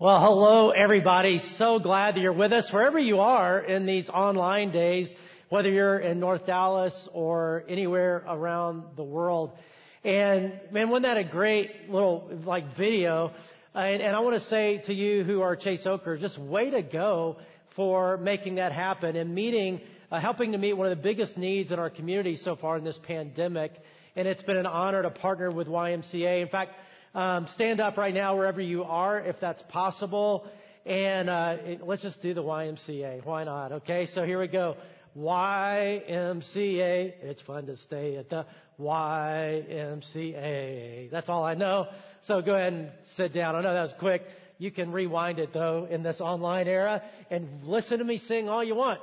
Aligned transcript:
Well, 0.00 0.20
hello 0.20 0.70
everybody. 0.70 1.40
So 1.40 1.80
glad 1.80 2.14
that 2.14 2.20
you're 2.20 2.32
with 2.32 2.52
us 2.52 2.72
wherever 2.72 3.00
you 3.00 3.18
are 3.18 3.58
in 3.58 3.84
these 3.84 4.08
online 4.08 4.70
days, 4.70 5.12
whether 5.48 5.68
you're 5.68 5.98
in 5.98 6.20
North 6.20 6.46
Dallas 6.46 7.08
or 7.12 7.64
anywhere 7.68 8.22
around 8.28 8.84
the 8.94 9.02
world. 9.02 9.58
And 10.04 10.60
man, 10.70 10.88
wasn't 10.90 11.06
that 11.06 11.16
a 11.16 11.24
great 11.24 11.90
little 11.90 12.30
like 12.44 12.76
video? 12.76 13.32
And, 13.74 14.00
and 14.00 14.14
I 14.14 14.20
want 14.20 14.40
to 14.40 14.48
say 14.48 14.80
to 14.86 14.94
you 14.94 15.24
who 15.24 15.42
are 15.42 15.56
Chase 15.56 15.84
Oakers, 15.84 16.20
just 16.20 16.38
way 16.38 16.70
to 16.70 16.82
go 16.82 17.38
for 17.74 18.18
making 18.18 18.54
that 18.54 18.70
happen 18.70 19.16
and 19.16 19.34
meeting, 19.34 19.80
uh, 20.12 20.20
helping 20.20 20.52
to 20.52 20.58
meet 20.58 20.74
one 20.74 20.86
of 20.86 20.96
the 20.96 21.02
biggest 21.02 21.36
needs 21.36 21.72
in 21.72 21.80
our 21.80 21.90
community 21.90 22.36
so 22.36 22.54
far 22.54 22.78
in 22.78 22.84
this 22.84 23.00
pandemic. 23.02 23.72
And 24.14 24.28
it's 24.28 24.44
been 24.44 24.58
an 24.58 24.66
honor 24.66 25.02
to 25.02 25.10
partner 25.10 25.50
with 25.50 25.66
YMCA. 25.66 26.40
In 26.40 26.48
fact, 26.48 26.70
um, 27.18 27.48
stand 27.54 27.80
up 27.80 27.96
right 27.96 28.14
now 28.14 28.36
wherever 28.36 28.60
you 28.60 28.84
are, 28.84 29.18
if 29.18 29.40
that's 29.40 29.60
possible. 29.62 30.46
And 30.86 31.28
uh, 31.28 31.56
it, 31.64 31.84
let's 31.84 32.02
just 32.02 32.22
do 32.22 32.32
the 32.32 32.44
YMCA. 32.44 33.24
Why 33.24 33.42
not? 33.42 33.72
Okay, 33.72 34.06
so 34.06 34.24
here 34.24 34.38
we 34.38 34.46
go. 34.46 34.76
YMCA. 35.16 36.04
It's 37.20 37.42
fun 37.42 37.66
to 37.66 37.76
stay 37.76 38.14
at 38.18 38.30
the 38.30 38.46
YMCA. 38.78 39.10
That's 41.10 41.28
all 41.28 41.42
I 41.42 41.54
know. 41.54 41.88
So 42.22 42.40
go 42.40 42.54
ahead 42.54 42.72
and 42.72 42.92
sit 43.16 43.34
down. 43.34 43.56
I 43.56 43.62
know 43.62 43.74
that 43.74 43.82
was 43.82 43.94
quick. 43.98 44.22
You 44.58 44.70
can 44.70 44.92
rewind 44.92 45.40
it 45.40 45.52
though 45.52 45.88
in 45.90 46.04
this 46.04 46.20
online 46.20 46.68
era 46.68 47.02
and 47.30 47.48
listen 47.64 47.98
to 47.98 48.04
me 48.04 48.18
sing 48.18 48.48
all 48.48 48.62
you 48.62 48.76
want. 48.76 49.00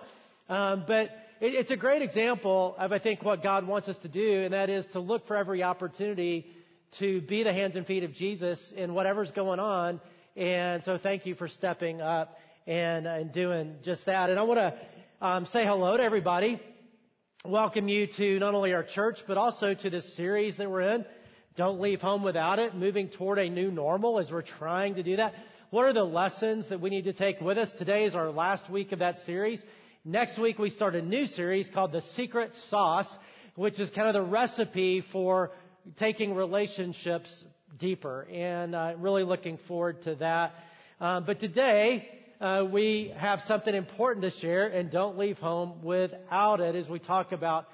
Um, 0.48 0.86
but 0.88 1.10
it, 1.42 1.54
it's 1.54 1.72
a 1.72 1.78
great 1.78 2.02
example 2.02 2.78
of, 2.80 2.94
I 2.94 3.00
think, 3.00 3.24
what 3.24 3.44
God 3.44 3.68
wants 3.68 3.90
us 3.90 3.98
to 4.04 4.08
do, 4.08 4.44
and 4.44 4.54
that 4.54 4.70
is 4.70 4.86
to 4.94 5.02
look 5.02 5.28
for 5.28 5.36
every 5.36 5.64
opportunity 5.64 6.55
to 7.00 7.22
be 7.22 7.44
the 7.44 7.52
hands 7.52 7.76
and 7.76 7.86
feet 7.86 8.04
of 8.04 8.14
Jesus 8.14 8.74
in 8.76 8.94
whatever's 8.94 9.32
going 9.32 9.60
on. 9.60 10.00
And 10.36 10.84
so 10.84 10.98
thank 10.98 11.26
you 11.26 11.36
for 11.36 11.48
stepping 11.48 12.02
up 12.02 12.38
and, 12.68 13.06
and 13.06 13.32
doing 13.32 13.76
just 13.84 14.06
that. 14.06 14.30
And 14.30 14.40
I 14.40 14.44
want 14.44 14.60
to 14.60 14.74
um, 15.22 15.46
say 15.48 15.66
hello 15.66 15.98
to 15.98 16.04
everybody. 16.04 16.60
Welcome 17.44 17.88
you 17.88 18.08
to 18.08 18.40
not 18.40 18.54
only 18.54 18.74
our 18.74 18.84
church, 18.84 19.20
but 19.28 19.38
also 19.38 19.74
to 19.74 19.90
this 19.90 20.16
series 20.16 20.58
that 20.58 20.70
we're 20.70 20.82
in. 20.82 21.06
Don't 21.58 21.80
leave 21.80 22.02
home 22.02 22.24
without 22.24 22.60
it. 22.60 22.76
Moving 22.76 23.10
toward 23.10 23.40
a 23.40 23.50
new 23.50 23.72
normal 23.72 24.20
as 24.20 24.32
we're 24.32 24.42
trying 24.42 24.96
to 24.96 25.04
do 25.04 25.18
that. 25.18 25.34
What 25.70 25.86
are 25.86 25.94
the 25.94 26.04
lessons 26.04 26.70
that 26.70 26.80
we 26.80 26.90
need 26.90 27.06
to 27.06 27.14
take 27.14 27.42
with 27.42 27.58
us? 27.58 27.72
Today 27.74 28.06
is 28.06 28.16
our 28.16 28.30
last 28.30 28.70
week 28.70 28.92
of 28.92 29.00
that 29.00 29.18
series. 29.20 29.62
Next 30.04 30.38
week 30.38 30.60
we 30.60 30.70
start 30.70 30.96
a 30.96 31.02
new 31.02 31.28
series 31.28 31.70
called 31.70 31.92
The 31.92 32.02
Secret 32.02 32.54
Sauce, 32.70 33.08
which 33.56 33.80
is 33.80 33.90
kind 33.90 34.08
of 34.08 34.14
the 34.14 34.22
recipe 34.22 35.04
for 35.12 35.52
taking 35.98 36.36
relationships 36.36 37.44
deeper, 37.78 38.28
and 38.32 38.76
uh, 38.76 38.94
really 38.98 39.24
looking 39.24 39.58
forward 39.68 40.02
to 40.04 40.16
that. 40.16 40.54
Um, 41.00 41.26
but 41.26 41.40
today, 41.40 42.08
uh, 42.40 42.66
we 42.70 43.14
have 43.18 43.42
something 43.42 43.74
important 43.74 44.24
to 44.24 44.30
share, 44.30 44.68
and 44.68 44.92
don't 44.92 45.18
leave 45.18 45.38
home 45.38 45.84
without 45.84 46.60
it 46.60 46.76
as 46.76 46.88
we 46.88 47.00
talk 47.00 47.32
about 47.32 47.68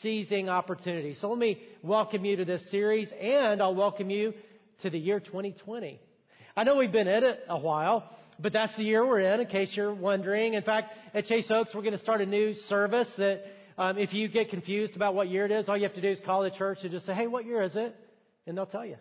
seizing 0.00 0.48
opportunity. 0.48 1.14
So 1.14 1.28
let 1.28 1.38
me 1.38 1.60
welcome 1.82 2.24
you 2.24 2.36
to 2.36 2.44
this 2.44 2.70
series, 2.70 3.12
and 3.20 3.60
I'll 3.62 3.74
welcome 3.74 4.10
you 4.10 4.34
to 4.80 4.90
the 4.90 4.98
year 4.98 5.20
2020. 5.20 6.00
I 6.56 6.64
know 6.64 6.76
we've 6.76 6.92
been 6.92 7.08
in 7.08 7.24
it 7.24 7.40
a 7.48 7.58
while, 7.58 8.08
but 8.38 8.52
that's 8.52 8.76
the 8.76 8.84
year 8.84 9.06
we're 9.06 9.20
in, 9.20 9.40
in 9.40 9.46
case 9.46 9.74
you're 9.76 9.94
wondering. 9.94 10.54
In 10.54 10.62
fact, 10.62 10.92
at 11.14 11.26
Chase 11.26 11.50
Oaks, 11.50 11.74
we're 11.74 11.82
going 11.82 11.92
to 11.92 11.98
start 11.98 12.20
a 12.20 12.26
new 12.26 12.54
service 12.54 13.12
that 13.16 13.44
um, 13.78 13.98
if 13.98 14.12
you 14.12 14.28
get 14.28 14.50
confused 14.50 14.96
about 14.96 15.14
what 15.14 15.28
year 15.28 15.44
it 15.44 15.50
is, 15.50 15.68
all 15.68 15.76
you 15.76 15.84
have 15.84 15.94
to 15.94 16.00
do 16.00 16.08
is 16.08 16.20
call 16.20 16.42
the 16.42 16.50
church 16.50 16.78
and 16.82 16.90
just 16.90 17.06
say, 17.06 17.14
hey, 17.14 17.26
what 17.26 17.46
year 17.46 17.62
is 17.62 17.76
it? 17.76 17.94
And 18.46 18.56
they'll 18.56 18.66
tell 18.66 18.84
you. 18.86 18.96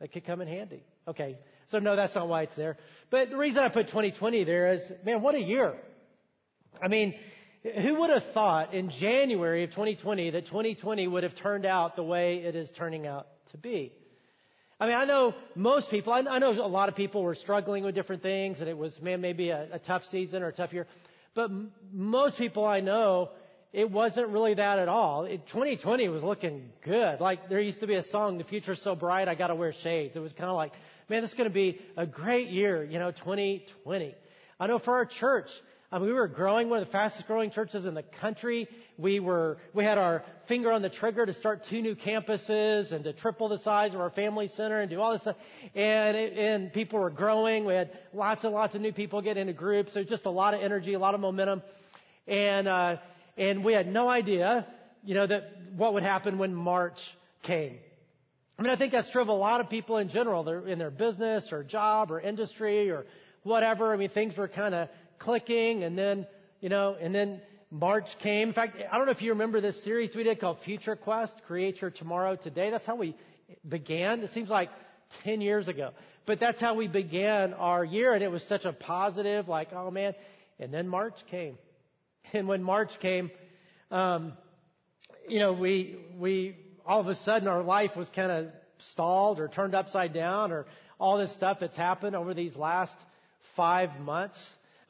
That 0.00 0.12
could 0.12 0.26
come 0.26 0.40
in 0.40 0.48
handy. 0.48 0.82
Okay. 1.06 1.38
So 1.66 1.78
no, 1.78 1.94
that's 1.94 2.14
not 2.14 2.28
why 2.28 2.42
it's 2.42 2.56
there. 2.56 2.76
But 3.10 3.30
the 3.30 3.36
reason 3.36 3.62
I 3.62 3.68
put 3.68 3.86
2020 3.86 4.44
there 4.44 4.72
is, 4.72 4.82
man, 5.04 5.22
what 5.22 5.34
a 5.34 5.40
year. 5.40 5.74
I 6.82 6.88
mean, 6.88 7.14
who 7.62 8.00
would 8.00 8.10
have 8.10 8.24
thought 8.32 8.74
in 8.74 8.90
January 8.90 9.64
of 9.64 9.70
2020 9.70 10.30
that 10.30 10.46
2020 10.46 11.06
would 11.06 11.22
have 11.22 11.34
turned 11.36 11.64
out 11.64 11.94
the 11.94 12.02
way 12.02 12.38
it 12.38 12.56
is 12.56 12.70
turning 12.72 13.06
out 13.06 13.28
to 13.52 13.58
be? 13.58 13.92
I 14.80 14.86
mean, 14.86 14.96
I 14.96 15.04
know 15.04 15.34
most 15.54 15.90
people, 15.90 16.12
I 16.12 16.38
know 16.40 16.50
a 16.50 16.66
lot 16.66 16.88
of 16.88 16.96
people 16.96 17.22
were 17.22 17.36
struggling 17.36 17.84
with 17.84 17.94
different 17.94 18.22
things 18.22 18.58
and 18.58 18.68
it 18.68 18.76
was, 18.76 19.00
man, 19.00 19.20
maybe 19.20 19.50
a, 19.50 19.68
a 19.74 19.78
tough 19.78 20.04
season 20.06 20.42
or 20.42 20.48
a 20.48 20.52
tough 20.52 20.72
year. 20.72 20.88
But 21.34 21.50
m- 21.50 21.70
most 21.92 22.36
people 22.36 22.66
I 22.66 22.80
know 22.80 23.30
it 23.72 23.90
wasn't 23.90 24.28
really 24.28 24.54
that 24.54 24.78
at 24.78 24.88
all. 24.88 25.24
It, 25.24 25.46
2020 25.46 26.08
was 26.08 26.22
looking 26.22 26.70
good. 26.84 27.20
Like 27.20 27.48
there 27.48 27.60
used 27.60 27.80
to 27.80 27.86
be 27.86 27.94
a 27.94 28.02
song, 28.02 28.38
"The 28.38 28.44
Future's 28.44 28.82
So 28.82 28.94
Bright, 28.94 29.28
I 29.28 29.34
Gotta 29.34 29.54
Wear 29.54 29.72
Shades." 29.72 30.14
It 30.14 30.20
was 30.20 30.32
kind 30.32 30.50
of 30.50 30.56
like, 30.56 30.72
man, 31.08 31.24
is 31.24 31.32
going 31.34 31.48
to 31.48 31.54
be 31.54 31.80
a 31.96 32.06
great 32.06 32.48
year, 32.48 32.84
you 32.84 32.98
know, 32.98 33.10
2020. 33.10 34.14
I 34.60 34.66
know 34.66 34.78
for 34.78 34.94
our 34.94 35.06
church, 35.06 35.48
I 35.90 35.98
mean, 35.98 36.06
we 36.06 36.14
were 36.14 36.28
growing, 36.28 36.70
one 36.70 36.78
of 36.80 36.86
the 36.86 36.92
fastest 36.92 37.26
growing 37.26 37.50
churches 37.50 37.84
in 37.84 37.92
the 37.92 38.02
country. 38.02 38.66
We 38.96 39.20
were, 39.20 39.58
we 39.74 39.84
had 39.84 39.98
our 39.98 40.24
finger 40.48 40.72
on 40.72 40.80
the 40.80 40.88
trigger 40.88 41.26
to 41.26 41.34
start 41.34 41.66
two 41.68 41.82
new 41.82 41.94
campuses 41.94 42.92
and 42.92 43.04
to 43.04 43.12
triple 43.12 43.50
the 43.50 43.58
size 43.58 43.92
of 43.92 44.00
our 44.00 44.08
family 44.08 44.48
center 44.48 44.80
and 44.80 44.88
do 44.88 45.00
all 45.00 45.12
this 45.12 45.20
stuff. 45.20 45.36
And, 45.74 46.16
it, 46.16 46.32
and 46.38 46.72
people 46.72 46.98
were 46.98 47.10
growing. 47.10 47.66
We 47.66 47.74
had 47.74 47.90
lots 48.14 48.42
and 48.44 48.54
lots 48.54 48.74
of 48.74 48.80
new 48.80 48.92
people 48.92 49.20
get 49.20 49.36
into 49.36 49.52
groups. 49.52 49.92
There's 49.92 50.08
just 50.08 50.24
a 50.24 50.30
lot 50.30 50.54
of 50.54 50.62
energy, 50.62 50.94
a 50.94 50.98
lot 50.98 51.14
of 51.14 51.20
momentum. 51.20 51.60
And, 52.26 52.68
uh, 52.68 52.96
and 53.36 53.64
we 53.64 53.72
had 53.72 53.86
no 53.86 54.08
idea, 54.08 54.66
you 55.02 55.14
know, 55.14 55.26
that 55.26 55.52
what 55.76 55.94
would 55.94 56.02
happen 56.02 56.38
when 56.38 56.54
March 56.54 56.98
came. 57.42 57.78
I 58.58 58.62
mean, 58.62 58.70
I 58.70 58.76
think 58.76 58.92
that's 58.92 59.10
true 59.10 59.22
of 59.22 59.28
a 59.28 59.32
lot 59.32 59.60
of 59.60 59.70
people 59.70 59.96
in 59.96 60.08
general. 60.08 60.44
They're 60.44 60.66
in 60.66 60.78
their 60.78 60.90
business 60.90 61.52
or 61.52 61.64
job 61.64 62.10
or 62.12 62.20
industry 62.20 62.90
or 62.90 63.06
whatever. 63.42 63.92
I 63.92 63.96
mean, 63.96 64.10
things 64.10 64.36
were 64.36 64.48
kind 64.48 64.74
of 64.74 64.88
clicking 65.18 65.84
and 65.84 65.98
then, 65.98 66.26
you 66.60 66.68
know, 66.68 66.96
and 67.00 67.14
then 67.14 67.40
March 67.70 68.06
came. 68.20 68.48
In 68.48 68.54
fact, 68.54 68.76
I 68.90 68.96
don't 68.98 69.06
know 69.06 69.12
if 69.12 69.22
you 69.22 69.30
remember 69.30 69.60
this 69.60 69.82
series 69.82 70.14
we 70.14 70.22
did 70.22 70.38
called 70.38 70.58
Future 70.64 70.94
Quest, 70.94 71.40
Create 71.46 71.80
Your 71.80 71.90
Tomorrow 71.90 72.36
Today. 72.36 72.70
That's 72.70 72.86
how 72.86 72.96
we 72.96 73.16
began. 73.66 74.20
It 74.20 74.30
seems 74.30 74.50
like 74.50 74.68
10 75.24 75.40
years 75.40 75.68
ago. 75.68 75.90
But 76.26 76.38
that's 76.38 76.60
how 76.60 76.74
we 76.74 76.86
began 76.86 77.54
our 77.54 77.84
year 77.84 78.12
and 78.12 78.22
it 78.22 78.30
was 78.30 78.44
such 78.44 78.64
a 78.64 78.72
positive, 78.72 79.48
like, 79.48 79.72
oh 79.72 79.90
man. 79.90 80.14
And 80.60 80.72
then 80.72 80.86
March 80.86 81.16
came. 81.30 81.56
And 82.32 82.48
when 82.48 82.62
March 82.62 82.98
came, 83.00 83.30
um, 83.90 84.32
you 85.28 85.38
know, 85.38 85.52
we 85.52 85.96
we 86.18 86.56
all 86.86 87.00
of 87.00 87.08
a 87.08 87.14
sudden 87.14 87.48
our 87.48 87.62
life 87.62 87.96
was 87.96 88.08
kind 88.10 88.30
of 88.32 88.46
stalled 88.92 89.38
or 89.38 89.48
turned 89.48 89.74
upside 89.74 90.12
down 90.12 90.52
or 90.52 90.66
all 90.98 91.18
this 91.18 91.32
stuff 91.34 91.58
that's 91.60 91.76
happened 91.76 92.16
over 92.16 92.34
these 92.34 92.56
last 92.56 92.96
five 93.56 94.00
months. 94.00 94.38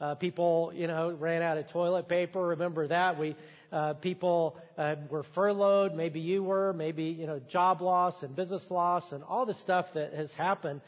Uh, 0.00 0.14
people, 0.14 0.72
you 0.74 0.86
know, 0.86 1.12
ran 1.12 1.42
out 1.42 1.58
of 1.58 1.68
toilet 1.70 2.08
paper. 2.08 2.48
Remember 2.48 2.88
that 2.88 3.18
we 3.18 3.36
uh, 3.72 3.94
people 3.94 4.58
uh, 4.76 4.96
were 5.08 5.22
furloughed. 5.34 5.94
Maybe 5.94 6.20
you 6.20 6.42
were. 6.42 6.72
Maybe 6.72 7.04
you 7.04 7.26
know, 7.26 7.38
job 7.38 7.80
loss 7.80 8.22
and 8.22 8.34
business 8.34 8.70
loss 8.70 9.12
and 9.12 9.22
all 9.24 9.46
the 9.46 9.54
stuff 9.54 9.86
that 9.94 10.12
has 10.12 10.32
happened. 10.32 10.80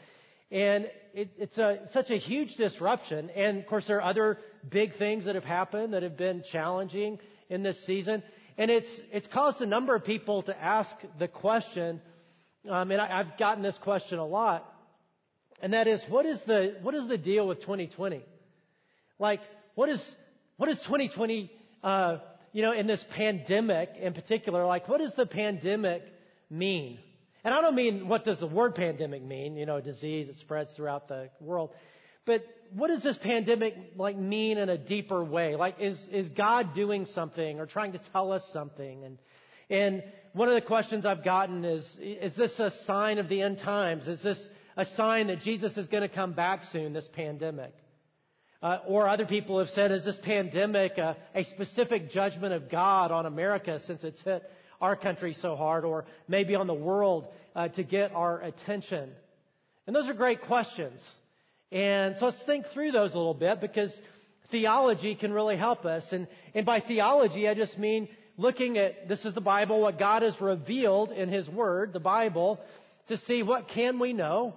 And 0.51 0.89
it, 1.13 1.29
it's 1.37 1.57
a, 1.57 1.87
such 1.91 2.11
a 2.11 2.17
huge 2.17 2.55
disruption. 2.55 3.29
And 3.31 3.57
of 3.57 3.65
course, 3.65 3.87
there 3.87 3.97
are 3.97 4.03
other 4.03 4.37
big 4.69 4.97
things 4.97 5.25
that 5.25 5.35
have 5.35 5.43
happened 5.43 5.93
that 5.93 6.03
have 6.03 6.17
been 6.17 6.43
challenging 6.51 7.19
in 7.49 7.63
this 7.63 7.83
season. 7.85 8.23
And 8.57 8.71
it's, 8.71 8.89
it's 9.11 9.27
caused 9.27 9.61
a 9.61 9.65
number 9.65 9.95
of 9.95 10.05
people 10.05 10.43
to 10.43 10.57
ask 10.61 10.95
the 11.19 11.27
question, 11.27 12.01
um, 12.69 12.91
and 12.91 13.01
I, 13.01 13.19
I've 13.19 13.37
gotten 13.37 13.63
this 13.63 13.77
question 13.77 14.17
a 14.19 14.25
lot, 14.25 14.65
and 15.61 15.73
that 15.73 15.87
is, 15.87 16.03
what 16.09 16.25
is 16.25 16.39
the, 16.47 16.75
what 16.81 16.95
is 16.95 17.07
the 17.07 17.17
deal 17.17 17.47
with 17.47 17.59
2020? 17.61 18.23
Like, 19.19 19.41
what 19.75 19.89
is, 19.89 20.01
what 20.57 20.69
is 20.69 20.77
2020, 20.81 21.51
uh, 21.83 22.17
you 22.51 22.61
know, 22.61 22.71
in 22.71 22.87
this 22.87 23.03
pandemic 23.11 23.91
in 23.99 24.13
particular, 24.13 24.65
like, 24.65 24.87
what 24.87 24.99
does 24.99 25.13
the 25.15 25.25
pandemic 25.25 26.03
mean? 26.49 26.99
And 27.43 27.53
I 27.53 27.61
don't 27.61 27.75
mean 27.75 28.07
what 28.07 28.25
does 28.25 28.39
the 28.39 28.47
word 28.47 28.73
pandemic 28.73 29.21
mean, 29.21 29.55
you 29.55 29.65
know, 29.65 29.79
disease 29.79 30.27
that 30.27 30.37
spreads 30.37 30.73
throughout 30.73 31.07
the 31.07 31.29
world. 31.39 31.71
But 32.25 32.45
what 32.73 32.87
does 32.87 33.03
this 33.03 33.17
pandemic 33.17 33.75
like 33.95 34.17
mean 34.17 34.57
in 34.57 34.69
a 34.69 34.77
deeper 34.77 35.23
way? 35.23 35.55
Like 35.55 35.79
is 35.79 35.99
is 36.11 36.29
God 36.29 36.73
doing 36.73 37.05
something 37.05 37.59
or 37.59 37.65
trying 37.65 37.93
to 37.93 37.99
tell 38.11 38.31
us 38.31 38.47
something? 38.51 39.03
And 39.03 39.17
and 39.69 40.03
one 40.33 40.49
of 40.49 40.55
the 40.55 40.61
questions 40.61 41.05
I've 41.05 41.23
gotten 41.23 41.63
is 41.63 41.97
is 41.99 42.35
this 42.35 42.59
a 42.59 42.71
sign 42.71 43.17
of 43.19 43.29
the 43.29 43.41
end 43.41 43.59
times? 43.59 44.07
Is 44.07 44.21
this 44.21 44.49
a 44.75 44.85
sign 44.85 45.27
that 45.27 45.39
Jesus 45.39 45.77
is 45.77 45.87
going 45.87 46.03
to 46.03 46.09
come 46.09 46.33
back 46.33 46.65
soon, 46.65 46.93
this 46.93 47.07
pandemic? 47.07 47.73
Uh, 48.61 48.79
or 48.87 49.07
other 49.07 49.25
people 49.25 49.59
have 49.59 49.69
said, 49.69 49.91
is 49.91 50.03
this 50.03 50.17
pandemic 50.17 50.97
a, 50.97 51.15
a 51.35 51.43
specific 51.43 52.09
judgment 52.09 52.51
of 52.51 52.67
God 52.69 53.11
on 53.11 53.27
America 53.27 53.79
since 53.85 54.03
it's 54.03 54.19
hit 54.21 54.43
our 54.81 54.95
country 54.95 55.33
so 55.33 55.55
hard, 55.55 55.85
or 55.85 56.05
maybe 56.27 56.55
on 56.55 56.65
the 56.65 56.73
world 56.73 57.27
uh, 57.55 57.67
to 57.67 57.83
get 57.83 58.13
our 58.13 58.41
attention? 58.41 59.11
And 59.85 59.95
those 59.95 60.09
are 60.09 60.13
great 60.13 60.41
questions. 60.41 61.01
And 61.71 62.15
so 62.17 62.25
let's 62.25 62.43
think 62.43 62.67
through 62.67 62.91
those 62.91 63.13
a 63.13 63.17
little 63.17 63.33
bit 63.33 63.59
because 63.61 63.97
theology 64.51 65.15
can 65.15 65.33
really 65.33 65.57
help 65.57 65.85
us. 65.85 66.05
And, 66.11 66.27
and 66.53 66.65
by 66.65 66.79
theology, 66.79 67.49
I 67.49 67.53
just 67.53 67.77
mean 67.77 68.07
looking 68.37 68.77
at, 68.77 69.07
this 69.07 69.25
is 69.25 69.33
the 69.33 69.41
Bible, 69.41 69.81
what 69.81 69.97
God 69.97 70.21
has 70.21 70.39
revealed 70.39 71.11
in 71.11 71.29
His 71.29 71.49
Word, 71.49 71.93
the 71.93 71.99
Bible, 71.99 72.59
to 73.07 73.17
see 73.17 73.43
what 73.43 73.67
can 73.67 73.99
we 73.99 74.13
know 74.13 74.53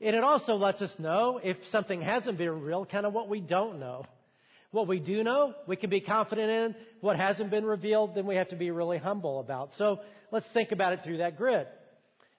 And 0.00 0.14
it 0.14 0.24
also 0.24 0.56
lets 0.56 0.82
us 0.82 0.94
know 0.98 1.40
if 1.42 1.56
something 1.70 2.02
hasn't 2.02 2.36
been 2.36 2.50
revealed, 2.50 2.90
kind 2.90 3.06
of 3.06 3.12
what 3.12 3.28
we 3.28 3.40
don't 3.40 3.80
know. 3.80 4.04
What 4.70 4.88
we 4.88 4.98
do 4.98 5.22
know, 5.22 5.54
we 5.66 5.76
can 5.76 5.88
be 5.88 6.00
confident 6.00 6.50
in. 6.50 6.74
What 7.00 7.16
hasn't 7.16 7.50
been 7.50 7.64
revealed, 7.64 8.14
then 8.14 8.26
we 8.26 8.34
have 8.36 8.48
to 8.48 8.56
be 8.56 8.70
really 8.70 8.98
humble 8.98 9.40
about. 9.40 9.72
So 9.74 10.00
let's 10.32 10.46
think 10.52 10.72
about 10.72 10.92
it 10.92 11.00
through 11.04 11.18
that 11.18 11.38
grid. 11.38 11.66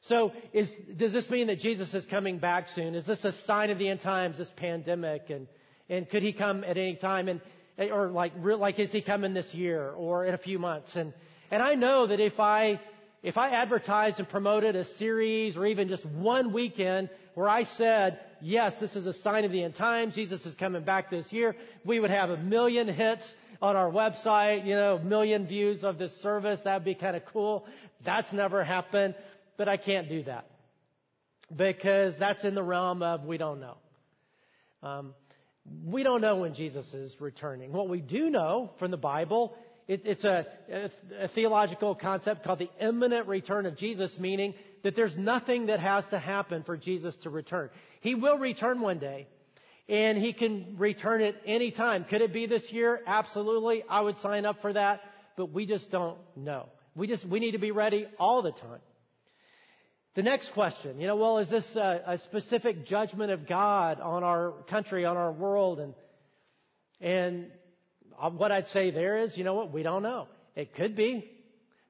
So 0.08 0.34
is, 0.54 0.70
does 0.96 1.14
this 1.14 1.30
mean 1.30 1.48
that 1.48 1.60
Jesus 1.60 1.94
is 1.94 2.06
coming 2.06 2.38
back 2.38 2.70
soon? 2.70 2.94
Is 2.94 3.06
this 3.06 3.26
a 3.26 3.32
sign 3.32 3.72
of 3.72 3.80
the 3.80 3.90
end 3.90 4.02
times, 4.02 4.38
this 4.38 4.52
pandemic? 4.56 5.30
And, 5.30 5.48
and 5.90 6.08
could 6.10 6.22
he 6.22 6.32
come 6.32 6.64
at 6.64 6.78
any 6.78 6.96
time? 6.96 7.28
And, 7.28 7.42
or 7.92 8.10
like, 8.10 8.34
like 8.38 8.80
is 8.80 8.92
he 8.92 9.02
coming 9.02 9.34
this 9.34 9.54
year 9.54 9.90
or 9.92 10.26
in 10.26 10.36
a 10.36 10.38
few 10.38 10.60
months? 10.60 10.96
And, 10.96 11.12
and 11.50 11.62
I 11.62 11.74
know 11.74 12.08
that 12.08 12.20
if 12.20 12.40
I, 12.40 12.80
if 13.24 13.38
I 13.38 13.50
advertised 13.50 14.20
and 14.20 14.30
promoted 14.30 14.76
a 14.76 14.86
series 14.86 15.58
or 15.58 15.66
even 15.66 15.88
just 15.88 16.06
one 16.06 16.54
weekend 16.54 17.10
where 17.34 17.50
I 17.50 17.64
said, 17.64 18.20
yes, 18.42 18.76
this 18.80 18.96
is 18.96 19.08
a 19.08 19.14
sign 19.14 19.44
of 19.44 19.52
the 19.52 19.64
end 19.64 19.74
times, 19.74 20.14
Jesus 20.14 20.46
is 20.46 20.54
coming 20.54 20.84
back 20.84 21.10
this 21.10 21.34
year, 21.34 21.56
we 21.84 22.00
would 22.00 22.12
have 22.12 22.30
a 22.30 22.38
million 22.38 22.88
hits 22.88 23.34
on 23.60 23.76
our 23.76 23.90
website, 23.90 24.66
you 24.66 24.76
know, 24.76 25.00
million 25.00 25.48
views 25.48 25.84
of 25.84 25.98
this 25.98 26.16
service. 26.22 26.60
That'd 26.64 26.86
be 26.86 26.94
kind 26.94 27.16
of 27.16 27.26
cool. 27.26 27.66
That's 28.06 28.32
never 28.32 28.64
happened 28.64 29.16
but 29.58 29.68
I 29.68 29.78
can't 29.78 30.10
do 30.10 30.24
that 30.24 30.48
because 31.56 32.18
that's 32.18 32.44
in 32.44 32.56
the 32.56 32.64
realm 32.64 33.02
of 33.02 33.26
we 33.26 33.38
don't 33.38 33.60
know. 33.60 33.78
Um, 34.84 35.14
we 35.84 36.04
don't 36.04 36.22
know 36.22 36.38
when 36.38 36.54
Jesus 36.54 36.86
is 36.94 37.16
returning. 37.20 37.72
What 37.72 37.90
we 37.90 38.00
do 38.00 38.30
know 38.30 38.72
from 38.78 38.92
the 38.92 38.98
Bible, 38.98 39.56
it, 39.88 40.02
it's 40.06 40.24
a, 40.24 40.46
a, 41.20 41.28
theological 41.30 41.96
concept 41.96 42.44
called 42.44 42.60
the 42.60 42.70
imminent 42.80 43.28
return 43.28 43.66
of 43.66 43.76
Jesus, 43.76 44.18
meaning 44.20 44.54
that 44.84 44.96
there's 44.96 45.18
nothing 45.18 45.68
that 45.68 45.80
has 45.80 46.08
to 46.10 46.20
happen 46.20 46.64
for 46.64 46.78
Jesus 46.78 47.16
to 47.18 47.32
return. 47.32 47.70
He 48.02 48.14
will 48.14 48.38
return 48.38 48.80
one 48.80 49.00
day, 49.00 49.28
and 49.90 50.18
he 50.18 50.34
can 50.34 50.76
return 50.78 51.22
at 51.22 51.36
any 51.46 51.72
time. 51.72 52.06
Could 52.06 52.22
it 52.22 52.32
be 52.32 52.46
this 52.46 52.72
year? 52.72 53.02
Absolutely. 53.08 53.84
I 53.90 54.02
would 54.02 54.18
sign 54.18 54.46
up 54.46 54.62
for 54.62 54.74
that, 54.74 55.02
but 55.36 55.52
we 55.52 55.66
just 55.66 55.90
don't 55.90 56.20
know. 56.36 56.70
We 56.96 57.08
just, 57.08 57.26
we 57.26 57.40
need 57.40 57.52
to 57.52 57.60
be 57.60 57.72
ready 57.72 58.08
all 58.20 58.44
the 58.44 58.52
time. 58.52 58.80
The 60.16 60.24
next 60.24 60.54
question, 60.54 61.02
you 61.02 61.08
know, 61.08 61.18
well, 61.18 61.40
is 61.40 61.50
this 61.50 61.76
a, 61.76 62.02
a, 62.08 62.18
specific 62.20 62.86
judgment 62.86 63.32
of 63.32 63.46
God 63.46 64.00
on 64.00 64.24
our 64.24 64.54
country, 64.70 65.04
on 65.04 65.18
our 65.18 65.34
world? 65.34 65.82
And, 65.82 65.94
and 67.02 67.52
what 68.38 68.50
I'd 68.50 68.68
say 68.68 68.92
there 68.92 69.18
is, 69.18 69.38
you 69.38 69.44
know 69.44 69.56
what, 69.56 69.74
we 69.74 69.84
don't 69.84 70.04
know. 70.04 70.30
It 70.56 70.74
could 70.74 70.96
be, 70.96 71.30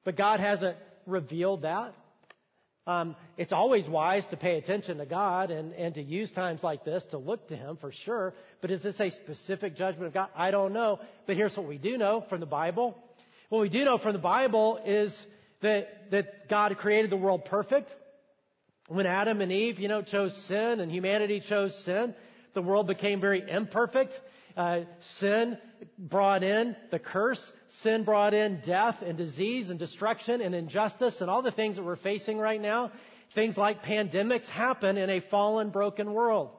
but 0.02 0.16
God 0.16 0.40
hasn't 0.40 0.76
revealed 1.06 1.62
that. 1.62 1.94
Um, 2.88 3.14
it's 3.36 3.52
always 3.52 3.86
wise 3.86 4.26
to 4.30 4.36
pay 4.36 4.58
attention 4.58 4.98
to 4.98 5.06
God 5.06 5.52
and, 5.52 5.72
and 5.74 5.94
to 5.94 6.02
use 6.02 6.32
times 6.32 6.64
like 6.64 6.84
this 6.84 7.04
to 7.12 7.18
look 7.18 7.46
to 7.48 7.56
Him 7.56 7.76
for 7.76 7.92
sure. 7.92 8.34
But 8.60 8.72
is 8.72 8.82
this 8.82 8.98
a 8.98 9.10
specific 9.10 9.76
judgment 9.76 10.08
of 10.08 10.14
God? 10.14 10.30
I 10.34 10.50
don't 10.50 10.72
know. 10.72 10.98
But 11.28 11.36
here's 11.36 11.56
what 11.56 11.68
we 11.68 11.78
do 11.78 11.96
know 11.96 12.24
from 12.28 12.40
the 12.40 12.46
Bible. 12.46 12.98
What 13.50 13.60
we 13.60 13.68
do 13.68 13.84
know 13.84 13.98
from 13.98 14.14
the 14.14 14.18
Bible 14.18 14.80
is 14.84 15.16
that, 15.62 16.10
that 16.10 16.48
God 16.48 16.76
created 16.76 17.12
the 17.12 17.16
world 17.16 17.44
perfect 17.44 17.88
when 18.88 19.06
Adam 19.06 19.40
and 19.40 19.50
Eve, 19.50 19.78
you 19.78 19.88
know, 19.88 20.02
chose 20.02 20.34
sin 20.46 20.80
and 20.80 20.90
humanity 20.90 21.40
chose 21.40 21.74
sin, 21.84 22.14
the 22.54 22.62
world 22.62 22.86
became 22.86 23.20
very 23.20 23.44
imperfect. 23.48 24.18
Uh, 24.56 24.80
sin 25.18 25.58
brought 25.98 26.42
in 26.42 26.74
the 26.90 26.98
curse. 26.98 27.52
Sin 27.82 28.04
brought 28.04 28.32
in 28.32 28.60
death 28.64 28.96
and 29.04 29.18
disease 29.18 29.70
and 29.70 29.78
destruction 29.78 30.40
and 30.40 30.54
injustice 30.54 31.20
and 31.20 31.28
all 31.28 31.42
the 31.42 31.50
things 31.50 31.76
that 31.76 31.82
we're 31.82 31.96
facing 31.96 32.38
right 32.38 32.60
now. 32.60 32.92
Things 33.34 33.56
like 33.56 33.82
pandemics 33.82 34.46
happen 34.46 34.96
in 34.96 35.10
a 35.10 35.20
fallen, 35.20 35.70
broken 35.70 36.12
world. 36.12 36.50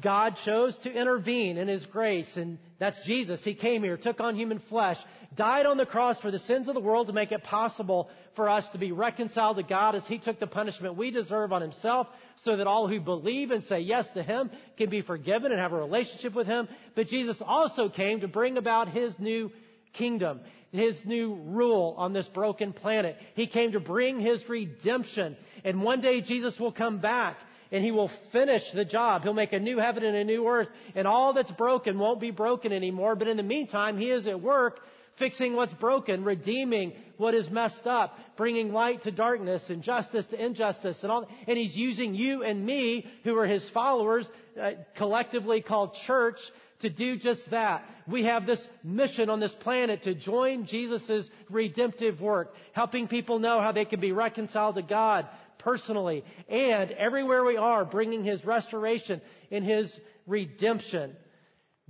God 0.00 0.36
chose 0.44 0.78
to 0.78 0.90
intervene 0.90 1.58
in 1.58 1.68
His 1.68 1.84
grace, 1.84 2.36
and 2.36 2.58
that's 2.78 3.04
Jesus. 3.04 3.44
He 3.44 3.54
came 3.54 3.82
here, 3.82 3.98
took 3.98 4.20
on 4.20 4.36
human 4.36 4.58
flesh, 4.58 4.96
died 5.36 5.66
on 5.66 5.76
the 5.76 5.84
cross 5.84 6.18
for 6.18 6.30
the 6.30 6.38
sins 6.38 6.66
of 6.66 6.74
the 6.74 6.80
world 6.80 7.08
to 7.08 7.12
make 7.12 7.30
it 7.30 7.42
possible 7.42 8.08
for 8.34 8.48
us 8.48 8.66
to 8.70 8.78
be 8.78 8.90
reconciled 8.90 9.58
to 9.58 9.62
God 9.62 9.94
as 9.94 10.06
He 10.06 10.18
took 10.18 10.40
the 10.40 10.46
punishment 10.46 10.96
we 10.96 11.10
deserve 11.10 11.52
on 11.52 11.60
Himself 11.60 12.06
so 12.36 12.56
that 12.56 12.66
all 12.66 12.88
who 12.88 13.00
believe 13.00 13.50
and 13.50 13.62
say 13.64 13.80
yes 13.80 14.08
to 14.10 14.22
Him 14.22 14.50
can 14.78 14.88
be 14.88 15.02
forgiven 15.02 15.52
and 15.52 15.60
have 15.60 15.74
a 15.74 15.78
relationship 15.78 16.34
with 16.34 16.46
Him. 16.46 16.68
But 16.94 17.08
Jesus 17.08 17.42
also 17.44 17.90
came 17.90 18.20
to 18.20 18.28
bring 18.28 18.56
about 18.56 18.88
His 18.88 19.18
new 19.18 19.52
kingdom, 19.92 20.40
His 20.70 21.04
new 21.04 21.34
rule 21.34 21.94
on 21.98 22.14
this 22.14 22.28
broken 22.28 22.72
planet. 22.72 23.18
He 23.34 23.46
came 23.46 23.72
to 23.72 23.80
bring 23.80 24.20
His 24.20 24.48
redemption. 24.48 25.36
And 25.64 25.82
one 25.82 26.00
day 26.00 26.22
Jesus 26.22 26.58
will 26.58 26.72
come 26.72 26.98
back 26.98 27.36
and 27.72 27.82
he 27.82 27.90
will 27.90 28.10
finish 28.30 28.70
the 28.70 28.84
job. 28.84 29.22
He'll 29.22 29.32
make 29.32 29.54
a 29.54 29.58
new 29.58 29.78
heaven 29.78 30.04
and 30.04 30.16
a 30.16 30.24
new 30.24 30.46
earth, 30.46 30.68
and 30.94 31.08
all 31.08 31.32
that's 31.32 31.50
broken 31.50 31.98
won't 31.98 32.20
be 32.20 32.30
broken 32.30 32.72
anymore. 32.72 33.16
But 33.16 33.28
in 33.28 33.38
the 33.38 33.42
meantime, 33.42 33.98
he 33.98 34.10
is 34.10 34.26
at 34.26 34.40
work 34.40 34.80
fixing 35.18 35.54
what's 35.54 35.74
broken, 35.74 36.24
redeeming 36.24 36.92
what 37.16 37.34
is 37.34 37.50
messed 37.50 37.86
up, 37.86 38.18
bringing 38.36 38.72
light 38.72 39.02
to 39.02 39.10
darkness 39.10 39.68
and 39.68 39.82
justice 39.82 40.26
to 40.28 40.42
injustice 40.42 41.02
and 41.02 41.12
all. 41.12 41.28
And 41.46 41.58
he's 41.58 41.76
using 41.76 42.14
you 42.14 42.42
and 42.42 42.64
me, 42.64 43.06
who 43.24 43.36
are 43.38 43.46
his 43.46 43.68
followers, 43.70 44.30
uh, 44.60 44.72
collectively 44.96 45.60
called 45.60 45.94
church, 46.06 46.38
to 46.80 46.90
do 46.90 47.16
just 47.16 47.50
that. 47.50 47.84
We 48.08 48.24
have 48.24 48.44
this 48.44 48.66
mission 48.82 49.30
on 49.30 49.38
this 49.38 49.54
planet 49.54 50.02
to 50.02 50.14
join 50.14 50.66
Jesus' 50.66 51.28
redemptive 51.48 52.20
work, 52.20 52.54
helping 52.72 53.06
people 53.06 53.38
know 53.38 53.60
how 53.60 53.72
they 53.72 53.84
can 53.84 54.00
be 54.00 54.12
reconciled 54.12 54.74
to 54.74 54.82
God, 54.82 55.28
personally 55.62 56.24
and 56.48 56.90
everywhere 56.92 57.44
we 57.44 57.56
are, 57.56 57.84
bringing 57.84 58.24
His 58.24 58.44
restoration 58.44 59.20
and 59.50 59.64
His 59.64 59.96
redemption. 60.26 61.16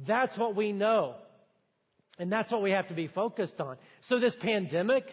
That's 0.06 0.36
what 0.36 0.56
we 0.56 0.72
know. 0.72 1.16
And 2.18 2.30
that's 2.30 2.52
what 2.52 2.62
we 2.62 2.72
have 2.72 2.88
to 2.88 2.94
be 2.94 3.08
focused 3.08 3.60
on. 3.60 3.76
So 4.02 4.18
this 4.18 4.36
pandemic, 4.36 5.04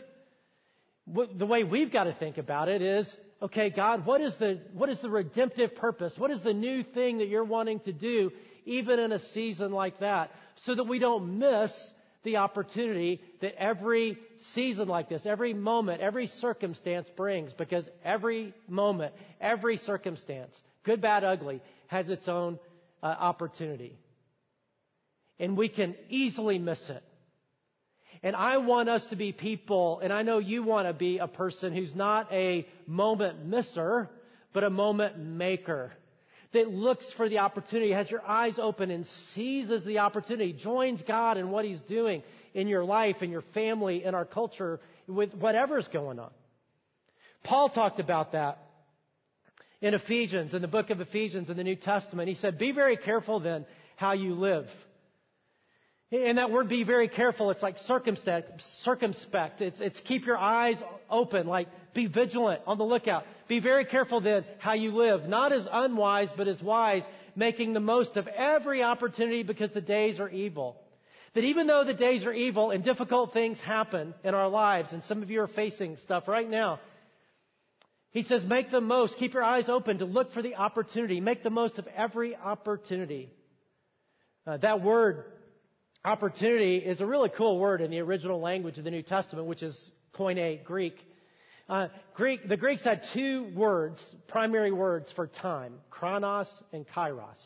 the 1.08 1.46
way 1.46 1.64
we've 1.64 1.92
got 1.92 2.06
to 2.06 2.14
think 2.14 2.38
about 2.38 2.70
it 2.70 2.82
is, 2.82 3.14
okay, 3.42 3.70
God, 3.70 4.06
what 4.06 4.22
is 4.22 4.38
the, 4.38 4.62
what 4.74 4.90
is 4.90 5.00
the 5.00 5.10
redemptive 5.10 5.76
purpose? 5.76 6.18
What 6.18 6.32
is 6.32 6.44
the 6.44 6.54
new 6.54 6.84
thing 6.84 7.20
that 7.20 7.28
you're 7.28 7.44
wanting 7.44 7.80
to 7.82 7.94
do 7.94 8.32
even 8.66 9.00
in 9.00 9.12
a 9.12 9.20
season 9.20 9.72
like 9.72 10.00
that 10.00 10.32
so 10.58 10.76
that 10.76 10.84
we 10.84 11.00
don't 11.00 11.40
miss 11.40 11.72
the 12.24 12.38
opportunity 12.38 13.22
that 13.42 13.56
every 13.62 14.18
season 14.54 14.88
like 14.88 15.10
this, 15.10 15.26
every 15.26 15.54
moment, 15.54 16.02
every 16.02 16.28
circumstance 16.28 17.10
brings 17.16 17.54
because 17.54 17.88
every 18.04 18.54
moment, 18.68 19.14
every 19.40 19.78
circumstance, 19.78 20.58
good, 20.84 21.02
bad, 21.02 21.24
ugly, 21.24 21.62
has 21.88 22.10
its 22.10 22.28
own 22.28 22.60
uh, 23.02 23.06
opportunity. 23.06 23.98
And 25.40 25.56
we 25.56 25.70
can 25.70 25.96
easily 26.10 26.60
miss 26.60 26.90
it. 26.90 27.04
And 28.22 28.36
I 28.36 28.58
want 28.58 28.90
us 28.90 29.06
to 29.08 29.16
be 29.16 29.32
people, 29.32 30.02
and 30.02 30.12
I 30.12 30.24
know 30.24 30.40
you 30.40 30.62
want 30.62 30.90
to 30.90 30.94
be 30.94 31.20
a 31.20 31.28
person 31.28 31.74
who's 31.74 31.96
not 31.96 32.32
a 32.34 32.68
moment 32.86 33.46
misser, 33.46 34.10
but 34.52 34.66
a 34.66 34.70
moment 34.70 35.18
maker 35.18 35.94
that 36.52 36.70
looks 36.70 37.12
for 37.14 37.30
the 37.30 37.40
opportunity, 37.40 37.92
has 37.92 38.10
your 38.10 38.26
eyes 38.26 38.58
open 38.58 38.90
and 38.90 39.06
seizes 39.34 39.86
the 39.86 40.00
opportunity, 40.00 40.54
joins 40.54 41.02
God 41.04 41.38
in 41.38 41.52
what 41.52 41.66
He's 41.66 41.82
doing 41.82 42.24
in 42.54 42.68
your 42.68 42.84
life, 42.84 43.22
in 43.22 43.30
your 43.30 43.44
family, 43.54 44.04
in 44.04 44.16
our 44.16 44.26
culture, 44.26 44.80
with 45.08 45.34
whatever's 45.36 45.88
going 45.90 46.20
on. 46.20 46.32
Paul 47.44 47.70
talked 47.70 48.00
about 48.00 48.32
that 48.32 48.60
in 49.82 49.94
Ephesians, 49.94 50.54
in 50.54 50.62
the 50.62 50.68
book 50.68 50.90
of 50.90 51.00
Ephesians 51.02 51.50
in 51.50 51.58
the 51.58 51.64
New 51.64 51.76
Testament. 51.76 52.28
He 52.28 52.36
said, 52.36 52.58
Be 52.58 52.72
very 52.72 52.98
careful 52.98 53.40
then 53.40 53.66
how 53.96 54.14
you 54.14 54.34
live. 54.34 54.68
And 56.12 56.40
that 56.40 56.50
word 56.50 56.68
be 56.68 56.84
very 56.84 57.08
careful, 57.08 57.52
it's 57.52 57.62
like 57.62 57.78
circumspect, 57.80 58.64
circumspect. 58.84 59.62
It's, 59.62 59.80
it's 59.80 60.00
keep 60.00 60.26
your 60.26 60.38
eyes 60.38 60.82
open, 61.08 61.46
like 61.46 61.68
be 61.94 62.08
vigilant 62.08 62.64
on 62.66 62.80
the 62.80 62.84
lookout. 62.84 63.26
Be 63.50 63.60
very 63.60 63.84
careful 63.84 64.22
then 64.22 64.46
how 64.60 64.74
you 64.74 64.92
live, 64.92 65.28
not 65.28 65.52
as 65.52 65.68
unwise, 65.70 66.30
but 66.38 66.48
as 66.48 66.62
wise, 66.62 67.04
making 67.36 67.74
the 67.74 67.80
most 67.80 68.16
of 68.16 68.28
every 68.28 68.84
opportunity 68.84 69.42
because 69.42 69.72
the 69.72 69.82
days 69.82 70.20
are 70.20 70.30
evil. 70.30 70.78
That 71.34 71.44
even 71.44 71.66
though 71.66 71.84
the 71.84 71.96
days 71.96 72.26
are 72.28 72.34
evil 72.34 72.70
and 72.70 72.84
difficult 72.84 73.34
things 73.34 73.60
happen 73.60 74.14
in 74.24 74.36
our 74.36 74.50
lives, 74.50 74.94
and 74.94 75.04
some 75.04 75.24
of 75.24 75.32
you 75.32 75.42
are 75.42 75.48
facing 75.48 75.98
stuff 75.98 76.28
right 76.28 76.48
now, 76.48 76.80
he 78.12 78.22
says, 78.22 78.46
make 78.46 78.70
the 78.70 78.82
most, 78.82 79.18
keep 79.18 79.34
your 79.34 79.44
eyes 79.44 79.68
open 79.68 79.98
to 79.98 80.06
look 80.06 80.32
for 80.32 80.44
the 80.44 80.56
opportunity, 80.56 81.20
make 81.20 81.42
the 81.42 81.50
most 81.50 81.80
of 81.80 81.88
every 81.88 82.36
opportunity. 82.36 83.32
Uh, 84.46 84.58
that 84.58 84.84
word, 84.84 85.26
opportunity, 86.06 86.78
is 86.78 87.02
a 87.02 87.06
really 87.06 87.30
cool 87.30 87.58
word 87.58 87.82
in 87.82 87.90
the 87.90 88.00
original 88.00 88.40
language 88.40 88.78
of 88.78 88.84
the 88.84 88.92
New 88.92 89.04
Testament, 89.04 89.48
which 89.48 89.64
is 89.64 89.92
koine 90.14 90.64
Greek. 90.64 91.04
Uh, 91.70 91.88
Greek, 92.16 92.48
the 92.50 92.58
Greeks 92.58 92.84
had 92.84 93.04
two 93.14 93.52
words, 93.56 94.04
primary 94.28 94.72
words 94.72 95.12
for 95.12 95.28
time, 95.28 95.76
chronos 95.92 96.50
and 96.74 96.88
kairos. 96.88 97.40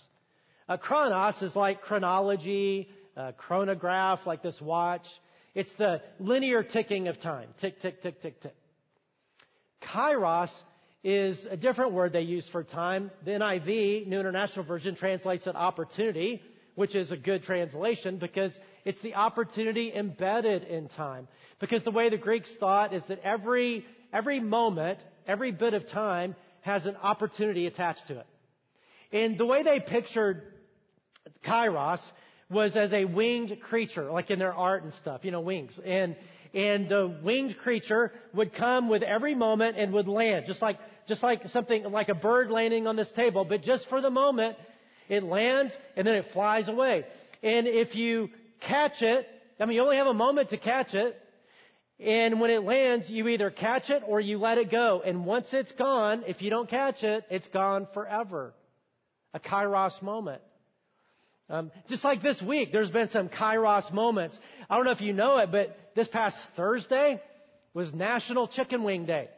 Uh, 0.69 0.77
chronos 0.77 1.41
is 1.41 1.57
like 1.57 1.81
chronology, 1.81 2.87
uh, 3.17 3.33
chronograph, 3.33 4.25
like 4.25 4.41
this 4.41 4.61
watch. 4.61 5.05
It's 5.53 5.73
the 5.73 6.01
linear 6.19 6.63
ticking 6.63 7.09
of 7.09 7.19
time. 7.19 7.49
Tick, 7.59 7.81
tick, 7.81 8.01
tick, 8.01 8.21
tick, 8.21 8.39
tick. 8.39 8.55
Kairos 9.81 10.51
is 11.03 11.45
a 11.49 11.57
different 11.57 11.91
word 11.91 12.13
they 12.13 12.21
use 12.21 12.47
for 12.47 12.63
time. 12.63 13.11
The 13.25 13.31
NIV, 13.31 14.07
New 14.07 14.19
International 14.21 14.65
Version, 14.65 14.95
translates 14.95 15.47
it 15.47 15.55
opportunity, 15.57 16.41
which 16.75 16.95
is 16.95 17.11
a 17.11 17.17
good 17.17 17.43
translation 17.43 18.19
because 18.19 18.57
it's 18.85 19.01
the 19.01 19.15
opportunity 19.15 19.93
embedded 19.93 20.63
in 20.63 20.87
time. 20.87 21.27
Because 21.59 21.83
the 21.83 21.91
way 21.91 22.09
the 22.09 22.17
Greeks 22.17 22.55
thought 22.55 22.93
is 22.93 23.03
that 23.07 23.19
every, 23.19 23.85
every 24.13 24.39
moment, 24.39 24.99
every 25.27 25.51
bit 25.51 25.73
of 25.73 25.87
time 25.87 26.35
has 26.61 26.85
an 26.85 26.95
opportunity 26.95 27.67
attached 27.67 28.07
to 28.07 28.19
it. 28.19 28.27
And 29.11 29.37
the 29.37 29.45
way 29.45 29.63
they 29.63 29.79
pictured 29.79 30.53
Kairos 31.43 31.99
was 32.49 32.75
as 32.75 32.93
a 32.93 33.05
winged 33.05 33.59
creature, 33.61 34.11
like 34.11 34.31
in 34.31 34.39
their 34.39 34.53
art 34.53 34.83
and 34.83 34.93
stuff, 34.93 35.25
you 35.25 35.31
know, 35.31 35.41
wings. 35.41 35.79
And, 35.83 36.15
and 36.53 36.87
the 36.87 37.07
winged 37.23 37.57
creature 37.57 38.11
would 38.33 38.53
come 38.53 38.87
with 38.87 39.03
every 39.03 39.35
moment 39.35 39.77
and 39.77 39.91
would 39.93 40.07
land, 40.07 40.45
just 40.47 40.61
like, 40.61 40.77
just 41.07 41.23
like 41.23 41.47
something, 41.49 41.83
like 41.83 42.09
a 42.09 42.15
bird 42.15 42.49
landing 42.49 42.87
on 42.87 42.95
this 42.95 43.11
table, 43.11 43.43
but 43.43 43.61
just 43.61 43.89
for 43.89 43.99
the 43.99 44.09
moment, 44.09 44.55
it 45.09 45.23
lands 45.23 45.77
and 45.97 46.07
then 46.07 46.15
it 46.15 46.25
flies 46.31 46.67
away. 46.69 47.05
And 47.41 47.67
if 47.67 47.95
you 47.95 48.29
catch 48.61 49.01
it, 49.01 49.27
I 49.59 49.65
mean, 49.65 49.75
you 49.75 49.83
only 49.83 49.97
have 49.97 50.07
a 50.07 50.13
moment 50.13 50.51
to 50.51 50.57
catch 50.57 50.93
it, 50.93 51.19
and 51.99 52.39
when 52.39 52.49
it 52.49 52.63
lands, 52.63 53.09
you 53.09 53.27
either 53.27 53.49
catch 53.49 53.89
it 53.89 54.03
or 54.07 54.19
you 54.19 54.37
let 54.37 54.57
it 54.57 54.69
go. 54.69 55.01
And 55.05 55.25
once 55.25 55.53
it's 55.53 55.71
gone, 55.71 56.23
if 56.27 56.41
you 56.41 56.49
don't 56.49 56.69
catch 56.69 57.03
it, 57.03 57.23
it's 57.29 57.47
gone 57.47 57.87
forever. 57.93 58.53
A 59.33 59.39
kairos 59.39 60.01
moment. 60.01 60.41
Um, 61.49 61.71
just 61.87 62.03
like 62.03 62.21
this 62.21 62.41
week, 62.41 62.71
there's 62.71 62.89
been 62.89 63.09
some 63.09 63.29
kairos 63.29 63.91
moments. 63.91 64.39
I 64.69 64.75
don't 64.75 64.85
know 64.85 64.91
if 64.91 65.01
you 65.01 65.13
know 65.13 65.37
it, 65.37 65.51
but 65.51 65.77
this 65.95 66.07
past 66.07 66.37
Thursday 66.55 67.21
was 67.73 67.93
National 67.93 68.47
Chicken 68.47 68.83
Wing 68.83 69.05
Day. 69.05 69.29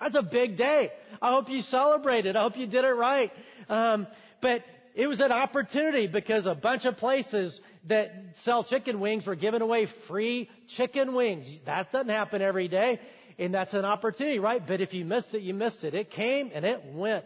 That's 0.00 0.16
a 0.16 0.22
big 0.22 0.56
day. 0.56 0.90
I 1.20 1.32
hope 1.32 1.48
you 1.48 1.62
celebrated. 1.62 2.34
I 2.34 2.42
hope 2.42 2.56
you 2.56 2.66
did 2.66 2.84
it 2.84 2.92
right. 2.92 3.30
Um, 3.68 4.08
but 4.40 4.62
it 4.94 5.06
was 5.06 5.20
an 5.20 5.32
opportunity 5.32 6.06
because 6.06 6.46
a 6.46 6.54
bunch 6.54 6.84
of 6.84 6.96
places 6.96 7.58
that 7.86 8.12
sell 8.42 8.62
chicken 8.64 9.00
wings 9.00 9.26
were 9.26 9.34
giving 9.34 9.62
away 9.62 9.86
free 10.06 10.50
chicken 10.76 11.14
wings. 11.14 11.46
That 11.64 11.90
doesn't 11.90 12.10
happen 12.10 12.42
every 12.42 12.68
day. 12.68 13.00
And 13.38 13.54
that's 13.54 13.72
an 13.72 13.84
opportunity, 13.84 14.38
right? 14.38 14.64
But 14.64 14.80
if 14.80 14.92
you 14.92 15.04
missed 15.04 15.34
it, 15.34 15.42
you 15.42 15.54
missed 15.54 15.84
it. 15.84 15.94
It 15.94 16.10
came 16.10 16.50
and 16.54 16.64
it 16.64 16.82
went. 16.92 17.24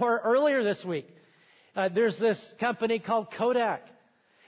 Or 0.00 0.18
earlier 0.18 0.64
this 0.64 0.84
week, 0.84 1.06
uh, 1.76 1.88
there's 1.88 2.18
this 2.18 2.42
company 2.58 2.98
called 2.98 3.32
Kodak. 3.32 3.82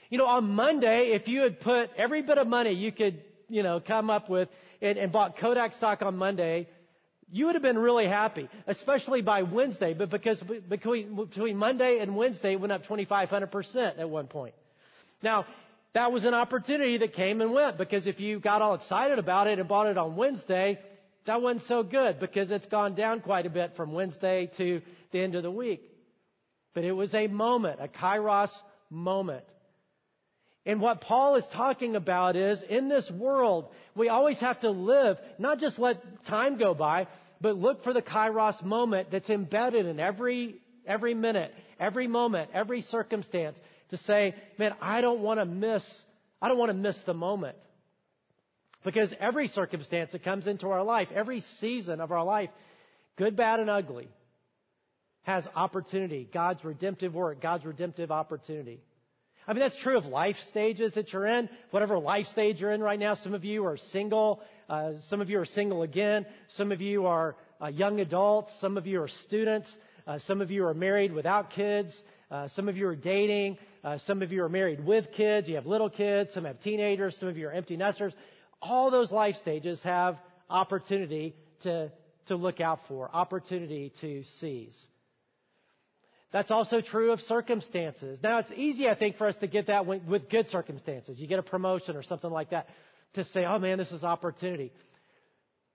You 0.09 0.17
know, 0.17 0.25
on 0.25 0.49
Monday, 0.49 1.11
if 1.11 1.27
you 1.27 1.41
had 1.41 1.59
put 1.59 1.89
every 1.95 2.21
bit 2.21 2.37
of 2.37 2.47
money 2.47 2.71
you 2.71 2.91
could, 2.91 3.21
you 3.47 3.63
know, 3.63 3.79
come 3.79 4.09
up 4.09 4.29
with 4.29 4.49
and, 4.81 4.97
and 4.97 5.11
bought 5.11 5.37
Kodak 5.37 5.73
stock 5.73 6.01
on 6.01 6.17
Monday, 6.17 6.67
you 7.31 7.45
would 7.45 7.55
have 7.55 7.61
been 7.61 7.77
really 7.77 8.07
happy, 8.07 8.49
especially 8.67 9.21
by 9.21 9.43
Wednesday, 9.43 9.93
but 9.93 10.09
because 10.09 10.41
between, 10.41 11.15
between 11.15 11.57
Monday 11.57 11.99
and 11.99 12.15
Wednesday, 12.15 12.53
it 12.53 12.59
went 12.59 12.73
up 12.73 12.85
2,500% 12.85 13.99
at 13.99 14.09
one 14.09 14.27
point. 14.27 14.53
Now, 15.23 15.45
that 15.93 16.11
was 16.11 16.25
an 16.25 16.33
opportunity 16.33 16.97
that 16.97 17.13
came 17.13 17.41
and 17.41 17.53
went 17.53 17.77
because 17.77 18.05
if 18.05 18.19
you 18.19 18.39
got 18.39 18.61
all 18.61 18.75
excited 18.75 19.17
about 19.17 19.47
it 19.47 19.59
and 19.59 19.67
bought 19.67 19.87
it 19.87 19.97
on 19.97 20.15
Wednesday, 20.15 20.79
that 21.25 21.41
wasn't 21.41 21.65
so 21.67 21.83
good 21.83 22.19
because 22.19 22.51
it's 22.51 22.65
gone 22.65 22.95
down 22.95 23.21
quite 23.21 23.45
a 23.45 23.49
bit 23.49 23.75
from 23.75 23.93
Wednesday 23.93 24.49
to 24.57 24.81
the 25.11 25.19
end 25.19 25.35
of 25.35 25.43
the 25.43 25.51
week. 25.51 25.81
But 26.73 26.83
it 26.83 26.93
was 26.93 27.13
a 27.13 27.27
moment, 27.27 27.79
a 27.81 27.87
kairos 27.87 28.51
moment. 28.89 29.43
And 30.65 30.79
what 30.79 31.01
Paul 31.01 31.35
is 31.35 31.47
talking 31.53 31.95
about 31.95 32.35
is 32.35 32.61
in 32.61 32.87
this 32.87 33.09
world, 33.09 33.69
we 33.95 34.09
always 34.09 34.39
have 34.39 34.59
to 34.59 34.69
live, 34.69 35.17
not 35.39 35.59
just 35.59 35.79
let 35.79 36.25
time 36.25 36.57
go 36.57 36.73
by, 36.75 37.07
but 37.39 37.57
look 37.57 37.83
for 37.83 37.93
the 37.93 38.01
kairos 38.01 38.63
moment 38.63 39.09
that's 39.11 39.29
embedded 39.29 39.87
in 39.87 39.99
every, 39.99 40.55
every 40.85 41.15
minute, 41.15 41.51
every 41.79 42.07
moment, 42.07 42.51
every 42.53 42.81
circumstance 42.81 43.59
to 43.89 43.97
say, 43.97 44.35
man, 44.59 44.75
I 44.79 45.01
don't 45.01 45.21
want 45.21 45.39
to 45.39 45.45
miss, 45.45 45.83
I 46.39 46.47
don't 46.47 46.59
want 46.59 46.69
to 46.69 46.77
miss 46.77 47.01
the 47.03 47.15
moment. 47.15 47.57
Because 48.83 49.13
every 49.19 49.47
circumstance 49.47 50.11
that 50.11 50.23
comes 50.23 50.47
into 50.47 50.69
our 50.69 50.83
life, 50.83 51.09
every 51.13 51.41
season 51.59 52.01
of 52.01 52.11
our 52.11 52.23
life, 52.23 52.49
good, 53.15 53.35
bad, 53.35 53.59
and 53.59 53.69
ugly, 53.69 54.09
has 55.23 55.45
opportunity, 55.55 56.27
God's 56.31 56.63
redemptive 56.63 57.13
work, 57.13 57.41
God's 57.41 57.65
redemptive 57.65 58.11
opportunity. 58.11 58.81
I 59.47 59.53
mean, 59.53 59.61
that's 59.61 59.75
true 59.77 59.97
of 59.97 60.05
life 60.05 60.37
stages 60.47 60.93
that 60.93 61.11
you're 61.11 61.25
in, 61.25 61.49
whatever 61.71 61.97
life 61.97 62.27
stage 62.27 62.61
you're 62.61 62.71
in 62.71 62.81
right 62.81 62.99
now. 62.99 63.15
Some 63.15 63.33
of 63.33 63.43
you 63.43 63.65
are 63.65 63.77
single. 63.77 64.41
Uh, 64.69 64.93
some 65.09 65.19
of 65.19 65.29
you 65.29 65.39
are 65.39 65.45
single 65.45 65.81
again. 65.81 66.25
Some 66.49 66.71
of 66.71 66.79
you 66.79 67.07
are 67.07 67.35
uh, 67.61 67.67
young 67.67 67.99
adults. 67.99 68.51
Some 68.59 68.77
of 68.77 68.85
you 68.85 69.01
are 69.01 69.07
students. 69.07 69.75
Uh, 70.05 70.19
some 70.19 70.41
of 70.41 70.51
you 70.51 70.65
are 70.65 70.73
married 70.73 71.11
without 71.11 71.49
kids. 71.49 72.01
Uh, 72.29 72.47
some 72.49 72.69
of 72.69 72.77
you 72.77 72.87
are 72.87 72.95
dating. 72.95 73.57
Uh, 73.83 73.97
some 73.97 74.21
of 74.21 74.31
you 74.31 74.43
are 74.43 74.49
married 74.49 74.85
with 74.85 75.11
kids. 75.11 75.49
You 75.49 75.55
have 75.55 75.65
little 75.65 75.89
kids. 75.89 76.33
Some 76.33 76.45
have 76.45 76.59
teenagers. 76.59 77.17
Some 77.17 77.27
of 77.27 77.37
you 77.37 77.47
are 77.47 77.51
empty 77.51 77.77
nesters. 77.77 78.13
All 78.61 78.91
those 78.91 79.11
life 79.11 79.35
stages 79.37 79.81
have 79.83 80.17
opportunity 80.49 81.35
to, 81.63 81.91
to 82.27 82.35
look 82.35 82.61
out 82.61 82.79
for, 82.87 83.09
opportunity 83.11 83.91
to 84.01 84.23
seize. 84.39 84.85
That's 86.31 86.51
also 86.51 86.79
true 86.79 87.11
of 87.11 87.19
circumstances. 87.21 88.19
Now, 88.23 88.39
it's 88.39 88.51
easy, 88.55 88.87
I 88.87 88.95
think, 88.95 89.17
for 89.17 89.27
us 89.27 89.35
to 89.37 89.47
get 89.47 89.67
that 89.67 89.85
with 89.85 90.29
good 90.29 90.49
circumstances. 90.49 91.19
You 91.19 91.27
get 91.27 91.39
a 91.39 91.43
promotion 91.43 91.97
or 91.97 92.03
something 92.03 92.31
like 92.31 92.51
that 92.51 92.67
to 93.13 93.25
say, 93.25 93.45
oh 93.45 93.59
man, 93.59 93.77
this 93.77 93.91
is 93.91 94.03
opportunity. 94.03 94.71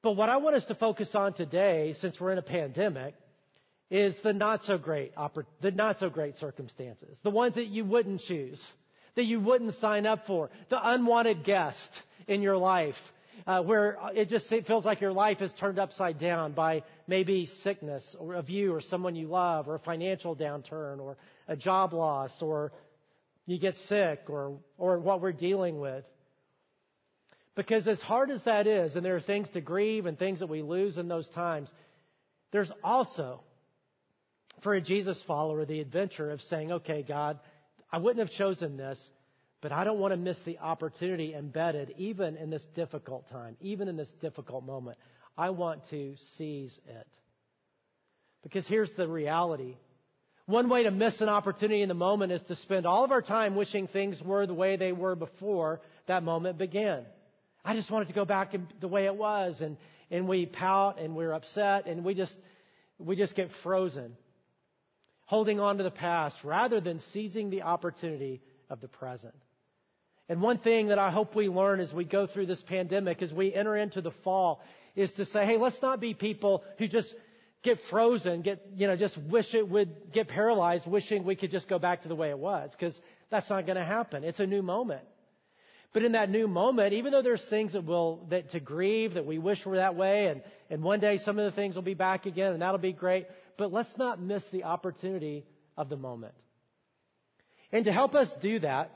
But 0.02 0.12
what 0.12 0.28
I 0.28 0.38
want 0.38 0.56
us 0.56 0.64
to 0.66 0.74
focus 0.74 1.14
on 1.14 1.34
today, 1.34 1.94
since 2.00 2.18
we're 2.18 2.32
in 2.32 2.38
a 2.38 2.42
pandemic, 2.42 3.14
is 3.90 4.18
the 4.22 4.32
not 4.32 4.62
so 4.64 4.78
great, 4.78 5.12
the 5.60 5.70
not 5.70 5.98
so 5.98 6.08
great 6.08 6.36
circumstances. 6.36 7.20
The 7.22 7.30
ones 7.30 7.56
that 7.56 7.66
you 7.66 7.84
wouldn't 7.84 8.22
choose, 8.22 8.62
that 9.14 9.24
you 9.24 9.40
wouldn't 9.40 9.74
sign 9.74 10.06
up 10.06 10.26
for, 10.26 10.50
the 10.70 10.88
unwanted 10.90 11.44
guest 11.44 11.90
in 12.26 12.40
your 12.40 12.56
life, 12.56 12.96
uh, 13.46 13.62
where 13.62 13.98
it 14.14 14.28
just 14.28 14.48
feels 14.66 14.84
like 14.84 15.00
your 15.00 15.12
life 15.12 15.40
is 15.40 15.52
turned 15.54 15.78
upside 15.78 16.18
down 16.18 16.52
by 16.52 16.82
maybe 17.06 17.46
sickness 17.62 18.16
or 18.18 18.34
of 18.34 18.50
you 18.50 18.74
or 18.74 18.80
someone 18.80 19.14
you 19.14 19.28
love 19.28 19.68
or 19.68 19.76
a 19.76 19.78
financial 19.78 20.34
downturn 20.34 21.00
or 21.00 21.16
a 21.48 21.56
job 21.56 21.92
loss 21.92 22.42
or 22.42 22.72
you 23.46 23.58
get 23.58 23.76
sick 23.76 24.24
or, 24.28 24.58
or 24.76 24.98
what 24.98 25.20
we're 25.20 25.32
dealing 25.32 25.78
with. 25.78 26.04
Because 27.54 27.88
as 27.88 28.00
hard 28.02 28.30
as 28.30 28.44
that 28.44 28.66
is, 28.66 28.96
and 28.96 29.04
there 29.04 29.16
are 29.16 29.20
things 29.20 29.48
to 29.50 29.60
grieve 29.60 30.04
and 30.06 30.18
things 30.18 30.40
that 30.40 30.48
we 30.48 30.60
lose 30.60 30.98
in 30.98 31.08
those 31.08 31.28
times, 31.30 31.72
there's 32.52 32.70
also, 32.84 33.40
for 34.62 34.74
a 34.74 34.80
Jesus 34.80 35.22
follower, 35.26 35.64
the 35.64 35.80
adventure 35.80 36.30
of 36.30 36.42
saying, 36.42 36.70
okay, 36.72 37.02
God, 37.02 37.38
I 37.90 37.98
wouldn't 37.98 38.28
have 38.28 38.36
chosen 38.36 38.76
this, 38.76 39.02
but 39.60 39.72
I 39.72 39.84
don't 39.84 39.98
want 39.98 40.12
to 40.12 40.16
miss 40.16 40.38
the 40.44 40.58
opportunity 40.58 41.34
embedded 41.34 41.94
even 41.96 42.36
in 42.36 42.50
this 42.50 42.64
difficult 42.74 43.28
time, 43.28 43.56
even 43.60 43.88
in 43.88 43.96
this 43.96 44.12
difficult 44.20 44.64
moment. 44.64 44.98
I 45.36 45.50
want 45.50 45.88
to 45.90 46.14
seize 46.36 46.72
it. 46.86 47.06
Because 48.42 48.66
here's 48.66 48.92
the 48.92 49.08
reality. 49.08 49.76
One 50.46 50.68
way 50.68 50.84
to 50.84 50.90
miss 50.90 51.20
an 51.20 51.28
opportunity 51.28 51.82
in 51.82 51.88
the 51.88 51.94
moment 51.94 52.32
is 52.32 52.42
to 52.44 52.54
spend 52.54 52.86
all 52.86 53.04
of 53.04 53.10
our 53.10 53.22
time 53.22 53.56
wishing 53.56 53.88
things 53.88 54.22
were 54.22 54.46
the 54.46 54.54
way 54.54 54.76
they 54.76 54.92
were 54.92 55.16
before 55.16 55.80
that 56.06 56.22
moment 56.22 56.58
began. 56.58 57.04
I 57.64 57.74
just 57.74 57.90
wanted 57.90 58.08
to 58.08 58.14
go 58.14 58.24
back 58.24 58.54
the 58.80 58.88
way 58.88 59.06
it 59.06 59.16
was 59.16 59.60
and, 59.60 59.76
and 60.10 60.28
we 60.28 60.46
pout 60.46 61.00
and 61.00 61.16
we're 61.16 61.32
upset 61.32 61.86
and 61.86 62.04
we 62.04 62.14
just, 62.14 62.36
we 62.98 63.16
just 63.16 63.34
get 63.34 63.50
frozen. 63.64 64.16
Holding 65.24 65.58
on 65.58 65.78
to 65.78 65.82
the 65.82 65.90
past 65.90 66.44
rather 66.44 66.80
than 66.80 67.00
seizing 67.10 67.50
the 67.50 67.62
opportunity 67.62 68.40
of 68.70 68.80
the 68.80 68.86
present. 68.86 69.34
And 70.28 70.42
one 70.42 70.58
thing 70.58 70.88
that 70.88 70.98
I 70.98 71.10
hope 71.10 71.34
we 71.34 71.48
learn 71.48 71.80
as 71.80 71.92
we 71.92 72.04
go 72.04 72.26
through 72.26 72.46
this 72.46 72.62
pandemic, 72.62 73.22
as 73.22 73.32
we 73.32 73.54
enter 73.54 73.76
into 73.76 74.00
the 74.00 74.10
fall, 74.10 74.60
is 74.96 75.12
to 75.12 75.24
say, 75.26 75.46
hey, 75.46 75.56
let's 75.56 75.80
not 75.80 76.00
be 76.00 76.14
people 76.14 76.64
who 76.78 76.88
just 76.88 77.14
get 77.62 77.78
frozen, 77.90 78.42
get, 78.42 78.64
you 78.74 78.86
know, 78.86 78.96
just 78.96 79.16
wish 79.18 79.54
it 79.54 79.68
would 79.68 80.12
get 80.12 80.28
paralyzed, 80.28 80.86
wishing 80.86 81.24
we 81.24 81.36
could 81.36 81.50
just 81.50 81.68
go 81.68 81.78
back 81.78 82.02
to 82.02 82.08
the 82.08 82.14
way 82.14 82.30
it 82.30 82.38
was, 82.38 82.70
because 82.72 83.00
that's 83.30 83.50
not 83.50 83.66
going 83.66 83.76
to 83.76 83.84
happen. 83.84 84.24
It's 84.24 84.40
a 84.40 84.46
new 84.46 84.62
moment. 84.62 85.02
But 85.92 86.02
in 86.02 86.12
that 86.12 86.28
new 86.28 86.46
moment, 86.46 86.92
even 86.92 87.12
though 87.12 87.22
there's 87.22 87.44
things 87.48 87.72
that 87.72 87.84
will, 87.84 88.26
that 88.30 88.50
to 88.50 88.60
grieve, 88.60 89.14
that 89.14 89.26
we 89.26 89.38
wish 89.38 89.64
were 89.64 89.76
that 89.76 89.94
way, 89.94 90.26
and, 90.26 90.42
and 90.70 90.82
one 90.82 91.00
day 91.00 91.18
some 91.18 91.38
of 91.38 91.44
the 91.44 91.52
things 91.52 91.74
will 91.74 91.82
be 91.82 91.94
back 91.94 92.26
again, 92.26 92.52
and 92.52 92.62
that'll 92.62 92.78
be 92.78 92.92
great, 92.92 93.26
but 93.56 93.72
let's 93.72 93.96
not 93.96 94.20
miss 94.20 94.44
the 94.48 94.64
opportunity 94.64 95.46
of 95.76 95.88
the 95.88 95.96
moment. 95.96 96.34
And 97.72 97.84
to 97.86 97.92
help 97.92 98.14
us 98.14 98.32
do 98.42 98.58
that, 98.60 98.90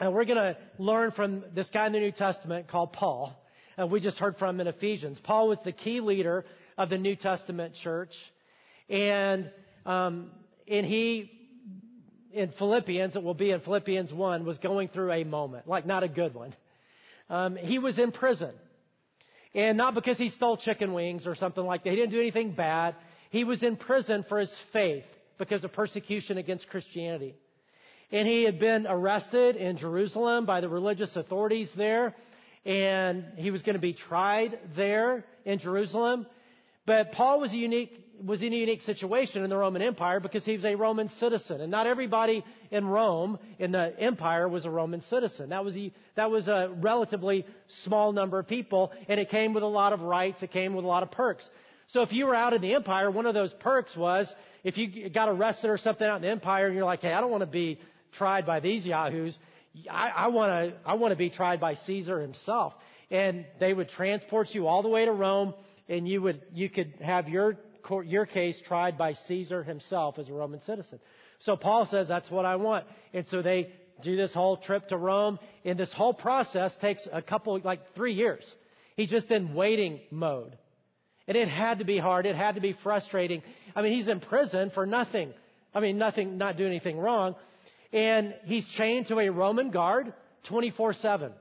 and 0.00 0.14
we're 0.14 0.24
going 0.24 0.38
to 0.38 0.56
learn 0.78 1.10
from 1.10 1.44
this 1.54 1.68
guy 1.68 1.86
in 1.86 1.92
the 1.92 2.00
New 2.00 2.10
Testament 2.10 2.68
called 2.68 2.94
Paul. 2.94 3.38
And 3.76 3.90
we 3.90 4.00
just 4.00 4.18
heard 4.18 4.36
from 4.38 4.56
him 4.56 4.60
in 4.62 4.66
Ephesians. 4.66 5.20
Paul 5.22 5.48
was 5.48 5.58
the 5.62 5.72
key 5.72 6.00
leader 6.00 6.46
of 6.78 6.88
the 6.88 6.98
New 6.98 7.14
Testament 7.14 7.74
church. 7.74 8.16
And, 8.88 9.50
um, 9.84 10.30
and 10.66 10.86
he, 10.86 11.30
in 12.32 12.50
Philippians, 12.52 13.14
it 13.14 13.22
will 13.22 13.34
be 13.34 13.50
in 13.50 13.60
Philippians 13.60 14.12
1, 14.12 14.44
was 14.46 14.58
going 14.58 14.88
through 14.88 15.12
a 15.12 15.24
moment, 15.24 15.68
like 15.68 15.84
not 15.84 16.02
a 16.02 16.08
good 16.08 16.34
one. 16.34 16.54
Um, 17.28 17.56
he 17.56 17.78
was 17.78 17.98
in 17.98 18.10
prison. 18.10 18.54
And 19.54 19.76
not 19.76 19.94
because 19.94 20.16
he 20.16 20.30
stole 20.30 20.56
chicken 20.56 20.94
wings 20.94 21.26
or 21.26 21.34
something 21.34 21.64
like 21.64 21.84
that. 21.84 21.90
He 21.90 21.96
didn't 21.96 22.12
do 22.12 22.20
anything 22.20 22.52
bad. 22.52 22.94
He 23.30 23.44
was 23.44 23.62
in 23.62 23.76
prison 23.76 24.24
for 24.28 24.38
his 24.38 24.54
faith 24.72 25.04
because 25.38 25.64
of 25.64 25.72
persecution 25.72 26.38
against 26.38 26.68
Christianity. 26.68 27.34
And 28.12 28.26
he 28.26 28.44
had 28.44 28.58
been 28.58 28.86
arrested 28.88 29.56
in 29.56 29.76
Jerusalem 29.76 30.44
by 30.46 30.60
the 30.60 30.68
religious 30.68 31.14
authorities 31.16 31.70
there. 31.76 32.14
And 32.64 33.24
he 33.36 33.50
was 33.50 33.62
going 33.62 33.74
to 33.74 33.80
be 33.80 33.94
tried 33.94 34.58
there 34.74 35.24
in 35.44 35.58
Jerusalem. 35.58 36.26
But 36.86 37.12
Paul 37.12 37.40
was 37.40 37.54
unique, 37.54 37.92
was 38.24 38.42
in 38.42 38.52
a 38.52 38.56
unique 38.56 38.82
situation 38.82 39.44
in 39.44 39.50
the 39.50 39.56
Roman 39.56 39.80
Empire 39.80 40.20
because 40.20 40.44
he 40.44 40.56
was 40.56 40.64
a 40.64 40.74
Roman 40.74 41.08
citizen. 41.08 41.60
And 41.60 41.70
not 41.70 41.86
everybody 41.86 42.44
in 42.70 42.86
Rome, 42.86 43.38
in 43.58 43.72
the 43.72 43.94
empire, 43.98 44.48
was 44.48 44.64
a 44.64 44.70
Roman 44.70 45.00
citizen. 45.02 45.50
That 45.50 45.64
was 45.64 45.76
a, 45.76 45.92
that 46.16 46.30
was 46.30 46.48
a 46.48 46.70
relatively 46.80 47.46
small 47.68 48.12
number 48.12 48.38
of 48.38 48.48
people, 48.48 48.92
and 49.08 49.20
it 49.20 49.28
came 49.30 49.54
with 49.54 49.62
a 49.62 49.66
lot 49.66 49.92
of 49.92 50.02
rights, 50.02 50.42
it 50.42 50.50
came 50.50 50.74
with 50.74 50.84
a 50.84 50.88
lot 50.88 51.02
of 51.02 51.10
perks. 51.10 51.48
So 51.88 52.02
if 52.02 52.12
you 52.12 52.26
were 52.26 52.34
out 52.34 52.52
in 52.52 52.60
the 52.60 52.74
empire, 52.74 53.10
one 53.10 53.26
of 53.26 53.34
those 53.34 53.52
perks 53.52 53.96
was 53.96 54.32
if 54.62 54.78
you 54.78 55.10
got 55.10 55.28
arrested 55.28 55.70
or 55.70 55.78
something 55.78 56.06
out 56.06 56.16
in 56.16 56.22
the 56.22 56.28
empire 56.28 56.66
and 56.66 56.76
you're 56.76 56.84
like, 56.84 57.00
hey, 57.00 57.12
I 57.12 57.20
don't 57.20 57.30
want 57.32 57.42
to 57.42 57.46
be 57.46 57.80
tried 58.12 58.46
by 58.46 58.60
these 58.60 58.86
yahoos. 58.86 59.38
I, 59.90 60.28
want 60.28 60.50
to, 60.50 60.76
I 60.84 60.94
want 60.94 61.12
to 61.12 61.16
be 61.16 61.30
tried 61.30 61.60
by 61.60 61.74
Caesar 61.74 62.20
himself. 62.20 62.74
And 63.10 63.44
they 63.58 63.72
would 63.72 63.88
transport 63.88 64.54
you 64.54 64.66
all 64.66 64.82
the 64.82 64.88
way 64.88 65.04
to 65.04 65.12
Rome 65.12 65.54
and 65.90 66.08
you 66.08 66.22
would 66.22 66.40
you 66.54 66.70
could 66.70 66.94
have 67.02 67.28
your 67.28 67.58
court, 67.82 68.06
your 68.06 68.24
case 68.24 68.58
tried 68.64 68.96
by 68.96 69.12
Caesar 69.12 69.62
himself 69.62 70.18
as 70.18 70.28
a 70.28 70.32
Roman 70.32 70.60
citizen. 70.62 71.00
So 71.40 71.56
Paul 71.56 71.84
says 71.84 72.08
that's 72.08 72.30
what 72.30 72.46
I 72.46 72.56
want, 72.56 72.86
and 73.12 73.26
so 73.26 73.42
they 73.42 73.72
do 74.00 74.16
this 74.16 74.32
whole 74.32 74.56
trip 74.56 74.88
to 74.88 74.96
Rome, 74.96 75.38
and 75.64 75.78
this 75.78 75.92
whole 75.92 76.14
process 76.14 76.74
takes 76.76 77.06
a 77.12 77.20
couple 77.20 77.60
like 77.62 77.94
three 77.94 78.14
years. 78.14 78.46
He's 78.96 79.10
just 79.10 79.30
in 79.30 79.52
waiting 79.54 80.00
mode, 80.10 80.56
and 81.26 81.36
it 81.36 81.48
had 81.48 81.80
to 81.80 81.84
be 81.84 81.98
hard. 81.98 82.24
It 82.24 82.36
had 82.36 82.54
to 82.54 82.60
be 82.60 82.72
frustrating. 82.72 83.42
I 83.74 83.82
mean, 83.82 83.92
he's 83.92 84.08
in 84.08 84.20
prison 84.20 84.70
for 84.70 84.86
nothing. 84.86 85.34
I 85.74 85.80
mean, 85.80 85.98
nothing, 85.98 86.38
not 86.38 86.56
doing 86.56 86.70
anything 86.70 86.98
wrong, 86.98 87.34
and 87.92 88.34
he's 88.44 88.66
chained 88.66 89.06
to 89.06 89.18
a 89.18 89.28
Roman 89.30 89.70
guard 89.70 90.12
24 90.44 90.94
seven 90.94 91.32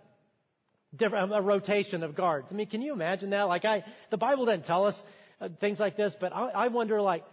different, 0.95 1.33
a 1.33 1.41
rotation 1.41 2.03
of 2.03 2.15
guards. 2.15 2.47
I 2.51 2.55
mean, 2.55 2.67
can 2.67 2.81
you 2.81 2.93
imagine 2.93 3.31
that? 3.31 3.43
Like 3.43 3.65
I, 3.65 3.83
the 4.09 4.17
Bible 4.17 4.45
doesn't 4.45 4.65
tell 4.65 4.85
us 4.85 5.01
uh, 5.39 5.49
things 5.59 5.79
like 5.79 5.95
this, 5.95 6.15
but 6.19 6.33
I, 6.33 6.49
I 6.49 6.67
wonder 6.69 7.01
like, 7.01 7.23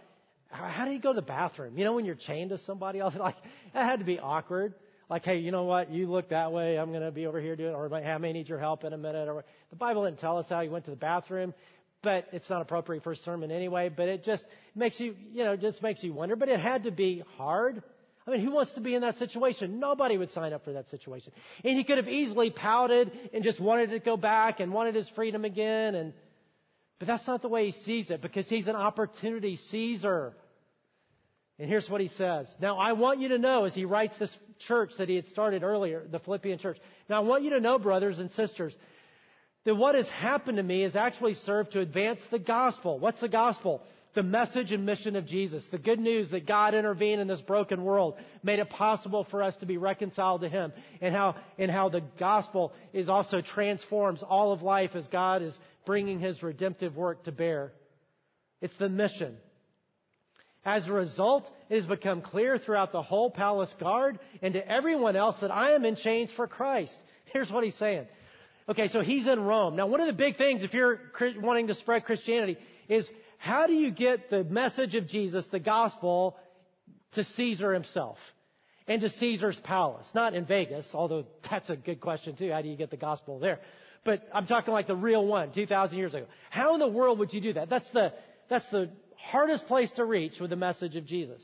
how 0.49 0.85
do 0.85 0.91
you 0.91 0.99
go 0.99 1.11
to 1.11 1.15
the 1.15 1.25
bathroom? 1.25 1.77
You 1.77 1.83
know, 1.83 1.93
when 1.93 2.05
you're 2.05 2.15
chained 2.15 2.51
to 2.51 2.57
somebody 2.57 2.99
else, 3.01 3.15
like 3.15 3.35
that 3.73 3.85
had 3.85 3.99
to 3.99 4.05
be 4.05 4.19
awkward. 4.19 4.73
Like, 5.09 5.23
hey, 5.23 5.37
you 5.37 5.51
know 5.51 5.63
what? 5.63 5.89
You 5.89 6.07
look 6.07 6.29
that 6.29 6.51
way. 6.51 6.77
I'm 6.77 6.89
going 6.91 7.03
to 7.03 7.11
be 7.11 7.27
over 7.27 7.39
here 7.39 7.55
doing, 7.55 7.73
or 7.73 7.93
I 7.93 8.17
may 8.17 8.33
need 8.33 8.49
your 8.49 8.59
help 8.59 8.83
in 8.83 8.91
a 8.91 8.97
minute. 8.97 9.29
Or 9.29 9.45
the 9.69 9.77
Bible 9.77 10.03
didn't 10.03 10.19
tell 10.19 10.37
us 10.37 10.49
how 10.49 10.61
he 10.61 10.67
went 10.67 10.83
to 10.85 10.91
the 10.91 10.97
bathroom, 10.97 11.53
but 12.01 12.27
it's 12.33 12.49
not 12.49 12.61
appropriate 12.61 13.03
for 13.03 13.13
a 13.13 13.15
sermon 13.15 13.49
anyway. 13.49 13.87
But 13.87 14.09
it 14.09 14.25
just 14.25 14.45
makes 14.75 14.99
you, 14.99 15.15
you 15.31 15.45
know, 15.45 15.55
just 15.55 15.81
makes 15.81 16.03
you 16.03 16.11
wonder. 16.11 16.35
But 16.35 16.49
it 16.49 16.59
had 16.59 16.83
to 16.83 16.91
be 16.91 17.23
hard. 17.37 17.83
I 18.27 18.31
mean, 18.31 18.41
who 18.41 18.51
wants 18.51 18.73
to 18.73 18.81
be 18.81 18.93
in 18.93 19.01
that 19.01 19.17
situation? 19.17 19.79
Nobody 19.79 20.17
would 20.17 20.31
sign 20.31 20.51
up 20.51 20.65
for 20.65 20.73
that 20.73 20.89
situation. 20.89 21.31
And 21.63 21.77
he 21.77 21.85
could 21.85 21.97
have 21.97 22.09
easily 22.09 22.49
pouted 22.49 23.09
and 23.33 23.41
just 23.41 23.59
wanted 23.59 23.91
to 23.91 23.99
go 23.99 24.17
back 24.17 24.59
and 24.59 24.73
wanted 24.73 24.95
his 24.95 25.07
freedom 25.09 25.45
again. 25.45 25.95
And, 25.95 26.13
but 26.99 27.07
that's 27.07 27.25
not 27.25 27.41
the 27.41 27.47
way 27.47 27.67
he 27.67 27.71
sees 27.71 28.11
it 28.11 28.21
because 28.21 28.49
he's 28.49 28.67
an 28.67 28.75
opportunity 28.75 29.57
seizer. 29.71 30.33
And 31.57 31.69
here's 31.69 31.89
what 31.89 32.01
he 32.01 32.09
says. 32.09 32.53
Now, 32.59 32.77
I 32.77 32.91
want 32.93 33.19
you 33.19 33.29
to 33.29 33.37
know, 33.37 33.63
as 33.63 33.73
he 33.73 33.85
writes 33.85 34.17
this 34.17 34.35
church 34.59 34.91
that 34.97 35.07
he 35.07 35.15
had 35.15 35.27
started 35.27 35.63
earlier, 35.63 36.03
the 36.11 36.19
Philippian 36.19 36.59
church. 36.59 36.77
Now, 37.09 37.17
I 37.17 37.19
want 37.25 37.43
you 37.43 37.51
to 37.51 37.61
know, 37.61 37.79
brothers 37.79 38.19
and 38.19 38.29
sisters, 38.31 38.75
that 39.63 39.75
what 39.75 39.95
has 39.95 40.09
happened 40.09 40.57
to 40.57 40.63
me 40.63 40.81
has 40.81 40.97
actually 40.97 41.33
served 41.33 41.71
to 41.71 41.79
advance 41.79 42.21
the 42.29 42.39
gospel. 42.39 42.99
What's 42.99 43.21
the 43.21 43.29
gospel? 43.29 43.81
The 44.13 44.23
message 44.23 44.71
and 44.71 44.85
mission 44.85 45.15
of 45.15 45.25
Jesus, 45.25 45.65
the 45.67 45.77
good 45.77 45.99
news 45.99 46.31
that 46.31 46.47
God 46.47 46.73
intervened 46.73 47.21
in 47.21 47.27
this 47.27 47.41
broken 47.41 47.83
world, 47.83 48.15
made 48.43 48.59
it 48.59 48.69
possible 48.69 49.23
for 49.25 49.43
us 49.43 49.55
to 49.57 49.65
be 49.65 49.77
reconciled 49.77 50.41
to 50.41 50.49
Him, 50.49 50.73
and 51.01 51.13
how, 51.13 51.35
and 51.57 51.69
how 51.69 51.89
the 51.89 52.03
gospel 52.19 52.73
is 52.93 53.09
also 53.09 53.41
transforms 53.41 54.23
all 54.23 54.51
of 54.51 54.63
life 54.63 54.95
as 54.95 55.07
God 55.07 55.41
is 55.41 55.57
bringing 55.85 56.19
His 56.19 56.41
redemptive 56.41 56.95
work 56.95 57.23
to 57.25 57.31
bear. 57.31 57.73
It's 58.61 58.77
the 58.77 58.89
mission. 58.89 59.37
As 60.65 60.87
a 60.87 60.93
result, 60.93 61.49
it 61.69 61.75
has 61.75 61.85
become 61.85 62.21
clear 62.21 62.57
throughout 62.57 62.91
the 62.91 63.01
whole 63.01 63.31
palace 63.31 63.73
guard 63.79 64.19
and 64.41 64.53
to 64.53 64.67
everyone 64.67 65.15
else 65.15 65.37
that 65.39 65.51
I 65.51 65.71
am 65.71 65.85
in 65.85 65.95
chains 65.95 66.31
for 66.31 66.45
Christ. 66.47 66.97
Here's 67.25 67.51
what 67.51 67.63
he's 67.63 67.75
saying. 67.75 68.07
Okay, 68.69 68.89
so 68.89 69.01
he's 69.01 69.27
in 69.27 69.39
Rome. 69.39 69.75
Now, 69.75 69.87
one 69.87 70.01
of 70.01 70.07
the 70.07 70.13
big 70.13 70.35
things, 70.35 70.63
if 70.63 70.73
you're 70.73 70.99
wanting 71.39 71.67
to 71.67 71.73
spread 71.73 72.03
Christianity, 72.03 72.57
is 72.89 73.09
how 73.37 73.65
do 73.65 73.73
you 73.73 73.91
get 73.91 74.29
the 74.29 74.43
message 74.43 74.95
of 74.95 75.07
Jesus, 75.07 75.47
the 75.47 75.59
gospel, 75.59 76.37
to 77.13 77.23
Caesar 77.23 77.73
himself 77.73 78.17
and 78.85 78.99
to 79.01 79.09
Caesar's 79.09 79.59
palace? 79.59 80.07
Not 80.13 80.33
in 80.33 80.45
Vegas, 80.45 80.89
although 80.93 81.25
that's 81.49 81.69
a 81.69 81.77
good 81.77 82.01
question 82.01 82.35
too. 82.35 82.51
How 82.51 82.61
do 82.61 82.67
you 82.67 82.75
get 82.75 82.91
the 82.91 82.97
gospel 82.97 83.39
there? 83.39 83.59
But 84.03 84.27
I'm 84.33 84.47
talking 84.47 84.73
like 84.73 84.87
the 84.87 84.95
real 84.95 85.25
one, 85.25 85.51
2,000 85.53 85.97
years 85.97 86.13
ago. 86.13 86.25
How 86.49 86.73
in 86.73 86.79
the 86.79 86.87
world 86.87 87.19
would 87.19 87.33
you 87.33 87.41
do 87.41 87.53
that? 87.53 87.69
That's 87.69 87.89
the, 87.91 88.13
that's 88.49 88.69
the 88.69 88.89
hardest 89.15 89.67
place 89.67 89.91
to 89.91 90.05
reach 90.05 90.39
with 90.39 90.49
the 90.49 90.55
message 90.55 90.95
of 90.95 91.05
Jesus. 91.05 91.41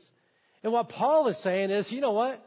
And 0.62 0.72
what 0.72 0.88
Paul 0.88 1.28
is 1.28 1.38
saying 1.42 1.70
is, 1.70 1.90
you 1.90 2.00
know 2.00 2.12
what? 2.12 2.44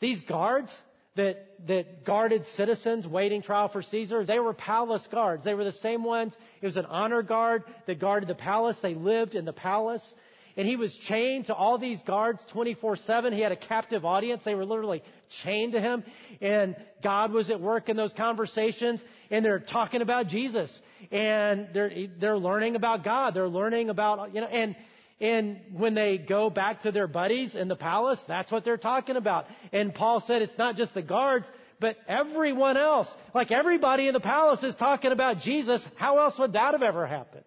These 0.00 0.22
guards, 0.22 0.70
that, 1.16 1.46
that 1.66 2.04
guarded 2.04 2.46
citizens 2.56 3.06
waiting 3.06 3.42
trial 3.42 3.68
for 3.68 3.82
Caesar, 3.82 4.24
they 4.24 4.38
were 4.38 4.54
palace 4.54 5.06
guards. 5.10 5.44
They 5.44 5.54
were 5.54 5.64
the 5.64 5.72
same 5.72 6.04
ones. 6.04 6.34
It 6.60 6.66
was 6.66 6.76
an 6.76 6.86
honor 6.86 7.22
guard 7.22 7.64
that 7.86 7.98
guarded 7.98 8.28
the 8.28 8.34
palace. 8.34 8.78
They 8.80 8.94
lived 8.94 9.34
in 9.34 9.44
the 9.44 9.52
palace. 9.52 10.14
And 10.58 10.66
he 10.66 10.76
was 10.76 10.94
chained 10.94 11.46
to 11.46 11.54
all 11.54 11.76
these 11.76 12.00
guards 12.02 12.44
24-7. 12.54 13.32
He 13.34 13.40
had 13.40 13.52
a 13.52 13.56
captive 13.56 14.06
audience. 14.06 14.42
They 14.42 14.54
were 14.54 14.64
literally 14.64 15.02
chained 15.42 15.72
to 15.72 15.80
him. 15.80 16.02
And 16.40 16.76
God 17.02 17.32
was 17.32 17.50
at 17.50 17.60
work 17.60 17.90
in 17.90 17.96
those 17.96 18.14
conversations. 18.14 19.02
And 19.30 19.44
they're 19.44 19.58
talking 19.58 20.00
about 20.00 20.28
Jesus. 20.28 20.80
And 21.10 21.68
they're, 21.74 22.08
they're 22.18 22.38
learning 22.38 22.74
about 22.74 23.04
God. 23.04 23.34
They're 23.34 23.48
learning 23.48 23.90
about, 23.90 24.34
you 24.34 24.40
know, 24.40 24.46
and, 24.46 24.74
and 25.20 25.60
when 25.72 25.94
they 25.94 26.18
go 26.18 26.50
back 26.50 26.82
to 26.82 26.92
their 26.92 27.06
buddies 27.06 27.54
in 27.54 27.68
the 27.68 27.76
palace, 27.76 28.22
that's 28.28 28.52
what 28.52 28.64
they're 28.64 28.76
talking 28.76 29.16
about. 29.16 29.46
And 29.72 29.94
Paul 29.94 30.20
said 30.20 30.42
it's 30.42 30.58
not 30.58 30.76
just 30.76 30.92
the 30.92 31.02
guards, 31.02 31.46
but 31.80 31.96
everyone 32.06 32.76
else. 32.76 33.08
Like 33.34 33.50
everybody 33.50 34.08
in 34.08 34.14
the 34.14 34.20
palace 34.20 34.62
is 34.62 34.74
talking 34.74 35.12
about 35.12 35.40
Jesus. 35.40 35.86
How 35.96 36.18
else 36.18 36.38
would 36.38 36.52
that 36.52 36.72
have 36.72 36.82
ever 36.82 37.06
happened? 37.06 37.44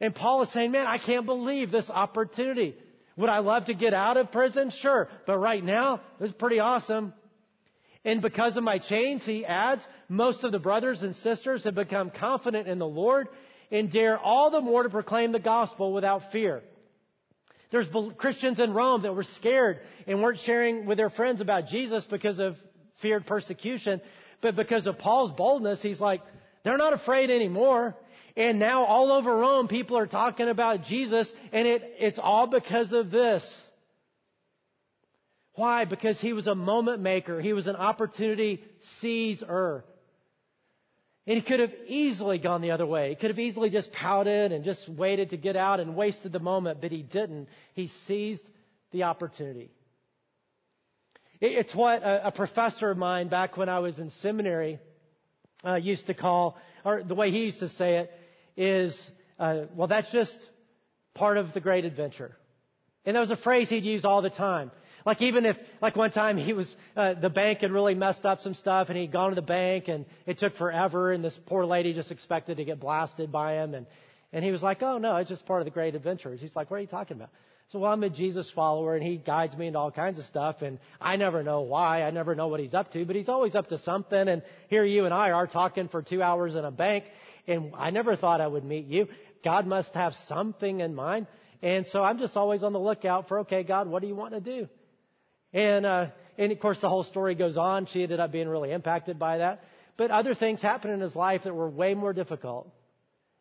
And 0.00 0.14
Paul 0.14 0.42
is 0.42 0.52
saying, 0.52 0.70
man, 0.70 0.86
I 0.86 0.98
can't 0.98 1.24
believe 1.24 1.70
this 1.70 1.88
opportunity. 1.88 2.76
Would 3.16 3.30
I 3.30 3.38
love 3.38 3.64
to 3.64 3.74
get 3.74 3.94
out 3.94 4.16
of 4.16 4.30
prison? 4.30 4.70
Sure. 4.70 5.08
But 5.26 5.38
right 5.38 5.64
now, 5.64 6.02
it's 6.20 6.32
pretty 6.32 6.60
awesome. 6.60 7.14
And 8.04 8.22
because 8.22 8.56
of 8.56 8.62
my 8.62 8.78
chains, 8.78 9.24
he 9.24 9.44
adds, 9.44 9.84
most 10.08 10.44
of 10.44 10.52
the 10.52 10.58
brothers 10.58 11.02
and 11.02 11.16
sisters 11.16 11.64
have 11.64 11.74
become 11.74 12.10
confident 12.10 12.68
in 12.68 12.78
the 12.78 12.86
Lord 12.86 13.28
and 13.70 13.90
dare 13.90 14.18
all 14.18 14.50
the 14.50 14.60
more 14.60 14.82
to 14.82 14.88
proclaim 14.88 15.32
the 15.32 15.38
gospel 15.38 15.92
without 15.92 16.32
fear. 16.32 16.62
There's 17.70 17.86
Christians 18.16 18.60
in 18.60 18.72
Rome 18.72 19.02
that 19.02 19.14
were 19.14 19.24
scared 19.24 19.80
and 20.06 20.22
weren't 20.22 20.38
sharing 20.38 20.86
with 20.86 20.96
their 20.96 21.10
friends 21.10 21.40
about 21.40 21.66
Jesus 21.66 22.04
because 22.04 22.38
of 22.38 22.56
feared 23.02 23.26
persecution. 23.26 24.00
But 24.40 24.56
because 24.56 24.86
of 24.86 24.98
Paul's 24.98 25.32
boldness, 25.32 25.82
he's 25.82 26.00
like, 26.00 26.22
they're 26.64 26.78
not 26.78 26.94
afraid 26.94 27.30
anymore. 27.30 27.94
And 28.36 28.58
now 28.58 28.84
all 28.84 29.12
over 29.12 29.36
Rome, 29.36 29.68
people 29.68 29.98
are 29.98 30.06
talking 30.06 30.48
about 30.48 30.84
Jesus, 30.84 31.32
and 31.52 31.66
it, 31.66 31.82
it's 31.98 32.18
all 32.18 32.46
because 32.46 32.92
of 32.92 33.10
this. 33.10 33.42
Why? 35.54 35.84
Because 35.84 36.20
he 36.20 36.32
was 36.32 36.46
a 36.46 36.54
moment 36.54 37.02
maker. 37.02 37.40
He 37.40 37.52
was 37.52 37.66
an 37.66 37.74
opportunity 37.74 38.62
seizer. 39.02 39.82
And 41.28 41.36
he 41.36 41.42
could 41.42 41.60
have 41.60 41.74
easily 41.86 42.38
gone 42.38 42.62
the 42.62 42.70
other 42.70 42.86
way. 42.86 43.10
He 43.10 43.14
could 43.14 43.28
have 43.28 43.38
easily 43.38 43.68
just 43.68 43.92
pouted 43.92 44.50
and 44.50 44.64
just 44.64 44.88
waited 44.88 45.30
to 45.30 45.36
get 45.36 45.56
out 45.56 45.78
and 45.78 45.94
wasted 45.94 46.32
the 46.32 46.38
moment, 46.38 46.80
but 46.80 46.90
he 46.90 47.02
didn't. 47.02 47.48
He 47.74 47.88
seized 47.88 48.48
the 48.92 49.02
opportunity. 49.02 49.70
It's 51.38 51.74
what 51.74 52.00
a, 52.02 52.32
professor 52.32 52.90
of 52.90 52.96
mine 52.96 53.28
back 53.28 53.58
when 53.58 53.68
I 53.68 53.80
was 53.80 53.98
in 53.98 54.08
seminary 54.08 54.78
uh, 55.62 55.74
used 55.74 56.06
to 56.06 56.14
call, 56.14 56.56
or 56.82 57.02
the 57.02 57.14
way 57.14 57.30
he 57.30 57.44
used 57.44 57.60
to 57.60 57.68
say 57.68 57.98
it 57.98 58.10
is, 58.56 59.10
uh, 59.38 59.64
well, 59.74 59.86
that's 59.86 60.10
just 60.10 60.36
part 61.12 61.36
of 61.36 61.52
the 61.52 61.60
great 61.60 61.84
adventure. 61.84 62.34
And 63.04 63.16
that 63.16 63.20
was 63.20 63.30
a 63.30 63.36
phrase 63.36 63.68
he'd 63.68 63.84
use 63.84 64.06
all 64.06 64.22
the 64.22 64.30
time. 64.30 64.70
Like 65.08 65.22
even 65.22 65.46
if, 65.46 65.56
like 65.80 65.96
one 65.96 66.10
time 66.10 66.36
he 66.36 66.52
was, 66.52 66.76
uh, 66.94 67.14
the 67.14 67.30
bank 67.30 67.60
had 67.60 67.72
really 67.72 67.94
messed 67.94 68.26
up 68.26 68.42
some 68.42 68.52
stuff 68.52 68.90
and 68.90 68.98
he'd 68.98 69.10
gone 69.10 69.30
to 69.30 69.36
the 69.36 69.40
bank 69.40 69.88
and 69.88 70.04
it 70.26 70.36
took 70.36 70.54
forever 70.56 71.12
and 71.12 71.24
this 71.24 71.38
poor 71.46 71.64
lady 71.64 71.94
just 71.94 72.12
expected 72.12 72.58
to 72.58 72.64
get 72.66 72.78
blasted 72.78 73.32
by 73.32 73.54
him 73.54 73.72
and, 73.72 73.86
and 74.34 74.44
he 74.44 74.50
was 74.50 74.62
like, 74.62 74.82
oh 74.82 74.98
no, 74.98 75.16
it's 75.16 75.30
just 75.30 75.46
part 75.46 75.62
of 75.62 75.64
the 75.64 75.70
great 75.70 75.94
adventure. 75.94 76.36
She's 76.38 76.54
like, 76.54 76.70
what 76.70 76.76
are 76.76 76.80
you 76.82 76.86
talking 76.86 77.16
about? 77.16 77.30
So 77.68 77.78
well, 77.78 77.90
I'm 77.90 78.02
a 78.02 78.10
Jesus 78.10 78.50
follower 78.50 78.96
and 78.96 79.02
he 79.02 79.16
guides 79.16 79.56
me 79.56 79.68
into 79.68 79.78
all 79.78 79.90
kinds 79.90 80.18
of 80.18 80.26
stuff 80.26 80.60
and 80.60 80.78
I 81.00 81.16
never 81.16 81.42
know 81.42 81.62
why. 81.62 82.02
I 82.02 82.10
never 82.10 82.34
know 82.34 82.48
what 82.48 82.60
he's 82.60 82.74
up 82.74 82.92
to, 82.92 83.06
but 83.06 83.16
he's 83.16 83.30
always 83.30 83.54
up 83.54 83.68
to 83.68 83.78
something. 83.78 84.28
And 84.28 84.42
here 84.68 84.84
you 84.84 85.06
and 85.06 85.14
I 85.14 85.30
are 85.30 85.46
talking 85.46 85.88
for 85.88 86.02
two 86.02 86.22
hours 86.22 86.54
in 86.54 86.66
a 86.66 86.70
bank 86.70 87.04
And 87.46 87.72
I 87.78 87.88
never 87.92 88.14
thought 88.14 88.42
I 88.42 88.46
would 88.46 88.64
meet 88.64 88.84
you. 88.88 89.08
God 89.42 89.66
must 89.66 89.94
have 89.94 90.12
something 90.26 90.80
in 90.80 90.94
mind. 90.94 91.28
And 91.62 91.86
so 91.86 92.02
I'm 92.02 92.18
just 92.18 92.36
always 92.36 92.62
on 92.62 92.74
the 92.74 92.78
lookout 92.78 93.28
for, 93.28 93.38
okay, 93.38 93.62
God, 93.62 93.88
what 93.88 94.02
do 94.02 94.06
you 94.06 94.14
want 94.14 94.34
to 94.34 94.40
do? 94.40 94.68
And, 95.52 95.86
uh, 95.86 96.06
and 96.36 96.52
of 96.52 96.60
course 96.60 96.80
the 96.80 96.88
whole 96.88 97.04
story 97.04 97.34
goes 97.34 97.56
on. 97.56 97.86
She 97.86 98.02
ended 98.02 98.20
up 98.20 98.32
being 98.32 98.48
really 98.48 98.72
impacted 98.72 99.18
by 99.18 99.38
that. 99.38 99.64
But 99.96 100.10
other 100.10 100.34
things 100.34 100.62
happened 100.62 100.94
in 100.94 101.00
his 101.00 101.16
life 101.16 101.42
that 101.44 101.54
were 101.54 101.68
way 101.68 101.94
more 101.94 102.12
difficult. 102.12 102.72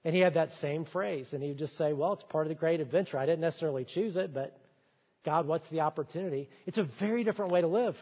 And 0.04 0.16
he 0.16 0.22
had 0.22 0.36
that 0.36 0.52
same 0.54 0.86
phrase. 0.86 1.34
And 1.34 1.44
he 1.44 1.50
would 1.50 1.58
just 1.58 1.78
say, 1.78 1.94
well, 1.94 2.14
it's 2.14 2.24
part 2.24 2.46
of 2.46 2.50
the 2.50 2.56
great 2.56 2.80
adventure. 2.80 3.18
I 3.18 3.26
didn't 3.26 3.42
necessarily 3.42 3.86
choose 3.86 4.16
it, 4.16 4.34
but 4.34 4.58
God, 5.26 5.48
what's 5.48 5.70
the 5.70 5.82
opportunity? 5.82 6.50
It's 6.66 6.78
a 6.78 6.88
very 7.00 7.24
different 7.24 7.52
way 7.52 7.62
to 7.62 7.68
live. 7.68 7.96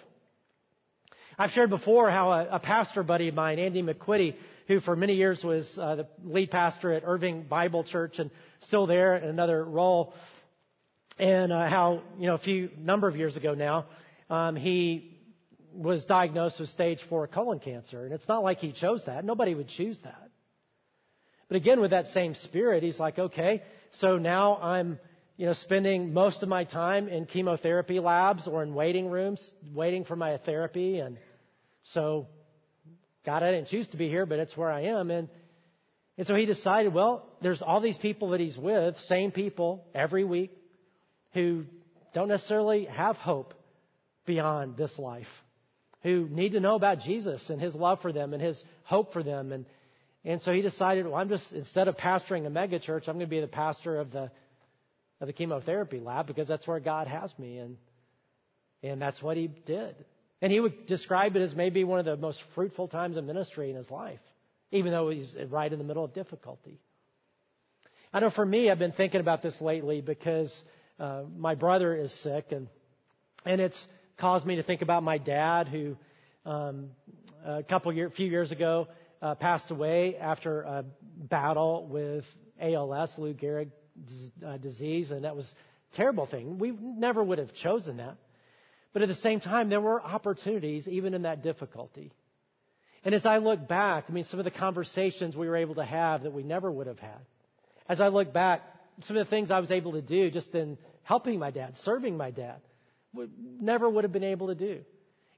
I've 1.37 1.51
shared 1.51 1.69
before 1.69 2.09
how 2.09 2.31
a, 2.31 2.47
a 2.51 2.59
pastor 2.59 3.03
buddy 3.03 3.27
of 3.27 3.35
mine, 3.35 3.59
Andy 3.59 3.81
McQuitty, 3.81 4.35
who 4.67 4.79
for 4.79 4.95
many 4.95 5.15
years 5.15 5.43
was 5.43 5.77
uh, 5.77 5.95
the 5.95 6.07
lead 6.23 6.49
pastor 6.51 6.93
at 6.93 7.03
Irving 7.05 7.43
Bible 7.43 7.83
Church 7.83 8.19
and 8.19 8.31
still 8.61 8.87
there 8.87 9.15
in 9.15 9.27
another 9.27 9.63
role, 9.63 10.13
and 11.17 11.51
uh, 11.51 11.67
how 11.67 12.01
you 12.17 12.27
know 12.27 12.35
a 12.35 12.39
few 12.39 12.69
number 12.77 13.07
of 13.07 13.15
years 13.15 13.37
ago 13.37 13.53
now, 13.53 13.85
um, 14.29 14.55
he 14.55 15.17
was 15.73 16.05
diagnosed 16.05 16.59
with 16.59 16.69
stage 16.69 16.99
four 17.09 17.27
colon 17.27 17.59
cancer, 17.59 18.05
and 18.05 18.13
it's 18.13 18.27
not 18.27 18.43
like 18.43 18.59
he 18.59 18.71
chose 18.71 19.03
that. 19.05 19.25
Nobody 19.25 19.53
would 19.53 19.67
choose 19.67 19.99
that. 20.03 20.29
But 21.47 21.57
again, 21.57 21.79
with 21.79 21.91
that 21.91 22.07
same 22.07 22.33
spirit, 22.35 22.81
he's 22.81 22.99
like, 22.99 23.19
okay, 23.19 23.61
so 23.91 24.17
now 24.17 24.57
I'm 24.57 24.99
you 25.37 25.45
know, 25.45 25.53
spending 25.53 26.13
most 26.13 26.43
of 26.43 26.49
my 26.49 26.63
time 26.63 27.07
in 27.07 27.25
chemotherapy 27.25 27.99
labs 27.99 28.47
or 28.47 28.63
in 28.63 28.73
waiting 28.73 29.09
rooms, 29.09 29.53
waiting 29.73 30.05
for 30.05 30.15
my 30.15 30.37
therapy. 30.37 30.99
And 30.99 31.17
so, 31.83 32.27
God, 33.25 33.43
I 33.43 33.51
didn't 33.51 33.67
choose 33.67 33.87
to 33.89 33.97
be 33.97 34.07
here, 34.07 34.25
but 34.25 34.39
it's 34.39 34.55
where 34.55 34.71
I 34.71 34.83
am. 34.83 35.11
And, 35.11 35.27
and 36.17 36.25
so 36.25 36.35
he 36.35 36.45
decided, 36.45 36.93
well, 36.93 37.27
there's 37.41 37.61
all 37.61 37.81
these 37.81 37.97
people 37.97 38.29
that 38.29 38.39
he's 38.39 38.57
with, 38.57 38.97
same 39.07 39.31
people 39.31 39.85
every 39.93 40.23
week, 40.23 40.51
who 41.35 41.65
don't 42.15 42.29
necessarily 42.29 42.85
have 42.85 43.17
hope 43.17 43.53
beyond 44.25 44.75
this 44.75 44.97
life, 44.97 45.27
who 46.01 46.27
need 46.27 46.53
to 46.53 46.59
know 46.59 46.73
about 46.73 47.01
Jesus 47.01 47.51
and 47.51 47.61
his 47.61 47.75
love 47.75 48.01
for 48.01 48.11
them 48.11 48.33
and 48.33 48.41
his 48.41 48.63
hope 48.83 49.13
for 49.13 49.21
them. 49.21 49.51
And, 49.51 49.65
and 50.23 50.41
so 50.41 50.51
he 50.51 50.63
decided, 50.63 51.05
well, 51.05 51.15
I'm 51.15 51.29
just, 51.29 51.53
instead 51.53 51.87
of 51.87 51.97
pastoring 51.97 52.47
a 52.47 52.49
megachurch, 52.49 53.07
I'm 53.07 53.15
going 53.15 53.19
to 53.19 53.27
be 53.27 53.41
the 53.41 53.47
pastor 53.47 53.99
of 53.99 54.11
the 54.11 54.31
of 55.21 55.27
the 55.27 55.33
chemotherapy 55.33 55.99
lab 55.99 56.27
because 56.27 56.47
that's 56.47 56.67
where 56.67 56.79
God 56.79 57.07
has 57.07 57.33
me. 57.39 57.57
And, 57.57 57.77
and 58.83 59.01
that's 59.01 59.21
what 59.21 59.37
he 59.37 59.47
did. 59.47 59.95
And 60.41 60.51
he 60.51 60.59
would 60.59 60.85
describe 60.87 61.35
it 61.35 61.41
as 61.41 61.55
maybe 61.55 61.83
one 61.83 61.99
of 61.99 62.05
the 62.05 62.17
most 62.17 62.41
fruitful 62.53 62.87
times 62.89 63.17
of 63.17 63.23
ministry 63.23 63.69
in 63.69 63.75
his 63.77 63.89
life, 63.89 64.19
even 64.71 64.91
though 64.91 65.09
he's 65.09 65.35
right 65.49 65.71
in 65.71 65.79
the 65.79 65.85
middle 65.85 66.03
of 66.03 66.13
difficulty. 66.13 66.79
I 68.13 68.19
know 68.19 68.29
for 68.29 68.45
me, 68.45 68.69
I've 68.69 68.79
been 68.79 68.91
thinking 68.91 69.21
about 69.21 69.41
this 69.41 69.59
lately 69.61 70.01
because 70.01 70.53
uh, 70.99 71.23
my 71.35 71.55
brother 71.55 71.95
is 71.95 72.11
sick, 72.21 72.51
and 72.51 72.67
and 73.45 73.61
it's 73.61 73.85
caused 74.17 74.45
me 74.45 74.55
to 74.55 74.63
think 74.63 74.81
about 74.81 75.03
my 75.03 75.17
dad, 75.17 75.67
who 75.67 75.95
um, 76.45 76.89
a 77.45 77.63
couple 77.63 77.91
year, 77.93 78.09
few 78.09 78.27
years 78.27 78.51
ago 78.51 78.87
uh, 79.21 79.35
passed 79.35 79.71
away 79.71 80.15
after 80.17 80.61
a 80.61 80.85
battle 81.17 81.87
with 81.87 82.23
ALS, 82.59 83.13
Lou 83.17 83.33
Gehrig 83.33 83.71
uh, 84.45 84.57
disease, 84.57 85.11
and 85.11 85.25
that 85.25 85.35
was 85.35 85.45
a 85.93 85.95
terrible 85.95 86.25
thing. 86.25 86.57
We 86.59 86.71
never 86.71 87.23
would 87.23 87.39
have 87.39 87.53
chosen 87.53 87.97
that. 87.97 88.17
But 88.93 89.01
at 89.01 89.09
the 89.09 89.15
same 89.15 89.41
time, 89.41 89.69
there 89.69 89.81
were 89.81 90.01
opportunities 90.01 90.87
even 90.87 91.13
in 91.13 91.23
that 91.23 91.43
difficulty. 91.43 92.13
And 93.03 93.13
as 93.13 93.25
I 93.25 93.37
look 93.37 93.67
back, 93.67 94.05
I 94.09 94.11
mean, 94.13 94.23
some 94.23 94.39
of 94.39 94.45
the 94.45 94.51
conversations 94.51 95.35
we 95.35 95.47
were 95.47 95.57
able 95.57 95.75
to 95.75 95.83
have 95.83 96.23
that 96.23 96.33
we 96.33 96.43
never 96.43 96.71
would 96.71 96.87
have 96.87 96.99
had. 96.99 97.19
As 97.87 97.99
I 97.99 98.07
look 98.07 98.33
back, 98.33 98.61
some 99.01 99.17
of 99.17 99.25
the 99.25 99.29
things 99.29 99.51
I 99.51 99.59
was 99.59 99.71
able 99.71 99.93
to 99.93 100.01
do 100.01 100.29
just 100.29 100.53
in 100.55 100.77
helping 101.03 101.39
my 101.39 101.51
dad, 101.51 101.75
serving 101.77 102.17
my 102.17 102.31
dad, 102.31 102.61
never 103.61 103.89
would 103.89 104.03
have 104.03 104.13
been 104.13 104.23
able 104.23 104.47
to 104.47 104.55
do. 104.55 104.81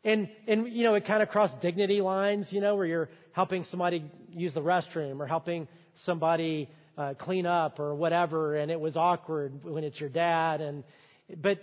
And, 0.04 0.30
and, 0.48 0.70
you 0.70 0.84
know, 0.84 0.93
it 0.96 1.06
kind 1.06 1.22
of 1.22 1.30
crossed 1.30 1.60
dignity 1.62 2.02
lines, 2.02 2.52
you 2.54 2.62
know, 2.62 2.76
where 2.76 2.86
you're 2.86 3.10
helping 3.34 3.63
somebody 3.63 4.10
use 4.32 4.54
the 4.54 4.62
restroom 4.62 5.20
or 5.20 5.28
helping 5.28 5.67
somebody 5.96 6.70
uh, 6.98 7.13
clean 7.13 7.46
up 7.46 7.80
or 7.80 7.93
whatever, 7.93 8.56
and 8.56 8.72
it 8.72 8.80
was 8.80 8.98
awkward 8.98 9.63
when 9.63 9.84
it's 9.84 10.00
your 10.00 10.10
dad. 10.10 10.62
And 10.62 10.84
but 11.41 11.60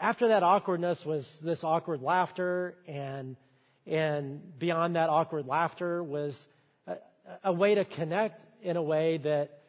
after 0.00 0.28
that 0.28 0.42
awkwardness 0.42 1.04
was 1.04 1.26
this 1.42 1.64
awkward 1.64 2.02
laughter, 2.02 2.76
and 2.86 3.36
and 3.86 4.58
beyond 4.58 4.96
that 4.96 5.08
awkward 5.08 5.46
laughter 5.46 6.02
was 6.02 6.38
a, 6.86 6.96
a 7.44 7.52
way 7.52 7.76
to 7.76 7.84
connect 7.84 8.42
in 8.62 8.76
a 8.76 8.82
way 8.82 9.18
that 9.18 9.60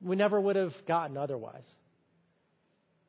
we 0.00 0.16
never 0.16 0.40
would 0.40 0.56
have 0.56 0.74
gotten 0.86 1.16
otherwise. 1.16 1.68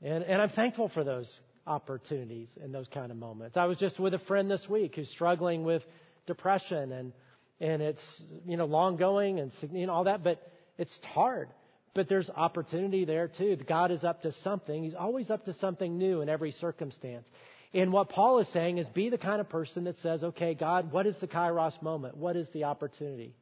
And, 0.01 0.23
and 0.23 0.41
I'm 0.41 0.49
thankful 0.49 0.89
for 0.89 1.03
those 1.03 1.39
opportunities 1.67 2.49
and 2.61 2.73
those 2.73 2.87
kind 2.87 3.11
of 3.11 3.17
moments. 3.17 3.57
I 3.57 3.65
was 3.65 3.77
just 3.77 3.99
with 3.99 4.13
a 4.13 4.19
friend 4.19 4.49
this 4.49 4.67
week 4.69 4.95
who's 4.95 5.09
struggling 5.09 5.63
with 5.63 5.83
depression 6.27 6.91
and 6.91 7.13
and 7.59 7.81
it's 7.81 8.23
you 8.45 8.57
know 8.57 8.65
long 8.65 8.97
going 8.97 9.39
and 9.39 9.51
you 9.71 9.87
know 9.87 9.93
all 9.93 10.03
that, 10.03 10.23
but 10.23 10.41
it's 10.77 10.99
hard, 11.05 11.49
but 11.93 12.09
there's 12.09 12.29
opportunity 12.29 13.05
there 13.05 13.27
too. 13.27 13.55
God 13.55 13.91
is 13.91 14.03
up 14.03 14.23
to 14.23 14.31
something. 14.31 14.83
He's 14.83 14.95
always 14.95 15.29
up 15.29 15.45
to 15.45 15.53
something 15.53 15.97
new 15.97 16.21
in 16.21 16.29
every 16.29 16.51
circumstance. 16.51 17.27
And 17.73 17.91
what 17.91 18.09
Paul 18.09 18.39
is 18.39 18.47
saying 18.49 18.77
is 18.77 18.87
be 18.89 19.09
the 19.09 19.17
kind 19.17 19.41
of 19.41 19.49
person 19.49 19.85
that 19.85 19.97
says, 19.97 20.23
okay, 20.23 20.53
God, 20.53 20.91
what 20.91 21.05
is 21.07 21.17
the 21.19 21.27
kairos 21.27 21.81
moment? 21.81 22.15
What 22.15 22.35
is 22.35 22.49
the 22.51 22.65
opportunity? 22.65 23.33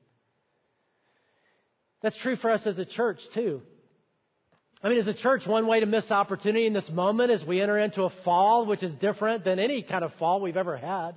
That's 2.04 2.18
true 2.18 2.36
for 2.36 2.52
us 2.52 2.68
as 2.68 2.78
a 2.78 2.86
church 2.86 3.22
too. 3.34 3.62
I 4.84 4.90
mean, 4.90 5.00
as 5.00 5.08
a 5.08 5.14
church, 5.14 5.48
one 5.48 5.66
way 5.66 5.80
to 5.80 5.86
miss 5.86 6.12
opportunity 6.12 6.68
in 6.68 6.74
this 6.74 6.90
moment 6.92 7.32
as 7.32 7.44
we 7.44 7.62
enter 7.62 7.78
into 7.80 8.04
a 8.04 8.10
fall, 8.24 8.66
which 8.66 8.84
is 8.84 8.94
different 8.94 9.46
than 9.46 9.58
any 9.58 9.82
kind 9.82 10.04
of 10.04 10.14
fall 10.16 10.42
we've 10.42 10.58
ever 10.58 10.78
had 10.78 11.16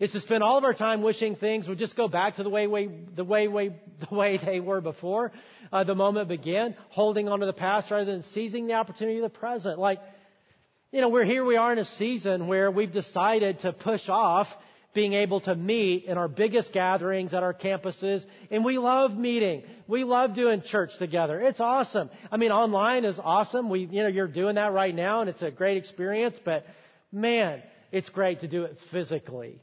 is 0.00 0.12
to 0.12 0.20
spend 0.20 0.42
all 0.42 0.56
of 0.56 0.64
our 0.64 0.74
time 0.74 1.02
wishing 1.02 1.34
things 1.36 1.66
would 1.66 1.78
just 1.78 1.96
go 1.96 2.06
back 2.08 2.36
to 2.36 2.42
the 2.42 2.48
way, 2.48 2.66
way, 2.66 2.88
the 3.14 3.24
way, 3.24 3.48
way, 3.48 3.76
the 4.08 4.14
way 4.14 4.38
they 4.38 4.60
were 4.60 4.80
before 4.80 5.32
uh, 5.72 5.84
the 5.84 5.94
moment 5.94 6.28
began, 6.28 6.74
holding 6.90 7.28
on 7.28 7.40
to 7.40 7.46
the 7.46 7.52
past 7.52 7.90
rather 7.90 8.04
than 8.04 8.22
seizing 8.22 8.66
the 8.66 8.74
opportunity 8.74 9.18
of 9.18 9.22
the 9.22 9.38
present. 9.38 9.78
Like, 9.78 10.00
you 10.92 11.00
know, 11.00 11.08
we're 11.08 11.24
here, 11.24 11.44
we 11.44 11.56
are 11.56 11.72
in 11.72 11.78
a 11.78 11.84
season 11.84 12.46
where 12.46 12.70
we've 12.70 12.92
decided 12.92 13.60
to 13.60 13.72
push 13.72 14.08
off 14.08 14.48
being 14.98 15.12
able 15.12 15.38
to 15.38 15.54
meet 15.54 16.06
in 16.06 16.18
our 16.18 16.26
biggest 16.26 16.72
gatherings 16.72 17.32
at 17.32 17.44
our 17.44 17.54
campuses. 17.54 18.26
And 18.50 18.64
we 18.64 18.78
love 18.78 19.16
meeting. 19.16 19.62
We 19.86 20.02
love 20.02 20.34
doing 20.34 20.60
church 20.60 20.90
together. 20.98 21.40
It's 21.40 21.60
awesome. 21.60 22.10
I 22.32 22.36
mean, 22.36 22.50
online 22.50 23.04
is 23.04 23.16
awesome. 23.22 23.70
We, 23.70 23.84
you 23.84 24.02
know, 24.02 24.08
you're 24.08 24.26
doing 24.26 24.56
that 24.56 24.72
right 24.72 24.92
now 24.92 25.20
and 25.20 25.30
it's 25.30 25.40
a 25.40 25.52
great 25.52 25.76
experience, 25.76 26.40
but 26.44 26.66
man, 27.12 27.62
it's 27.92 28.08
great 28.08 28.40
to 28.40 28.48
do 28.48 28.64
it 28.64 28.76
physically. 28.90 29.60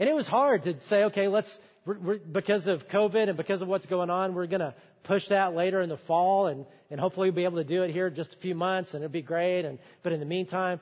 And 0.00 0.08
it 0.08 0.14
was 0.14 0.26
hard 0.26 0.62
to 0.62 0.80
say, 0.80 1.04
okay, 1.04 1.28
let's, 1.28 1.54
we're, 1.84 1.98
we're, 1.98 2.18
because 2.18 2.68
of 2.68 2.88
COVID 2.88 3.28
and 3.28 3.36
because 3.36 3.60
of 3.60 3.68
what's 3.68 3.84
going 3.84 4.08
on, 4.08 4.34
we're 4.34 4.46
going 4.46 4.60
to 4.60 4.74
push 5.02 5.28
that 5.28 5.54
later 5.54 5.82
in 5.82 5.90
the 5.90 5.98
fall 5.98 6.46
and, 6.46 6.64
and 6.90 6.98
hopefully 6.98 7.28
we'll 7.28 7.36
be 7.36 7.44
able 7.44 7.58
to 7.58 7.64
do 7.64 7.82
it 7.82 7.90
here 7.90 8.06
in 8.06 8.14
just 8.14 8.32
a 8.32 8.38
few 8.38 8.54
months 8.54 8.94
and 8.94 9.04
it'll 9.04 9.12
be 9.12 9.20
great. 9.20 9.66
And, 9.66 9.78
but 10.02 10.12
in 10.12 10.20
the 10.20 10.26
meantime, 10.26 10.80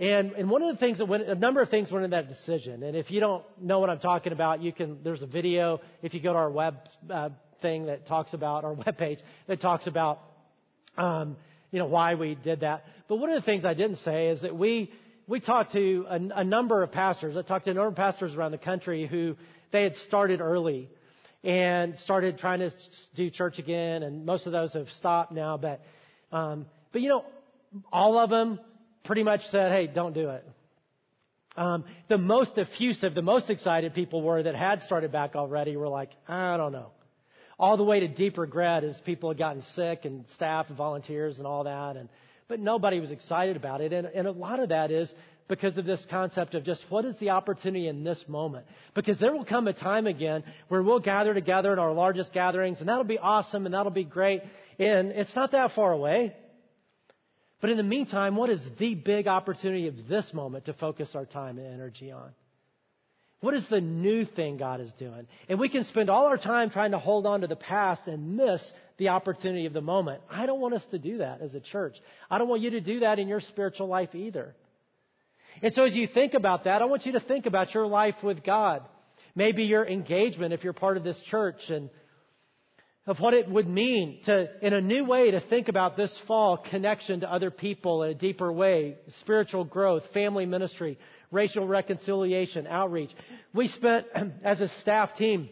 and, 0.00 0.32
and 0.32 0.48
one 0.48 0.62
of 0.62 0.68
the 0.74 0.78
things 0.78 0.96
that 0.96 1.04
went, 1.04 1.28
a 1.28 1.34
number 1.34 1.60
of 1.60 1.68
things 1.68 1.92
went 1.92 2.06
in 2.06 2.12
that 2.12 2.26
decision. 2.26 2.82
And 2.82 2.96
if 2.96 3.10
you 3.10 3.20
don't 3.20 3.44
know 3.60 3.80
what 3.80 3.90
I'm 3.90 3.98
talking 3.98 4.32
about, 4.32 4.62
you 4.62 4.72
can, 4.72 5.02
there's 5.04 5.20
a 5.20 5.26
video, 5.26 5.82
if 6.02 6.14
you 6.14 6.20
go 6.20 6.32
to 6.32 6.38
our 6.38 6.50
web, 6.50 6.78
uh, 7.10 7.28
thing 7.60 7.84
that 7.84 8.06
talks 8.06 8.32
about, 8.32 8.64
our 8.64 8.72
web 8.86 8.96
page 8.96 9.18
that 9.46 9.60
talks 9.60 9.86
about, 9.86 10.20
um, 10.96 11.36
you 11.70 11.78
know, 11.78 11.84
why 11.84 12.14
we 12.14 12.34
did 12.34 12.60
that. 12.60 12.84
But 13.08 13.16
one 13.16 13.28
of 13.28 13.36
the 13.36 13.44
things 13.44 13.66
I 13.66 13.74
didn't 13.74 13.98
say 13.98 14.28
is 14.28 14.40
that 14.40 14.56
we, 14.56 14.90
we 15.26 15.38
talked 15.38 15.72
to 15.72 16.06
a, 16.08 16.18
a 16.36 16.44
number 16.44 16.82
of 16.82 16.90
pastors. 16.92 17.36
I 17.36 17.42
talked 17.42 17.66
to 17.66 17.72
a 17.72 17.74
number 17.74 17.88
of 17.88 17.96
pastors 17.96 18.34
around 18.34 18.52
the 18.52 18.58
country 18.58 19.06
who 19.06 19.36
they 19.70 19.82
had 19.82 19.96
started 19.96 20.40
early 20.40 20.88
and 21.44 21.94
started 21.98 22.38
trying 22.38 22.60
to 22.60 22.70
do 23.14 23.28
church 23.28 23.58
again, 23.58 24.02
and 24.02 24.24
most 24.24 24.46
of 24.46 24.52
those 24.52 24.72
have 24.72 24.88
stopped 24.92 25.30
now. 25.30 25.58
But, 25.58 25.82
um, 26.32 26.64
but 26.90 27.02
you 27.02 27.10
know, 27.10 27.26
all 27.92 28.16
of 28.16 28.30
them 28.30 28.60
pretty 29.04 29.22
much 29.22 29.46
said, 29.48 29.72
"Hey, 29.72 29.86
don't 29.86 30.12
do 30.12 30.30
it." 30.30 30.46
Um, 31.56 31.84
the 32.08 32.18
most 32.18 32.58
effusive, 32.58 33.14
the 33.14 33.22
most 33.22 33.50
excited 33.50 33.94
people 33.94 34.22
were 34.22 34.42
that 34.42 34.54
had 34.54 34.82
started 34.82 35.12
back 35.12 35.34
already 35.36 35.76
were 35.76 35.88
like, 35.88 36.10
"I 36.28 36.56
don't 36.56 36.72
know." 36.72 36.90
All 37.58 37.76
the 37.76 37.84
way 37.84 38.00
to 38.00 38.08
deep 38.08 38.38
regret 38.38 38.84
as 38.84 38.98
people 39.00 39.30
had 39.30 39.38
gotten 39.38 39.62
sick 39.62 40.04
and 40.04 40.26
staff 40.30 40.68
and 40.68 40.76
volunteers 40.76 41.38
and 41.38 41.46
all 41.46 41.64
that, 41.64 41.96
and 41.96 42.08
but 42.50 42.58
nobody 42.58 42.98
was 42.98 43.12
excited 43.12 43.56
about 43.56 43.80
it. 43.80 43.92
And, 43.92 44.08
and 44.08 44.26
a 44.26 44.32
lot 44.32 44.58
of 44.58 44.70
that 44.70 44.90
is 44.90 45.14
because 45.46 45.78
of 45.78 45.84
this 45.84 46.04
concept 46.10 46.54
of 46.54 46.64
just 46.64 46.84
what 46.88 47.04
is 47.04 47.14
the 47.16 47.30
opportunity 47.30 47.86
in 47.86 48.02
this 48.04 48.24
moment? 48.28 48.66
Because 48.94 49.18
there 49.18 49.32
will 49.32 49.44
come 49.44 49.68
a 49.68 49.72
time 49.72 50.06
again 50.06 50.44
where 50.68 50.82
we'll 50.82 51.00
gather 51.00 51.32
together 51.32 51.72
in 51.72 51.78
our 51.78 51.92
largest 51.92 52.32
gatherings 52.32 52.80
and 52.80 52.88
that'll 52.88 53.04
be 53.04 53.18
awesome 53.18 53.66
and 53.66 53.74
that'll 53.74 53.92
be 53.92 54.04
great. 54.04 54.42
And 54.78 55.10
it's 55.10 55.34
not 55.36 55.52
that 55.52 55.72
far 55.72 55.92
away. 55.92 56.34
But 57.60 57.70
in 57.70 57.76
the 57.76 57.82
meantime, 57.82 58.36
what 58.36 58.50
is 58.50 58.60
the 58.78 58.94
big 58.94 59.28
opportunity 59.28 59.86
of 59.88 60.08
this 60.08 60.32
moment 60.32 60.64
to 60.66 60.72
focus 60.72 61.14
our 61.14 61.26
time 61.26 61.58
and 61.58 61.66
energy 61.66 62.10
on? 62.10 62.30
What 63.40 63.54
is 63.54 63.66
the 63.68 63.80
new 63.80 64.24
thing 64.26 64.58
God 64.58 64.80
is 64.80 64.92
doing? 64.94 65.26
And 65.48 65.58
we 65.58 65.70
can 65.70 65.84
spend 65.84 66.10
all 66.10 66.26
our 66.26 66.36
time 66.36 66.70
trying 66.70 66.90
to 66.90 66.98
hold 66.98 67.26
on 67.26 67.40
to 67.40 67.46
the 67.46 67.56
past 67.56 68.06
and 68.06 68.36
miss 68.36 68.60
the 68.98 69.08
opportunity 69.08 69.64
of 69.64 69.72
the 69.72 69.80
moment. 69.80 70.20
I 70.30 70.44
don't 70.44 70.60
want 70.60 70.74
us 70.74 70.84
to 70.86 70.98
do 70.98 71.18
that 71.18 71.40
as 71.40 71.54
a 71.54 71.60
church. 71.60 71.96
I 72.30 72.36
don't 72.36 72.48
want 72.48 72.60
you 72.60 72.70
to 72.70 72.80
do 72.80 73.00
that 73.00 73.18
in 73.18 73.28
your 73.28 73.40
spiritual 73.40 73.88
life 73.88 74.14
either. 74.14 74.54
And 75.62 75.72
so 75.72 75.84
as 75.84 75.94
you 75.94 76.06
think 76.06 76.34
about 76.34 76.64
that, 76.64 76.82
I 76.82 76.84
want 76.84 77.06
you 77.06 77.12
to 77.12 77.20
think 77.20 77.46
about 77.46 77.72
your 77.72 77.86
life 77.86 78.16
with 78.22 78.44
God. 78.44 78.82
Maybe 79.34 79.64
your 79.64 79.86
engagement 79.86 80.52
if 80.52 80.62
you're 80.62 80.72
part 80.74 80.98
of 80.98 81.04
this 81.04 81.20
church 81.22 81.70
and 81.70 81.88
of 83.10 83.18
what 83.18 83.34
it 83.34 83.50
would 83.50 83.68
mean 83.68 84.20
to, 84.22 84.48
in 84.64 84.72
a 84.72 84.80
new 84.80 85.04
way, 85.04 85.32
to 85.32 85.40
think 85.40 85.68
about 85.68 85.96
this 85.96 86.16
fall 86.28 86.56
connection 86.56 87.20
to 87.20 87.32
other 87.32 87.50
people 87.50 88.04
in 88.04 88.10
a 88.12 88.14
deeper 88.14 88.52
way, 88.52 88.98
spiritual 89.08 89.64
growth, 89.64 90.04
family 90.14 90.46
ministry, 90.46 90.96
racial 91.32 91.66
reconciliation, 91.66 92.68
outreach. 92.68 93.10
We 93.52 93.66
spent, 93.66 94.06
as 94.44 94.60
a 94.60 94.68
staff 94.68 95.16
team, 95.16 95.48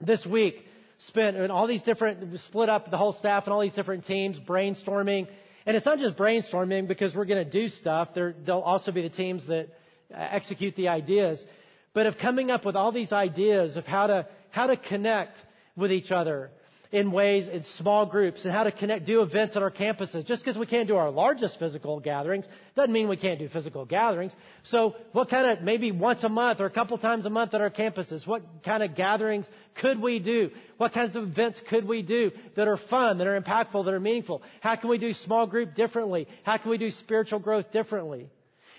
this 0.00 0.24
week, 0.24 0.64
spent 0.98 1.36
in 1.36 1.50
all 1.50 1.66
these 1.66 1.82
different, 1.82 2.38
split 2.38 2.68
up 2.68 2.88
the 2.88 2.96
whole 2.96 3.12
staff 3.12 3.48
in 3.48 3.52
all 3.52 3.60
these 3.60 3.74
different 3.74 4.04
teams, 4.04 4.38
brainstorming. 4.38 5.26
And 5.66 5.76
it's 5.76 5.86
not 5.86 5.98
just 5.98 6.16
brainstorming 6.16 6.86
because 6.86 7.12
we're 7.12 7.24
going 7.24 7.44
to 7.44 7.50
do 7.50 7.68
stuff. 7.70 8.10
There, 8.14 8.36
there'll 8.46 8.62
also 8.62 8.92
be 8.92 9.02
the 9.02 9.08
teams 9.08 9.44
that 9.48 9.68
uh, 10.12 10.18
execute 10.18 10.76
the 10.76 10.88
ideas. 10.88 11.44
But 11.92 12.06
of 12.06 12.18
coming 12.18 12.52
up 12.52 12.64
with 12.64 12.76
all 12.76 12.92
these 12.92 13.12
ideas 13.12 13.76
of 13.76 13.84
how 13.84 14.06
to, 14.06 14.28
how 14.50 14.68
to 14.68 14.76
connect 14.76 15.38
with 15.76 15.90
each 15.90 16.12
other, 16.12 16.50
in 16.94 17.10
ways 17.10 17.48
in 17.48 17.64
small 17.64 18.06
groups 18.06 18.44
and 18.44 18.54
how 18.54 18.62
to 18.62 18.70
connect, 18.70 19.04
do 19.04 19.20
events 19.20 19.56
on 19.56 19.64
our 19.64 19.70
campuses. 19.70 20.24
Just 20.24 20.44
because 20.44 20.56
we 20.56 20.64
can't 20.64 20.86
do 20.86 20.94
our 20.94 21.10
largest 21.10 21.58
physical 21.58 21.98
gatherings 21.98 22.46
doesn't 22.76 22.92
mean 22.92 23.08
we 23.08 23.16
can't 23.16 23.40
do 23.40 23.48
physical 23.48 23.84
gatherings. 23.84 24.32
So 24.62 24.94
what 25.10 25.28
kind 25.28 25.58
of, 25.58 25.64
maybe 25.64 25.90
once 25.90 26.22
a 26.22 26.28
month 26.28 26.60
or 26.60 26.66
a 26.66 26.70
couple 26.70 26.96
times 26.98 27.26
a 27.26 27.30
month 27.30 27.52
at 27.52 27.60
our 27.60 27.68
campuses, 27.68 28.24
what 28.28 28.42
kind 28.64 28.84
of 28.84 28.94
gatherings 28.94 29.48
could 29.74 30.00
we 30.00 30.20
do? 30.20 30.52
What 30.76 30.92
kinds 30.92 31.16
of 31.16 31.24
events 31.24 31.60
could 31.68 31.84
we 31.84 32.02
do 32.02 32.30
that 32.54 32.68
are 32.68 32.76
fun, 32.76 33.18
that 33.18 33.26
are 33.26 33.40
impactful, 33.40 33.84
that 33.86 33.92
are 33.92 33.98
meaningful? 33.98 34.42
How 34.60 34.76
can 34.76 34.88
we 34.88 34.98
do 34.98 35.12
small 35.14 35.48
group 35.48 35.74
differently? 35.74 36.28
How 36.44 36.58
can 36.58 36.70
we 36.70 36.78
do 36.78 36.92
spiritual 36.92 37.40
growth 37.40 37.72
differently? 37.72 38.28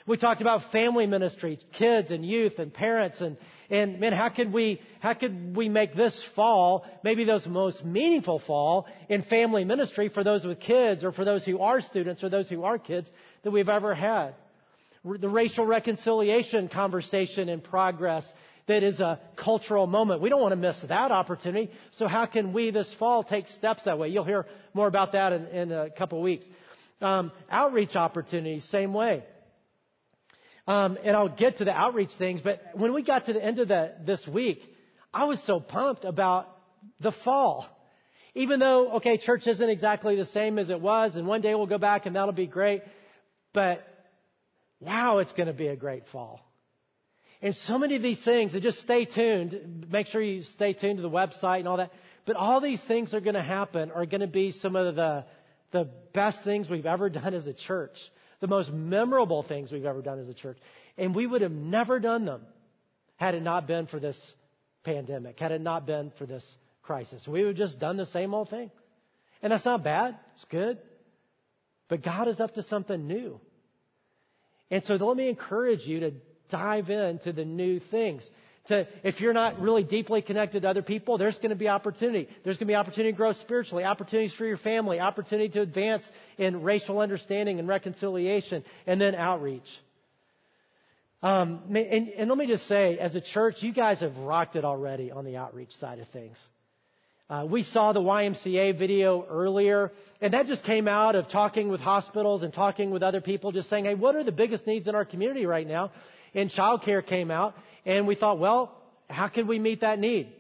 We 0.08 0.18
talked 0.18 0.42
about 0.42 0.72
family 0.72 1.08
ministry, 1.08 1.60
kids 1.74 2.12
and 2.12 2.24
youth 2.24 2.60
and 2.60 2.72
parents 2.72 3.22
and, 3.22 3.38
and 3.72 4.00
man, 4.00 4.14
how 4.14 4.30
could 4.30 4.54
we, 4.54 4.80
how 5.00 5.14
could 5.14 5.56
we 5.56 5.68
make 5.68 5.96
this 5.96 6.24
fall 6.36 6.86
maybe 7.04 7.24
those 7.24 7.48
most 7.48 7.84
meaningful 7.84 8.38
fall 8.38 8.86
in 9.10 9.24
family 9.24 9.66
ministry 9.66 10.10
for 10.10 10.24
those 10.24 10.46
with 10.46 10.60
kids 10.60 11.04
or 11.04 11.12
for 11.12 11.26
those 11.26 11.44
who 11.44 11.60
are 11.60 11.82
students 11.82 12.24
or 12.24 12.30
those 12.30 12.48
who 12.48 12.64
are 12.64 12.78
kids 12.78 13.10
that 13.42 13.50
we've 13.50 13.70
ever 13.70 13.96
had? 13.96 14.36
The 15.04 15.30
racial 15.30 15.66
reconciliation 15.66 16.68
conversation 16.68 17.50
in 17.50 17.62
progress 17.62 18.32
that 18.68 18.84
is 18.84 19.00
a 19.00 19.20
cultural 19.36 19.88
moment. 19.88 20.22
We 20.22 20.30
don't 20.30 20.42
want 20.42 20.52
to 20.52 20.56
miss 20.56 20.80
that 20.82 21.12
opportunity. 21.12 21.72
So 21.92 22.08
how 22.08 22.28
can 22.28 22.54
we 22.54 22.70
this 22.70 22.94
fall 22.94 23.24
take 23.24 23.48
steps 23.48 23.86
that 23.86 23.98
way? 23.98 24.10
You'll 24.10 24.24
hear 24.24 24.46
more 24.76 24.88
about 24.88 25.14
that 25.14 25.34
in, 25.34 25.48
in 25.48 25.72
a 25.72 25.90
couple 25.90 26.20
of 26.20 26.24
weeks. 26.24 26.46
Um, 27.02 27.32
outreach 27.50 27.96
opportunities, 27.96 28.64
same 28.66 28.94
way. 28.94 29.24
Um, 30.68 30.98
and 31.04 31.16
I'll 31.16 31.30
get 31.30 31.58
to 31.58 31.66
the 31.66 31.74
outreach 31.74 32.12
things, 32.18 32.42
but 32.42 32.60
when 32.74 32.94
we 32.94 33.04
got 33.04 33.26
to 33.26 33.34
the 33.34 33.44
end 33.44 33.60
of 33.60 33.68
the, 33.68 33.94
this 34.04 34.28
week, 34.28 34.62
I 35.14 35.26
was 35.26 35.42
so 35.44 35.60
pumped 35.60 36.06
about 36.06 36.50
the 37.00 37.12
fall. 37.12 37.68
Even 38.34 38.60
though, 38.60 38.94
okay, 38.94 39.18
church 39.18 39.48
isn't 39.48 39.70
exactly 39.70 40.16
the 40.16 40.26
same 40.26 40.58
as 40.58 40.70
it 40.70 40.82
was, 40.82 41.16
and 41.16 41.28
one 41.28 41.42
day 41.42 41.54
we'll 41.54 41.68
go 41.68 41.78
back 41.78 42.06
and 42.06 42.16
that'll 42.16 42.34
be 42.34 42.48
great, 42.48 42.82
but 43.54 43.86
wow, 44.80 45.20
it's 45.20 45.32
going 45.34 45.48
to 45.48 45.54
be 45.54 45.68
a 45.68 45.76
great 45.76 46.04
fall. 46.12 46.42
And 47.42 47.56
so 47.56 47.78
many 47.78 47.96
of 47.96 48.02
these 48.02 48.24
things, 48.24 48.54
and 48.56 48.64
just 48.64 48.82
stay 48.82 49.06
tuned, 49.06 49.88
make 49.92 50.08
sure 50.08 50.22
you 50.22 50.44
stay 50.44 50.74
tuned 50.74 50.98
to 50.98 51.04
the 51.04 51.10
website 51.10 51.60
and 51.60 51.68
all 51.68 51.78
that, 51.78 51.92
but 52.26 52.36
all 52.36 52.60
these 52.60 52.84
things 52.84 53.14
are 53.14 53.22
going 53.22 53.36
to 53.36 53.44
happen 53.44 53.92
are 53.92 54.06
going 54.08 54.22
to 54.22 54.28
be 54.28 54.52
some 54.52 54.76
of 54.76 54.96
the, 54.96 55.26
the 55.72 55.88
best 56.12 56.44
things 56.44 56.70
we've 56.70 56.88
ever 56.88 57.10
done 57.10 57.36
as 57.36 57.46
a 57.46 57.54
church 57.54 58.00
the 58.46 58.50
most 58.56 58.72
memorable 58.72 59.42
things 59.42 59.72
we've 59.72 59.86
ever 59.86 60.04
done 60.04 60.20
as 60.20 60.30
a 60.30 60.34
church. 60.34 60.58
And 61.00 61.16
we 61.16 61.26
would 61.26 61.42
have 61.42 61.52
never 61.52 62.00
done 62.00 62.26
them 62.26 62.42
had 63.16 63.34
it 63.34 63.42
not 63.42 63.66
been 63.66 63.88
for 63.88 64.00
this 64.00 64.36
pandemic, 64.84 65.40
had 65.40 65.52
it 65.52 65.62
not 65.62 65.88
been 65.88 66.12
for 66.20 66.28
this 66.28 66.46
crisis. 66.84 67.28
We 67.28 67.42
would 67.42 67.58
have 67.58 67.70
just 67.70 67.80
done 67.80 67.98
the 67.98 68.06
same 68.06 68.36
old 68.36 68.50
thing. 68.50 68.70
And 69.42 69.52
that's 69.52 69.66
not 69.66 69.84
bad. 69.84 70.16
It's 70.36 70.46
good. 70.46 70.78
But 71.88 72.04
God 72.04 72.28
is 72.28 72.40
up 72.40 72.54
to 72.54 72.62
something 72.62 73.08
new. 73.08 73.40
And 74.70 74.84
so 74.84 74.94
let 74.96 75.18
me 75.18 75.28
encourage 75.28 75.88
you 75.88 76.02
to 76.02 76.12
dive 76.50 76.92
into 76.92 77.34
the 77.34 77.46
new 77.46 77.80
things 77.80 78.30
to, 78.68 78.88
if 79.04 79.22
you're 79.22 79.34
not 79.34 79.60
really 79.60 79.84
deeply 79.84 80.22
connected 80.22 80.64
to 80.64 80.70
other 80.70 80.82
people, 80.82 81.18
there's 81.18 81.38
going 81.38 81.52
to 81.52 81.56
be 81.56 81.70
opportunity. 81.70 82.28
There's 82.44 82.58
going 82.58 82.68
to 82.68 82.72
be 82.72 82.76
opportunity 82.76 83.12
to 83.12 83.18
grow 83.18 83.32
spiritually, 83.32 83.84
opportunities 83.84 84.34
for 84.34 84.46
your 84.46 84.58
family, 84.58 85.00
opportunity 85.00 85.50
to 85.50 85.62
advance 85.62 86.10
in 86.38 86.64
racial 86.64 87.00
understanding 87.00 87.60
and 87.60 87.68
reconciliation, 87.68 88.64
and 88.88 89.00
then 89.00 89.16
outreach. 89.16 89.70
Um, 91.22 91.62
and, 91.70 92.10
and 92.10 92.30
let 92.30 92.38
me 92.38 92.48
just 92.48 92.68
say, 92.68 92.98
as 92.98 93.16
a 93.16 93.22
church, 93.22 93.64
you 93.64 93.74
guys 93.74 94.02
have 94.02 94.16
rocked 94.18 94.56
it 94.56 94.66
already 94.66 95.12
on 95.12 95.26
the 95.26 95.38
outreach 95.38 95.76
side 95.76 96.00
of 96.00 96.08
things. 96.10 96.38
Uh, 97.28 97.44
we 97.50 97.64
saw 97.64 97.92
the 97.92 98.02
YMCA 98.02 98.78
video 98.78 99.26
earlier, 99.28 99.92
and 100.22 100.34
that 100.34 100.46
just 100.46 100.64
came 100.64 100.88
out 100.88 101.16
of 101.16 101.28
talking 101.28 101.70
with 101.70 101.82
hospitals 101.82 102.44
and 102.44 102.54
talking 102.54 102.92
with 102.92 103.02
other 103.02 103.22
people, 103.22 103.52
just 103.52 103.68
saying, 103.68 103.86
hey, 103.86 103.96
what 103.96 104.16
are 104.16 104.24
the 104.24 104.32
biggest 104.32 104.68
needs 104.68 104.88
in 104.88 104.94
our 104.94 105.06
community 105.06 105.48
right 105.48 105.68
now? 105.68 105.92
And 106.36 106.52
childcare 106.52 107.04
came 107.06 107.32
out, 107.32 107.56
and 107.86 108.06
we 108.06 108.14
thought, 108.14 108.38
well, 108.38 108.78
how 109.10 109.28
can 109.28 109.48
we 109.48 109.58
meet 109.58 109.82
that 109.82 109.98
need? 109.98 110.32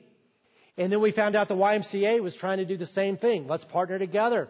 And 0.77 0.91
then 0.91 1.01
we 1.01 1.11
found 1.11 1.35
out 1.35 1.47
the 1.47 1.55
YMCA 1.55 2.21
was 2.21 2.35
trying 2.35 2.57
to 2.57 2.65
do 2.65 2.77
the 2.77 2.85
same 2.85 3.17
thing. 3.17 3.47
Let's 3.47 3.65
partner 3.65 3.97
together. 3.97 4.49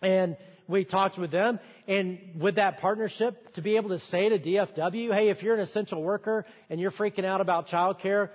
And 0.00 0.36
we 0.68 0.84
talked 0.84 1.18
with 1.18 1.30
them 1.30 1.58
and 1.88 2.18
with 2.40 2.56
that 2.56 2.78
partnership 2.78 3.54
to 3.54 3.62
be 3.62 3.76
able 3.76 3.90
to 3.90 3.98
say 3.98 4.28
to 4.28 4.38
DFW, 4.38 5.12
hey, 5.12 5.28
if 5.28 5.42
you're 5.42 5.54
an 5.54 5.60
essential 5.60 6.02
worker 6.02 6.46
and 6.70 6.80
you're 6.80 6.92
freaking 6.92 7.24
out 7.24 7.40
about 7.40 7.68
childcare, 7.68 8.30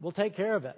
we'll 0.00 0.12
take 0.12 0.34
care 0.34 0.56
of 0.56 0.64
it. 0.64 0.76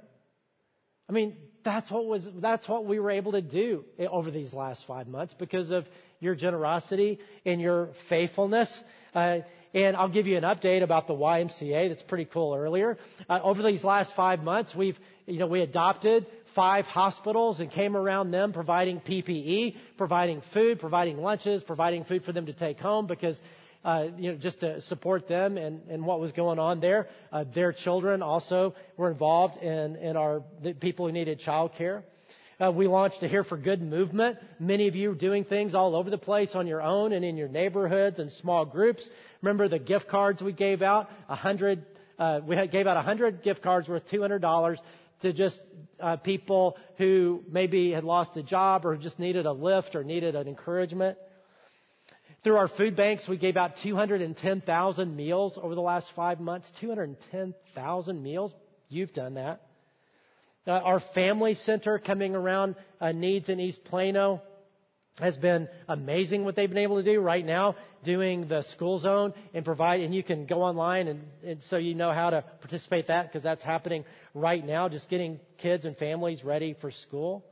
I 1.09 1.13
mean, 1.13 1.37
that's 1.65 1.91
what 1.91 2.07
was, 2.07 2.27
that's 2.37 2.69
what 2.69 2.85
we 2.85 2.99
were 2.99 3.11
able 3.11 3.33
to 3.33 3.43
do 3.43 3.85
over 4.11 4.31
these 4.31 4.53
last 4.53 4.87
five 4.87 5.07
months 5.09 5.35
because 5.39 5.71
of 5.71 5.87
your 6.21 6.35
generosity 6.35 7.19
and 7.45 7.61
your 7.61 7.91
faithfulness. 8.09 8.73
Uh, 9.15 9.39
and 9.75 9.97
I'll 9.97 10.09
give 10.09 10.27
you 10.27 10.37
an 10.37 10.45
update 10.45 10.83
about 10.83 11.07
the 11.07 11.15
YMCA. 11.15 11.89
That's 11.89 12.03
pretty 12.03 12.25
cool 12.25 12.55
earlier. 12.55 12.99
Uh, 13.29 13.41
over 13.43 13.63
these 13.63 13.85
last 13.85 14.15
five 14.15 14.43
months, 14.43 14.75
we've, 14.75 14.99
you 15.27 15.39
know, 15.39 15.47
we 15.47 15.61
adopted 15.61 16.27
five 16.55 16.87
hospitals 16.87 17.61
and 17.61 17.71
came 17.71 17.97
around 17.97 18.33
them 18.33 18.53
providing 18.53 19.01
PPE, 19.01 19.77
providing 19.97 20.43
food, 20.53 20.81
providing 20.81 21.19
lunches, 21.19 21.63
providing 21.63 22.05
food 22.05 22.25
for 22.25 22.33
them 22.33 22.47
to 22.47 22.53
take 22.53 22.79
home 22.79 23.07
because 23.07 23.41
uh, 23.85 24.09
you 24.19 24.33
know, 24.33 24.39
just 24.39 24.61
to 24.61 24.81
support 24.83 25.27
them 25.27 25.57
and, 25.57 25.81
and 25.89 26.05
what 26.05 26.21
was 26.21 26.33
going 26.33 26.59
on 26.59 26.81
there. 26.81 27.09
Uh, 27.33 27.45
their 27.55 27.73
children 27.73 28.23
also 28.23 28.75
were 28.97 29.11
involved 29.11 29.57
in, 29.63 29.97
in 29.97 30.17
our 30.17 30.43
the 30.63 30.75
people 30.75 31.07
who 31.07 31.13
needed 31.13 31.39
child 31.39 31.75
care. 31.75 32.05
Uh, 32.61 32.71
we 32.71 32.87
launched 32.87 33.23
a 33.23 33.29
Here 33.29 33.43
for 33.43 33.57
Good 33.57 33.81
movement. 33.81 34.37
Many 34.59 34.87
of 34.87 34.95
you 34.95 35.13
are 35.13 35.15
doing 35.15 35.45
things 35.45 35.75
all 35.75 35.97
over 35.97 36.11
the 36.11 36.19
place 36.19 36.55
on 36.55 36.67
your 36.67 36.83
own 36.83 37.15
and 37.15 37.25
in 37.25 37.39
your 37.39 37.49
neighborhoods 37.49 38.19
and 38.19 38.31
small 38.31 38.67
groups. 38.67 39.09
Remember 39.41 39.67
the 39.67 39.79
gift 39.79 40.09
cards 40.09 40.43
we 40.43 40.53
gave 40.53 40.83
out? 40.83 41.09
A 41.31 41.35
hundred, 41.35 41.87
uh, 42.19 42.41
we 42.47 42.55
gave 42.67 42.87
out 42.87 42.99
a 42.99 43.03
hundred 43.03 43.43
gift 43.43 43.63
cards 43.63 43.89
worth 43.89 44.07
$200 44.09 44.77
to 45.23 45.33
just 45.33 45.59
uh, 46.01 46.17
people 46.17 46.77
who 46.99 47.43
maybe 47.51 47.93
had 47.93 48.05
lost 48.05 48.37
a 48.37 48.43
job 48.43 48.85
or 48.85 48.95
just 48.99 49.19
needed 49.19 49.47
a 49.47 49.53
lift 49.53 49.97
or 49.97 50.05
needed 50.05 50.37
an 50.37 50.47
encouragement. 50.47 51.17
Through 52.45 52.57
our 52.57 52.69
food 52.69 52.95
banks, 52.95 53.27
we 53.27 53.39
gave 53.39 53.57
out 53.57 53.79
210,000 53.79 55.17
meals 55.17 55.59
over 55.63 55.75
the 55.75 55.81
last 55.81 56.13
five 56.15 56.41
months. 56.41 56.71
210,000 56.79 58.23
meals. 58.23 58.53
You've 58.91 59.15
done 59.15 59.35
that. 59.35 59.63
Uh, 60.67 60.73
our 60.73 61.01
family 61.15 61.55
center 61.55 61.99
coming 61.99 62.35
around 62.37 62.75
uh, 63.01 63.13
needs 63.13 63.49
in 63.49 63.59
East 63.59 63.83
Plano 63.85 64.43
has 65.19 65.37
been 65.37 65.69
amazing 65.89 66.45
what 66.45 66.55
they've 66.55 66.69
been 66.69 66.79
able 66.79 66.97
to 66.97 67.03
do 67.03 67.19
right 67.19 67.45
now 67.45 67.77
doing 68.05 68.47
the 68.47 68.63
school 68.63 68.99
zone 68.99 69.33
and 69.55 69.65
provide 69.65 70.01
and 70.01 70.15
you 70.15 70.23
can 70.23 70.45
go 70.45 70.63
online 70.63 71.09
and, 71.09 71.23
and 71.45 71.63
so 71.63 71.79
you 71.79 71.95
know 71.95 72.13
how 72.13 72.29
to 72.31 72.43
participate 72.61 73.07
that 73.07 73.27
because 73.27 73.43
that's 73.43 73.63
happening 73.63 74.05
right 74.35 74.65
now 74.65 74.89
just 74.89 75.09
getting 75.09 75.41
kids 75.59 75.87
and 75.87 75.97
families 75.97 76.45
ready 76.45 76.77
for 76.79 76.91
school. 76.91 77.45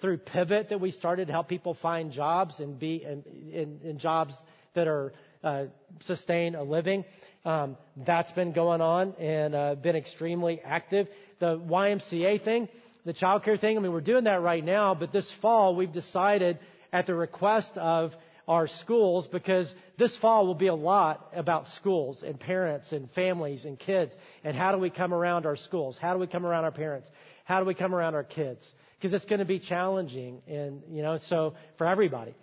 Through 0.00 0.18
pivot 0.18 0.70
that 0.70 0.80
we 0.80 0.90
started 0.90 1.26
to 1.26 1.32
help 1.32 1.48
people 1.48 1.74
find 1.74 2.10
jobs 2.10 2.58
and 2.58 2.78
be 2.78 3.04
in, 3.04 3.22
in, 3.52 3.80
in 3.84 3.98
jobs 3.98 4.34
that 4.74 4.88
are 4.88 5.12
uh, 5.44 5.64
sustain 6.00 6.54
a 6.54 6.62
living 6.62 7.04
um, 7.44 7.76
that's 7.96 8.30
been 8.32 8.52
going 8.52 8.80
on 8.80 9.14
and 9.14 9.54
uh, 9.54 9.74
been 9.74 9.96
extremely 9.96 10.60
active 10.60 11.08
the 11.40 11.58
YMCA 11.58 12.44
thing, 12.44 12.68
the 13.04 13.12
child 13.12 13.42
care 13.42 13.56
thing. 13.56 13.76
I 13.76 13.80
mean, 13.80 13.92
we're 13.92 14.00
doing 14.00 14.24
that 14.24 14.42
right 14.42 14.64
now, 14.64 14.94
but 14.94 15.12
this 15.12 15.32
fall 15.42 15.74
we've 15.74 15.90
decided 15.90 16.58
at 16.92 17.06
the 17.06 17.14
request 17.14 17.76
of 17.76 18.12
our 18.46 18.66
schools 18.66 19.26
because 19.26 19.72
this 19.96 20.16
fall 20.16 20.46
will 20.46 20.54
be 20.54 20.66
a 20.66 20.74
lot 20.74 21.28
about 21.34 21.68
schools 21.68 22.22
and 22.22 22.38
parents 22.38 22.92
and 22.92 23.10
families 23.12 23.64
and 23.64 23.78
kids 23.78 24.14
and 24.44 24.56
how 24.56 24.72
do 24.72 24.78
we 24.78 24.90
come 24.90 25.14
around 25.14 25.46
our 25.46 25.56
schools? 25.56 25.96
How 26.00 26.14
do 26.14 26.18
we 26.18 26.26
come 26.26 26.44
around 26.44 26.64
our 26.64 26.72
parents? 26.72 27.08
How 27.44 27.60
do 27.60 27.66
we 27.66 27.74
come 27.74 27.94
around 27.94 28.14
our 28.14 28.24
kids? 28.24 28.68
Because 28.98 29.14
it's 29.14 29.24
going 29.24 29.38
to 29.38 29.44
be 29.44 29.60
challenging 29.60 30.42
and, 30.46 30.82
you 30.90 31.02
know, 31.02 31.16
so 31.16 31.54
for 31.78 31.86
everybody. 31.86 32.34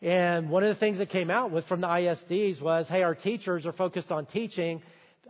And 0.00 0.48
one 0.48 0.62
of 0.62 0.68
the 0.68 0.78
things 0.78 0.98
that 0.98 1.10
came 1.10 1.28
out 1.28 1.50
with 1.50 1.66
from 1.66 1.80
the 1.80 1.88
ISDs 1.88 2.62
was, 2.62 2.88
hey, 2.88 3.02
our 3.02 3.16
teachers 3.16 3.66
are 3.66 3.72
focused 3.72 4.12
on 4.12 4.26
teaching 4.26 4.80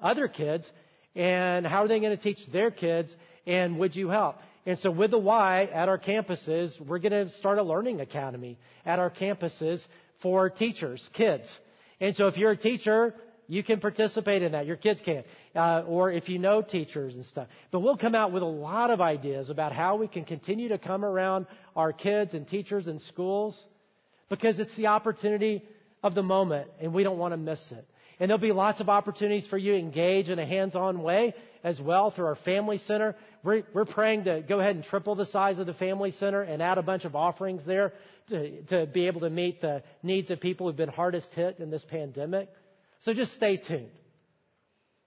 other 0.00 0.28
kids 0.28 0.70
and 1.14 1.66
how 1.66 1.84
are 1.84 1.88
they 1.88 2.00
going 2.00 2.16
to 2.16 2.22
teach 2.22 2.38
their 2.52 2.70
kids 2.70 3.14
and 3.46 3.78
would 3.78 3.96
you 3.96 4.08
help? 4.08 4.36
And 4.66 4.78
so 4.78 4.90
with 4.90 5.12
the 5.12 5.18
Y 5.18 5.68
at 5.72 5.88
our 5.88 5.98
campuses, 5.98 6.78
we're 6.80 6.98
going 6.98 7.12
to 7.12 7.30
start 7.30 7.58
a 7.58 7.62
learning 7.62 8.00
academy 8.00 8.58
at 8.84 8.98
our 8.98 9.10
campuses 9.10 9.86
for 10.20 10.50
teachers, 10.50 11.08
kids. 11.14 11.48
And 12.00 12.14
so 12.14 12.26
if 12.26 12.36
you're 12.36 12.50
a 12.50 12.56
teacher, 12.56 13.14
you 13.48 13.62
can 13.62 13.80
participate 13.80 14.42
in 14.42 14.52
that. 14.52 14.66
Your 14.66 14.76
kids 14.76 15.00
can. 15.00 15.24
Uh, 15.56 15.84
or 15.86 16.12
if 16.12 16.28
you 16.28 16.38
know 16.38 16.60
teachers 16.60 17.14
and 17.14 17.24
stuff. 17.24 17.48
But 17.70 17.80
we'll 17.80 17.96
come 17.96 18.14
out 18.14 18.30
with 18.30 18.42
a 18.42 18.46
lot 18.46 18.90
of 18.90 19.00
ideas 19.00 19.48
about 19.48 19.72
how 19.72 19.96
we 19.96 20.06
can 20.06 20.24
continue 20.24 20.68
to 20.68 20.78
come 20.78 21.04
around 21.04 21.46
our 21.74 21.92
kids 21.92 22.34
and 22.34 22.46
teachers 22.46 22.88
and 22.88 23.00
schools 23.00 23.60
because 24.28 24.58
it's 24.58 24.76
the 24.76 24.88
opportunity 24.88 25.64
of 26.02 26.14
the 26.14 26.22
moment 26.22 26.68
and 26.80 26.92
we 26.92 27.02
don't 27.02 27.18
want 27.18 27.32
to 27.32 27.38
miss 27.38 27.72
it. 27.72 27.86
And 28.20 28.28
there'll 28.28 28.40
be 28.40 28.52
lots 28.52 28.80
of 28.80 28.88
opportunities 28.88 29.46
for 29.46 29.56
you 29.56 29.72
to 29.72 29.78
engage 29.78 30.28
in 30.28 30.38
a 30.38 30.46
hands-on 30.46 31.02
way 31.02 31.34
as 31.62 31.80
well 31.80 32.10
through 32.10 32.26
our 32.26 32.34
family 32.34 32.78
center. 32.78 33.14
We're, 33.44 33.62
we're 33.72 33.84
praying 33.84 34.24
to 34.24 34.40
go 34.40 34.58
ahead 34.58 34.74
and 34.74 34.84
triple 34.84 35.14
the 35.14 35.26
size 35.26 35.58
of 35.58 35.66
the 35.66 35.74
family 35.74 36.10
center 36.10 36.42
and 36.42 36.60
add 36.60 36.78
a 36.78 36.82
bunch 36.82 37.04
of 37.04 37.14
offerings 37.14 37.64
there 37.64 37.92
to, 38.28 38.62
to 38.62 38.86
be 38.86 39.06
able 39.06 39.20
to 39.20 39.30
meet 39.30 39.60
the 39.60 39.82
needs 40.02 40.30
of 40.30 40.40
people 40.40 40.66
who've 40.66 40.76
been 40.76 40.88
hardest 40.88 41.32
hit 41.32 41.60
in 41.60 41.70
this 41.70 41.84
pandemic. 41.84 42.48
So 43.00 43.14
just 43.14 43.34
stay 43.34 43.56
tuned 43.56 43.90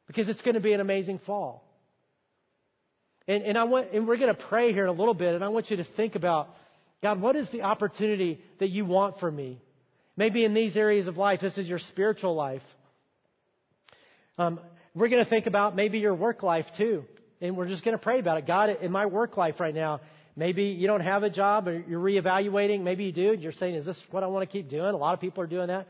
because 0.08 0.30
it's 0.30 0.42
going 0.42 0.56
to 0.56 0.62
be 0.62 0.74
an 0.74 0.80
amazing 0.80 1.20
fall. 1.20 1.68
And, 3.28 3.44
and 3.44 3.58
I 3.58 3.66
want, 3.66 3.90
and 3.94 4.08
we're 4.08 4.18
going 4.18 4.34
to 4.34 4.42
pray 4.42 4.74
here 4.74 4.84
in 4.84 4.90
a 4.90 4.94
little 4.94 5.14
bit, 5.14 5.36
and 5.36 5.44
I 5.44 5.50
want 5.50 5.70
you 5.70 5.78
to 5.78 5.84
think 5.84 6.16
about, 6.16 6.50
God, 7.04 7.22
what 7.22 7.36
is 7.36 7.50
the 7.50 7.64
opportunity 7.64 8.42
that 8.60 8.70
you 8.70 8.86
want 8.86 9.20
for 9.20 9.30
me? 9.30 9.62
Maybe 10.18 10.44
in 10.44 10.54
these 10.54 10.76
areas 10.78 11.08
of 11.08 11.18
life, 11.18 11.40
this 11.42 11.58
is 11.58 11.68
your 11.68 11.80
spiritual 11.80 12.36
life. 12.36 12.64
Um, 14.38 14.60
we're 14.94 15.10
going 15.10 15.24
to 15.24 15.30
think 15.30 15.48
about 15.48 15.76
maybe 15.76 16.00
your 16.00 16.14
work 16.14 16.44
life 16.44 16.66
too. 16.78 17.06
And 17.42 17.58
we're 17.58 17.68
just 17.68 17.84
going 17.84 17.98
to 17.98 18.02
pray 18.02 18.20
about 18.20 18.38
it. 18.38 18.46
God, 18.46 18.70
in 18.82 18.92
my 18.92 19.06
work 19.06 19.38
life 19.38 19.60
right 19.60 19.74
now, 19.74 20.02
maybe 20.36 20.66
you 20.66 20.88
don't 20.88 21.02
have 21.02 21.24
a 21.24 21.30
job 21.30 21.68
or 21.68 21.84
you're 21.88 22.00
reevaluating. 22.00 22.82
Maybe 22.82 23.06
you 23.06 23.12
do. 23.12 23.34
And 23.34 23.42
you're 23.42 23.52
saying, 23.52 23.76
is 23.76 23.86
this 23.86 24.02
what 24.12 24.24
I 24.24 24.28
want 24.28 24.48
to 24.48 24.52
keep 24.52 24.70
doing? 24.70 24.94
A 24.94 24.98
lot 24.98 25.14
of 25.14 25.20
people 25.20 25.44
are 25.44 25.48
doing 25.48 25.68
that. 25.68 25.88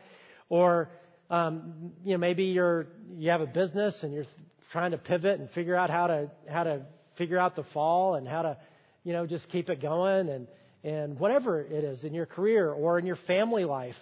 Or, 0.50 0.90
um, 1.30 1.92
you 2.04 2.12
know, 2.14 2.18
maybe 2.18 2.46
you're, 2.46 2.88
you 3.18 3.32
have 3.32 3.42
a 3.42 3.48
business 3.48 4.04
and 4.04 4.14
you're 4.14 4.26
trying 4.72 4.92
to 4.92 4.98
pivot 4.98 5.40
and 5.40 5.50
figure 5.52 5.76
out 5.76 5.90
how 5.90 6.08
to, 6.08 6.32
how 6.50 6.64
to 6.64 6.86
figure 7.18 7.38
out 7.38 7.56
the 7.56 7.64
fall 7.64 8.16
and 8.16 8.28
how 8.28 8.42
to, 8.42 8.58
you 9.04 9.14
know, 9.14 9.26
just 9.26 9.50
keep 9.50 9.70
it 9.70 9.82
going 9.82 10.30
and, 10.30 10.48
and 10.84 11.20
whatever 11.20 11.62
it 11.62 11.84
is 11.84 12.04
in 12.04 12.14
your 12.14 12.26
career 12.26 12.72
or 12.72 12.98
in 12.98 13.06
your 13.06 13.16
family 13.16 13.66
life 13.66 13.96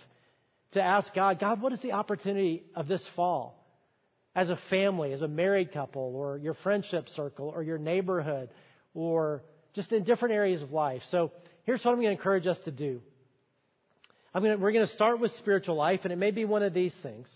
to 0.71 0.81
ask 0.81 1.13
God, 1.13 1.39
God, 1.39 1.61
what 1.61 1.73
is 1.73 1.81
the 1.81 1.93
opportunity 1.93 2.63
of 2.75 2.87
this 2.87 3.07
fall? 3.15 3.58
As 4.35 4.49
a 4.49 4.57
family, 4.69 5.11
as 5.13 5.21
a 5.21 5.27
married 5.27 5.71
couple, 5.71 6.15
or 6.15 6.37
your 6.37 6.53
friendship 6.53 7.09
circle, 7.09 7.47
or 7.47 7.63
your 7.63 7.77
neighborhood, 7.77 8.49
or 8.93 9.43
just 9.73 9.91
in 9.91 10.03
different 10.03 10.35
areas 10.35 10.61
of 10.61 10.71
life. 10.71 11.01
So 11.09 11.31
here's 11.63 11.83
what 11.83 11.91
I'm 11.91 11.97
going 11.97 12.07
to 12.07 12.11
encourage 12.13 12.47
us 12.47 12.59
to 12.61 12.71
do. 12.71 13.01
Going 14.33 14.51
to, 14.51 14.57
we're 14.57 14.71
going 14.71 14.85
to 14.85 14.93
start 14.93 15.19
with 15.19 15.31
spiritual 15.33 15.75
life, 15.75 16.01
and 16.03 16.13
it 16.13 16.17
may 16.17 16.31
be 16.31 16.45
one 16.45 16.63
of 16.63 16.73
these 16.73 16.95
things. 17.01 17.29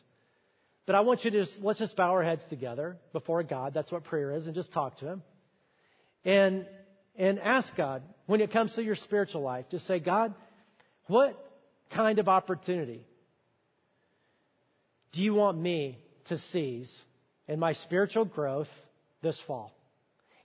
But 0.86 0.95
I 0.95 1.01
want 1.01 1.25
you 1.25 1.32
to 1.32 1.45
just, 1.45 1.62
let's 1.62 1.79
just 1.79 1.95
bow 1.95 2.12
our 2.12 2.23
heads 2.23 2.45
together 2.45 2.97
before 3.13 3.41
God. 3.43 3.73
That's 3.73 3.91
what 3.91 4.03
prayer 4.03 4.32
is, 4.32 4.45
and 4.45 4.56
just 4.56 4.71
talk 4.71 4.97
to 4.97 5.08
Him. 5.08 5.23
And, 6.23 6.65
and 7.15 7.39
ask 7.39 7.75
God, 7.75 8.03
when 8.25 8.41
it 8.41 8.51
comes 8.51 8.75
to 8.75 8.84
your 8.84 8.95
spiritual 8.95 9.41
life, 9.41 9.65
just 9.71 9.88
say, 9.88 9.99
God, 9.99 10.34
what 11.08 11.38
kind 11.93 12.19
of 12.19 12.29
opportunity 12.29 13.06
do 15.12 15.21
you 15.21 15.34
want 15.34 15.58
me 15.58 15.97
to 16.26 16.38
seize 16.38 17.02
in 17.48 17.60
my 17.60 17.74
spiritual 17.74 18.26
growth 18.26 18.70
this 19.22 19.40
fall? 19.42 19.72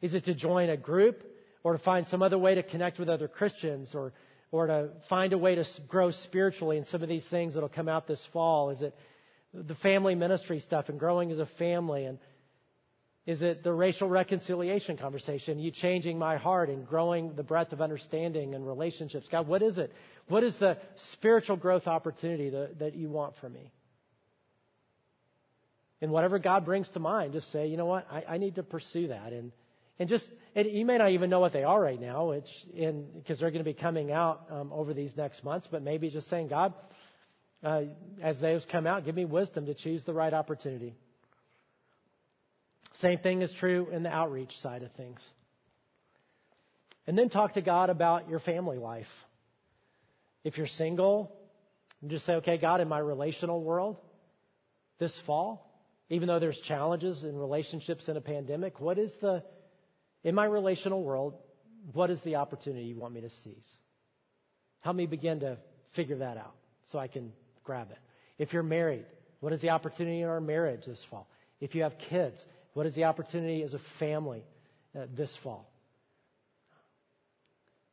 Is 0.01 0.15
it 0.15 0.25
to 0.25 0.35
join 0.35 0.71
a 0.71 0.77
group 0.77 1.23
or 1.65 1.73
to 1.73 1.79
find 1.79 2.07
some 2.07 2.23
other 2.23 2.39
way 2.39 2.55
to 2.55 2.63
connect 2.63 2.99
with 2.99 3.09
other 3.09 3.29
Christians 3.29 3.95
or, 3.95 4.13
or 4.53 4.67
to 4.67 4.91
find 5.09 5.33
a 5.33 5.39
way 5.39 5.55
to 5.57 5.65
grow 5.89 6.11
spiritually 6.11 6.77
in 6.77 6.85
some 6.85 7.03
of 7.03 7.09
these 7.09 7.27
things 7.27 7.55
that'll 7.55 7.69
come 7.69 7.89
out 7.89 8.07
this 8.07 8.27
fall? 8.33 8.71
Is 8.71 8.83
it 8.83 8.95
the 9.53 9.75
family 9.77 10.15
ministry 10.15 10.61
stuff 10.61 10.89
and 10.89 10.99
growing 10.99 11.31
as 11.31 11.39
a 11.39 11.47
family? 11.47 12.05
And 12.05 12.19
is 13.27 13.43
it 13.43 13.63
the 13.63 13.73
racial 13.73 14.09
reconciliation 14.09 14.97
conversation? 14.97 15.59
You 15.59 15.71
changing 15.71 16.19
my 16.19 16.37
heart 16.37 16.71
and 16.71 16.87
growing 16.87 17.35
the 17.35 17.43
breadth 17.43 17.73
of 17.73 17.83
understanding 17.83 18.55
and 18.55 18.67
relationships? 18.67 19.29
God, 19.31 19.47
what 19.47 19.63
is 19.63 19.79
it? 19.79 19.93
What 20.29 20.45
is 20.45 20.57
the 20.59 20.79
spiritual 21.13 21.57
growth 21.57 21.87
opportunity 21.87 22.51
that, 22.51 22.79
that 22.79 22.95
you 22.95 23.11
want 23.11 23.35
for 23.41 23.49
me? 23.49 23.71
And 26.01 26.13
whatever 26.13 26.39
God 26.39 26.65
brings 26.65 26.89
to 26.91 27.01
mind, 27.01 27.33
just 27.33 27.51
say, 27.51 27.67
you 27.67 27.77
know 27.77 27.87
what, 27.87 28.07
I, 28.11 28.25
I 28.29 28.39
need 28.39 28.55
to 28.55 28.63
pursue 28.63 29.09
that. 29.09 29.33
And, 29.33 29.53
and 29.99 30.09
just, 30.09 30.31
and 30.55 30.69
you 30.69 30.85
may 30.85 30.97
not 30.97 31.11
even 31.11 31.29
know 31.29 31.41
what 31.41 31.53
they 31.53 31.65
are 31.65 31.81
right 31.81 32.01
now, 32.01 32.29
which 32.29 32.49
because 32.73 33.41
they're 33.41 33.51
going 33.51 33.65
to 33.65 33.71
be 33.71 33.75
coming 33.75 34.13
out 34.13 34.47
um, 34.51 34.73
over 34.73 34.95
these 34.95 35.17
next 35.17 35.43
months, 35.43 35.67
but 35.71 35.83
maybe 35.83 36.09
just 36.09 36.29
saying, 36.29 36.49
God, 36.49 36.73
uh, 37.65 37.83
as 38.23 38.41
those 38.41 38.65
come 38.71 38.87
out, 38.87 39.05
give 39.05 39.17
me 39.17 39.25
wisdom 39.25 39.67
to 39.67 39.75
choose 39.75 40.05
the 40.05 40.13
right 40.13 40.33
opportunity. 40.33 40.95
Same 43.01 43.19
thing 43.19 43.43
is 43.43 43.53
true 43.59 43.89
in 43.91 44.05
the 44.05 44.09
outreach 44.09 44.57
side 44.61 44.83
of 44.83 44.93
things. 44.93 45.21
And 47.07 47.19
then 47.19 47.29
talk 47.29 47.55
to 47.55 47.63
God 47.63 47.91
about 47.91 48.29
your 48.29 48.39
family 48.39 48.79
life. 48.79 49.07
If 50.45 50.59
you're 50.59 50.67
single, 50.67 51.33
just 52.07 52.27
say, 52.27 52.35
okay, 52.35 52.59
God, 52.59 52.81
in 52.81 52.89
my 52.89 52.99
relational 52.99 53.63
world, 53.63 53.97
this 54.99 55.19
fall, 55.27 55.68
even 56.11 56.29
though 56.29 56.39
there's 56.39 56.59
challenges 56.61 57.25
in 57.25 57.37
relationships 57.37 58.09
in 58.09 58.17
a 58.17 58.21
pandemic, 58.21 58.81
what 58.81 58.99
is 58.99 59.15
the, 59.21 59.43
in 60.25 60.35
my 60.35 60.45
relational 60.45 61.03
world, 61.03 61.35
what 61.93 62.11
is 62.11 62.21
the 62.23 62.37
opportunity 62.37 62.87
you 62.87 62.99
want 62.99 63.15
me 63.15 63.21
to 63.21 63.31
seize? 63.31 63.69
Help 64.81 64.97
me 64.97 65.07
begin 65.07 65.41
to 65.41 65.59
figure 65.95 66.17
that 66.19 66.37
out 66.37 66.55
so 66.85 66.99
I 66.99 67.09
can 67.09 67.33
grab 67.65 67.91
it. 67.91 67.99
If 68.39 68.53
you're 68.53 68.63
married, 68.63 69.05
what 69.41 69.53
is 69.53 69.61
the 69.61 69.71
opportunity 69.71 70.23
in 70.23 70.29
our 70.29 70.41
marriage 70.41 70.87
this 70.87 71.05
fall? 71.11 71.29
If 71.61 71.75
you 71.75 71.83
have 71.83 71.99
kids, 71.99 72.43
what 72.73 72.87
is 72.87 72.95
the 72.95 73.05
opportunity 73.05 73.63
as 73.63 73.75
a 73.75 73.81
family 73.99 74.45
uh, 74.97 75.07
this 75.17 75.37
fall? 75.43 75.71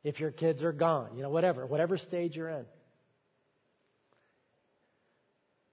If 0.04 0.20
your 0.20 0.30
kids 0.30 0.62
are 0.62 0.72
gone, 0.72 1.16
you 1.16 1.22
know, 1.22 1.30
whatever, 1.30 1.66
whatever 1.66 1.98
stage 1.98 2.36
you're 2.36 2.48
in. 2.48 2.64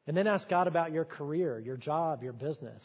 And 0.06 0.18
then 0.18 0.28
ask 0.28 0.50
God 0.50 0.68
about 0.68 0.92
your 0.92 1.06
career, 1.06 1.60
your 1.60 1.78
job, 1.78 2.24
your 2.24 2.34
business. 2.34 2.84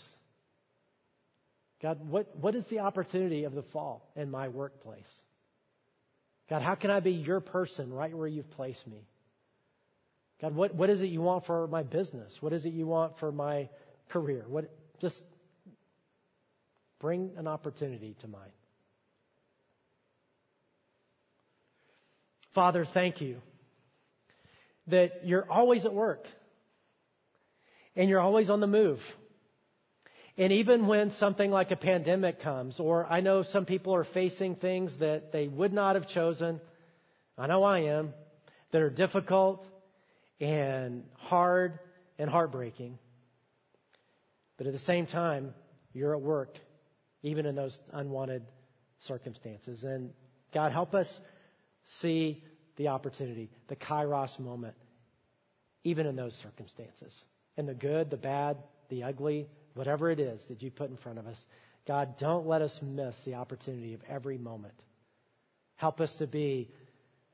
God, 1.82 2.08
what, 2.08 2.36
what 2.36 2.54
is 2.54 2.64
the 2.66 2.80
opportunity 2.80 3.44
of 3.44 3.54
the 3.54 3.62
fall 3.62 4.10
in 4.16 4.30
my 4.30 4.48
workplace? 4.48 5.08
God, 6.50 6.62
how 6.62 6.74
can 6.74 6.90
I 6.90 7.00
be 7.00 7.12
your 7.12 7.40
person 7.40 7.92
right 7.92 8.16
where 8.16 8.26
you've 8.26 8.50
placed 8.52 8.86
me? 8.86 9.06
God, 10.40 10.54
what, 10.54 10.74
what 10.74 10.90
is 10.90 11.02
it 11.02 11.06
you 11.06 11.20
want 11.20 11.46
for 11.46 11.66
my 11.66 11.82
business? 11.82 12.36
What 12.40 12.52
is 12.52 12.64
it 12.64 12.72
you 12.72 12.86
want 12.86 13.18
for 13.18 13.32
my 13.32 13.68
career? 14.10 14.44
What, 14.46 14.70
just 15.00 15.22
bring 17.00 17.32
an 17.36 17.46
opportunity 17.46 18.16
to 18.20 18.28
mind. 18.28 18.50
Father, 22.54 22.86
thank 22.92 23.20
you 23.20 23.38
that 24.86 25.24
you're 25.24 25.46
always 25.50 25.84
at 25.84 25.92
work 25.92 26.26
and 27.98 28.08
you're 28.08 28.20
always 28.20 28.48
on 28.48 28.60
the 28.60 28.66
move. 28.68 29.00
And 30.38 30.52
even 30.52 30.86
when 30.86 31.10
something 31.10 31.50
like 31.50 31.72
a 31.72 31.76
pandemic 31.76 32.40
comes, 32.40 32.78
or 32.78 33.04
I 33.04 33.20
know 33.20 33.42
some 33.42 33.66
people 33.66 33.92
are 33.96 34.04
facing 34.04 34.54
things 34.54 34.96
that 34.98 35.32
they 35.32 35.48
would 35.48 35.72
not 35.72 35.96
have 35.96 36.06
chosen, 36.06 36.60
I 37.36 37.48
know 37.48 37.64
I 37.64 37.80
am, 37.80 38.14
that 38.70 38.80
are 38.80 38.88
difficult 38.88 39.66
and 40.40 41.02
hard 41.16 41.80
and 42.20 42.30
heartbreaking. 42.30 43.00
But 44.58 44.68
at 44.68 44.72
the 44.72 44.78
same 44.78 45.06
time, 45.06 45.52
you're 45.92 46.14
at 46.14 46.22
work, 46.22 46.56
even 47.22 47.46
in 47.46 47.56
those 47.56 47.76
unwanted 47.92 48.44
circumstances. 49.00 49.82
And 49.82 50.10
God, 50.54 50.70
help 50.70 50.94
us 50.94 51.20
see 52.00 52.44
the 52.76 52.88
opportunity, 52.88 53.50
the 53.66 53.74
kairos 53.74 54.38
moment, 54.38 54.76
even 55.82 56.06
in 56.06 56.14
those 56.14 56.36
circumstances 56.36 57.12
and 57.58 57.68
the 57.68 57.74
good, 57.74 58.08
the 58.08 58.16
bad, 58.16 58.56
the 58.88 59.02
ugly, 59.02 59.46
whatever 59.74 60.10
it 60.10 60.20
is 60.20 60.42
that 60.48 60.62
you 60.62 60.70
put 60.70 60.88
in 60.88 60.96
front 60.96 61.18
of 61.18 61.26
us. 61.26 61.38
God, 61.86 62.16
don't 62.18 62.46
let 62.46 62.62
us 62.62 62.78
miss 62.82 63.16
the 63.26 63.34
opportunity 63.34 63.92
of 63.94 64.00
every 64.08 64.38
moment. 64.38 64.74
Help 65.76 66.00
us 66.00 66.14
to 66.16 66.26
be 66.26 66.70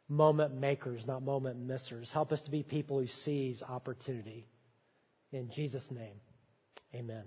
moment 0.08 0.54
makers, 0.54 1.06
not 1.06 1.22
moment 1.22 1.56
missers. 1.58 2.10
Help 2.12 2.32
us 2.32 2.40
to 2.42 2.50
be 2.50 2.62
people 2.62 2.98
who 2.98 3.06
seize 3.06 3.62
opportunity. 3.62 4.46
In 5.32 5.50
Jesus' 5.50 5.88
name, 5.90 6.20
amen. 6.94 7.24